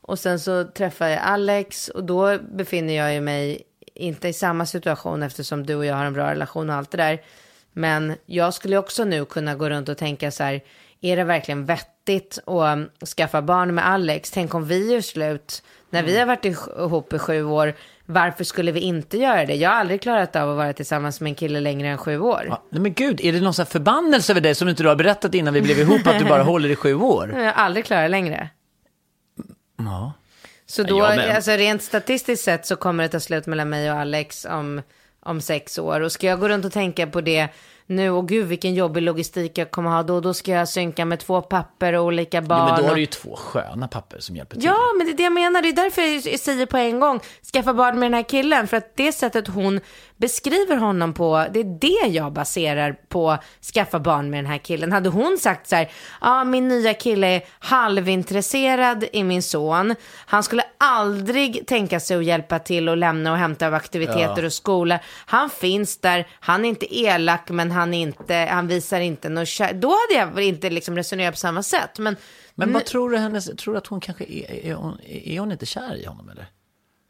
Och 0.00 0.18
sen 0.18 0.40
så 0.40 0.64
träffade 0.64 1.10
jag 1.10 1.22
Alex 1.22 1.88
och 1.88 2.04
då 2.04 2.38
befinner 2.38 2.94
jag 2.94 3.14
ju 3.14 3.20
mig 3.20 3.62
inte 3.94 4.28
i 4.28 4.32
samma 4.32 4.66
situation 4.66 5.22
eftersom 5.22 5.66
du 5.66 5.74
och 5.74 5.86
jag 5.86 5.94
har 5.94 6.04
en 6.04 6.12
bra 6.12 6.30
relation 6.30 6.70
och 6.70 6.76
allt 6.76 6.90
det 6.90 6.96
där. 6.96 7.22
Men 7.72 8.14
jag 8.26 8.54
skulle 8.54 8.76
också 8.78 9.04
nu 9.04 9.24
kunna 9.24 9.54
gå 9.54 9.70
runt 9.70 9.88
och 9.88 9.98
tänka 9.98 10.30
så 10.30 10.44
här, 10.44 10.60
är 11.04 11.16
det 11.16 11.24
verkligen 11.24 11.64
vettigt 11.64 12.38
att 12.46 12.76
um, 12.78 12.90
skaffa 13.16 13.42
barn 13.42 13.74
med 13.74 13.86
Alex? 13.88 14.30
Tänk 14.30 14.54
om 14.54 14.64
vi 14.66 14.92
gör 14.92 15.00
slut 15.00 15.62
när 15.90 16.02
vi 16.02 16.18
har 16.18 16.26
varit 16.26 16.44
ihop 16.44 17.12
i 17.12 17.18
sju 17.18 17.44
år. 17.44 17.74
Varför 18.06 18.44
skulle 18.44 18.72
vi 18.72 18.80
inte 18.80 19.18
göra 19.18 19.46
det? 19.46 19.54
Jag 19.54 19.70
har 19.70 19.76
aldrig 19.76 20.02
klarat 20.02 20.36
av 20.36 20.50
att 20.50 20.56
vara 20.56 20.72
tillsammans 20.72 21.20
med 21.20 21.30
en 21.30 21.34
kille 21.34 21.60
längre 21.60 21.88
än 21.88 21.98
sju 21.98 22.18
år. 22.18 22.44
ja, 22.48 22.62
nej 22.70 22.80
men 22.80 22.94
gud, 22.94 23.20
är 23.22 23.32
det 23.32 23.40
någon 23.40 23.54
sån 23.54 23.62
här 23.62 23.70
förbannelse 23.70 24.32
över 24.32 24.40
dig 24.40 24.54
som 24.54 24.68
inte 24.68 24.82
du 24.82 24.88
har 24.88 24.96
berättat 24.96 25.34
innan 25.34 25.54
vi 25.54 25.62
blev 25.62 25.78
ihop 25.78 26.06
att 26.06 26.18
du 26.18 26.24
bara 26.24 26.42
håller 26.52 26.68
i 26.68 26.76
sju 26.76 26.94
år? 26.94 27.32
Jag 27.36 27.44
har 27.44 27.52
aldrig 27.52 27.84
klarat 27.84 28.10
längre. 28.10 28.48
Ja. 29.78 30.12
Så 30.66 30.82
då, 30.82 30.98
Ja, 30.98 31.12
men- 31.16 31.36
alltså 31.36 31.50
rent 31.50 31.82
statistiskt 31.82 32.44
sett 32.44 32.66
så 32.66 32.76
kommer 32.76 33.02
det 33.02 33.08
ta 33.08 33.20
slut 33.20 33.46
mellan 33.46 33.68
mig 33.68 33.92
och 33.92 33.98
Alex 33.98 34.44
om, 34.44 34.82
om 35.20 35.40
sex 35.40 35.78
år. 35.78 36.00
Och 36.00 36.12
ska 36.12 36.26
jag 36.26 36.40
gå 36.40 36.48
runt 36.48 36.64
och 36.64 36.72
tänka 36.72 37.06
på 37.06 37.20
det 37.20 37.48
nu, 37.86 38.10
och 38.10 38.28
gud 38.28 38.46
vilken 38.46 38.74
jobbig 38.74 39.02
logistik 39.02 39.58
jag 39.58 39.70
kommer 39.70 39.90
ha 39.90 40.02
då, 40.02 40.20
då 40.20 40.34
ska 40.34 40.52
jag 40.52 40.68
synka 40.68 41.04
med 41.04 41.20
två 41.20 41.42
papper 41.42 41.92
och 41.92 42.04
olika 42.04 42.42
barn. 42.42 42.66
Jo, 42.68 42.74
men 42.74 42.82
då 42.82 42.88
har 42.88 42.94
du 42.94 43.00
ju 43.00 43.06
två 43.06 43.36
sköna 43.36 43.88
papper 43.88 44.18
som 44.20 44.36
hjälper 44.36 44.56
till. 44.56 44.64
Ja, 44.64 44.78
men 44.98 45.06
det 45.06 45.12
är 45.12 45.16
det 45.16 45.22
jag 45.22 45.32
menar. 45.32 45.62
Det 45.62 45.68
är 45.68 45.72
därför 45.72 46.30
jag 46.30 46.40
säger 46.40 46.66
på 46.66 46.76
en 46.76 47.00
gång, 47.00 47.20
skaffa 47.52 47.74
barn 47.74 47.98
med 47.98 48.06
den 48.06 48.14
här 48.14 48.22
killen. 48.22 48.68
För 48.68 48.76
att 48.76 48.96
det 48.96 49.12
sättet 49.12 49.48
hon 49.48 49.80
beskriver 50.16 50.76
honom 50.76 51.14
på, 51.14 51.46
det 51.52 51.60
är 51.60 51.78
det 51.80 52.12
jag 52.12 52.32
baserar 52.32 52.92
på 53.08 53.38
skaffa 53.74 54.00
barn 54.00 54.30
med 54.30 54.38
den 54.38 54.50
här 54.50 54.58
killen. 54.58 54.92
Hade 54.92 55.08
hon 55.08 55.38
sagt 55.38 55.68
så 55.68 55.76
här, 55.76 55.90
ja 56.20 56.44
min 56.44 56.68
nya 56.68 56.94
kille 56.94 57.26
är 57.26 57.42
halvintresserad 57.58 59.04
i 59.12 59.24
min 59.24 59.42
son. 59.42 59.94
Han 60.26 60.42
skulle 60.42 60.62
aldrig 60.78 61.66
tänka 61.66 62.00
sig 62.00 62.16
att 62.16 62.24
hjälpa 62.24 62.58
till 62.58 62.88
och 62.88 62.96
lämna 62.96 63.32
och 63.32 63.38
hämta 63.38 63.66
av 63.66 63.74
aktiviteter 63.74 64.44
och 64.44 64.52
skola. 64.52 65.00
Han 65.26 65.50
finns 65.50 65.98
där, 65.98 66.28
han 66.40 66.64
är 66.64 66.68
inte 66.68 66.96
elak 66.96 67.50
men 67.50 67.70
han, 67.70 67.94
inte, 67.94 68.48
han 68.50 68.68
visar 68.68 69.00
inte 69.00 69.28
något 69.28 69.48
kär. 69.48 69.72
Då 69.72 69.88
hade 69.88 70.34
jag 70.36 70.44
inte 70.44 70.70
liksom 70.70 70.96
resonerat 70.96 71.34
på 71.34 71.38
samma 71.38 71.62
sätt. 71.62 71.98
Men, 71.98 72.16
Men 72.54 72.72
vad 72.72 72.84
tror 72.84 73.10
du 73.10 73.16
hennes, 73.16 73.44
tror 73.56 73.74
du 73.74 73.78
att 73.78 73.86
hon 73.86 74.00
kanske 74.00 74.24
är, 74.24 74.66
är, 74.66 74.74
hon, 74.74 75.00
är 75.06 75.40
hon 75.40 75.52
inte 75.52 75.66
kär 75.66 75.96
i 75.96 76.06
honom 76.06 76.28
eller? 76.28 76.46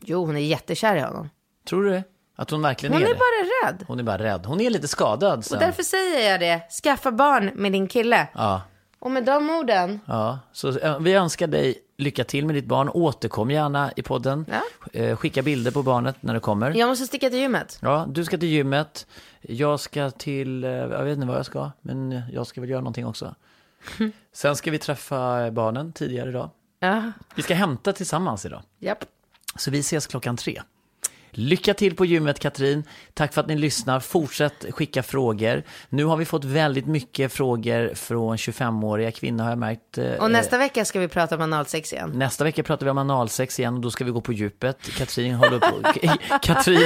jo, 0.06 0.24
hon 0.24 0.36
är 0.36 0.40
jättekär 0.40 0.96
i 0.96 1.00
honom. 1.00 1.30
Tror 1.68 1.84
du 1.84 1.90
det? 1.90 2.04
Att 2.36 2.50
hon 2.50 2.62
verkligen 2.62 2.92
Hon 2.92 3.02
är, 3.02 3.06
är 3.06 3.14
bara 3.14 3.68
rädd. 3.72 3.84
Hon 3.88 3.98
är 3.98 4.02
bara 4.02 4.18
rädd. 4.18 4.46
Hon 4.46 4.60
är 4.60 4.70
lite 4.70 4.88
skadad. 4.88 5.44
Så. 5.44 5.54
Och 5.54 5.60
därför 5.60 5.82
säger 5.82 6.30
jag 6.30 6.40
det. 6.40 6.62
Skaffa 6.82 7.12
barn 7.12 7.50
med 7.54 7.72
din 7.72 7.86
kille. 7.88 8.28
Ja. 8.34 8.62
Och 8.98 9.10
med 9.10 9.24
de 9.24 9.50
orden, 9.50 10.00
Ja, 10.06 10.38
så 10.52 10.78
eh, 10.78 10.98
vi 11.00 11.12
önskar 11.12 11.46
dig 11.46 11.78
lycka 11.98 12.24
till 12.24 12.46
med 12.46 12.54
ditt 12.54 12.64
barn. 12.64 12.88
Återkom 12.88 13.50
gärna 13.50 13.92
i 13.96 14.02
podden. 14.02 14.46
Eh, 14.92 15.16
Skicka 15.16 15.42
bilder 15.42 15.70
på 15.70 15.82
barnet 15.82 16.16
när 16.20 16.34
det 16.34 16.40
kommer. 16.40 16.70
jag 16.76 16.88
måste 16.88 17.06
sticka 17.06 17.30
till 17.30 17.38
gymmet. 17.38 17.78
Ja, 17.82 18.06
du 18.08 18.24
ska 18.24 18.38
till 18.38 18.48
gymmet. 18.48 19.06
Jag 19.40 19.80
ska 19.80 20.10
till, 20.10 20.64
eh, 20.64 20.70
jag 20.70 21.04
vet 21.04 21.14
inte 21.14 21.26
vad 21.26 21.36
jag 21.38 21.46
ska, 21.46 21.70
men 21.80 22.22
jag 22.32 22.46
ska 22.46 22.60
väl 22.60 22.70
göra 22.70 22.80
någonting 22.80 23.06
också. 23.06 23.34
Sen 24.32 24.56
ska 24.56 24.70
vi 24.70 24.78
träffa 24.78 25.50
barnen 25.50 25.92
tidigare 25.92 26.28
idag. 26.28 26.50
Ja, 26.80 27.12
Vi 27.34 27.42
ska 27.42 27.54
hämta 27.54 27.92
tillsammans 27.92 28.46
idag. 28.46 28.62
japp. 28.78 29.04
Så 29.56 29.70
vi 29.70 29.78
ses 29.78 30.06
klockan 30.06 30.36
tre. 30.36 30.62
Lycka 31.38 31.74
till 31.74 31.96
på 31.96 32.04
gymmet 32.04 32.38
Katrin. 32.38 32.84
Tack 33.14 33.34
för 33.34 33.40
att 33.40 33.46
ni 33.46 33.56
lyssnar. 33.56 34.00
Fortsätt 34.00 34.64
skicka 34.70 35.02
frågor. 35.02 35.62
Nu 35.88 36.04
har 36.04 36.16
vi 36.16 36.24
fått 36.24 36.44
väldigt 36.44 36.86
mycket 36.86 37.32
frågor 37.32 37.94
från 37.94 38.36
25-åriga 38.36 39.10
kvinnor 39.10 39.42
har 39.44 39.50
jag 39.50 39.58
märkt. 39.58 39.98
eh, 39.98 40.12
Och 40.12 40.30
nästa 40.30 40.58
vecka 40.58 40.84
ska 40.84 41.00
vi 41.00 41.08
prata 41.08 41.34
om 41.36 41.42
analsex 41.42 41.92
igen. 41.92 42.10
Nästa 42.14 42.44
vecka 42.44 42.62
pratar 42.62 42.86
vi 42.86 42.90
om 42.90 42.98
analsex 42.98 43.58
igen 43.60 43.74
och 43.74 43.80
då 43.80 43.90
ska 43.90 44.04
vi 44.04 44.10
gå 44.10 44.20
på 44.20 44.32
djupet. 44.32 44.78
Katrin 44.98 45.34
håller 45.34 45.58
på... 45.58 45.82
Katrin, 46.42 46.80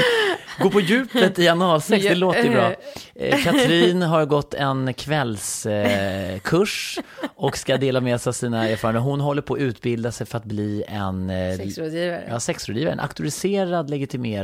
gå 0.63 0.71
på 0.71 0.81
djupet 0.81 1.39
i 1.39 1.49
analsex, 1.49 2.05
det 2.05 2.15
låter 2.15 2.43
ju 2.45 2.51
bra. 2.51 2.73
Eh, 3.15 3.45
Katrin 3.45 4.03
har 4.03 4.25
gått 4.25 4.55
en 4.55 4.95
kvällskurs 4.95 6.99
och 7.37 7.57
ska 7.59 7.77
dela 7.77 8.01
med 8.01 8.21
sig 8.21 8.31
av 8.31 8.35
sina 8.35 8.69
erfarenheter. 8.69 9.09
Hon 9.11 9.21
håller 9.21 9.43
på 9.43 9.55
att 9.55 9.61
utbilda 9.61 10.13
sig 10.13 10.27
för 10.27 10.39
att 10.39 10.45
bli 10.45 10.85
en... 10.89 11.31
eh, 11.31 11.57
Sexrådgivare. 11.57 12.23
Ja, 12.31 12.41
sexrådgivare. 12.41 12.93
En 12.93 13.01
auktoriserad, 13.01 13.91
legitimerad 13.91 14.38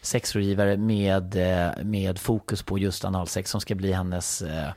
sexrådgivare 0.00 0.76
med, 0.76 1.36
eh, 1.36 1.84
med 1.84 2.18
fokus 2.18 2.62
på 2.62 2.78
just 2.78 3.04
analsex 3.04 3.50
som 3.50 3.60
ska 3.60 3.74
bli 3.74 3.92
hennes 3.92 4.42
eh, 4.42 4.68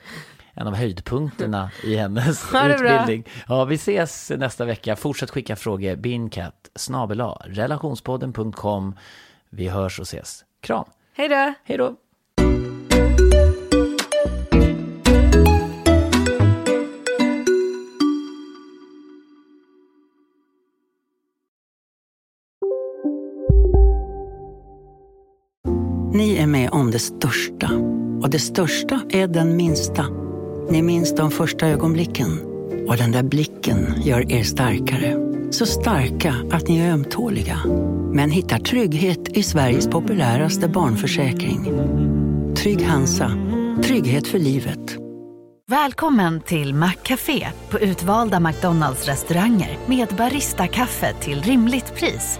en 0.53 0.67
av 0.67 0.75
höjdpunkterna 0.75 1.71
i 1.83 1.95
hennes 1.95 2.51
bra. 2.51 2.69
utbildning. 2.75 3.25
Ja, 3.47 3.65
vi 3.65 3.75
ses 3.75 4.29
nästa 4.29 4.65
vecka. 4.65 4.95
Fortsätt 4.95 5.29
skicka 5.29 5.55
frågor. 5.55 5.95
Bincat 5.95 6.69
snabel 6.75 7.21
relationspodden.com. 7.45 8.95
Vi 9.49 9.67
hörs 9.67 9.99
och 9.99 10.03
ses. 10.03 10.45
Kram. 10.61 10.85
Hej 11.15 11.29
då! 11.29 11.53
Hej 11.63 11.77
då. 11.77 11.95
Det 26.91 26.99
största. 26.99 27.71
Och 28.21 28.29
det 28.29 28.39
största 28.39 29.01
är 29.09 29.27
den 29.27 29.57
minsta. 29.57 30.05
Ni 30.69 30.81
minns 30.81 31.15
de 31.15 31.31
första 31.31 31.67
ögonblicken. 31.67 32.39
Och 32.87 32.97
den 32.97 33.11
där 33.11 33.23
blicken 33.23 33.93
gör 34.03 34.31
er 34.31 34.43
starkare. 34.43 35.17
Så 35.51 35.65
starka 35.65 36.35
att 36.51 36.67
ni 36.67 36.79
är 36.79 36.91
ömtåliga. 36.91 37.59
Men 38.13 38.31
hittar 38.31 38.57
trygghet 38.57 39.29
i 39.29 39.43
Sveriges 39.43 39.87
populäraste 39.87 40.67
barnförsäkring. 40.67 41.65
Trygg 42.55 42.81
Hansa. 42.81 43.31
Trygghet 43.83 44.27
för 44.27 44.39
livet. 44.39 44.97
Välkommen 45.67 46.41
till 46.41 46.73
Maccafé 46.73 47.47
på 47.69 47.79
utvalda 47.79 48.39
McDonalds 48.39 49.05
restauranger 49.05 49.77
med 49.85 50.07
Baristakaffe 50.17 51.13
till 51.13 51.41
rimligt 51.41 51.95
pris. 51.95 52.39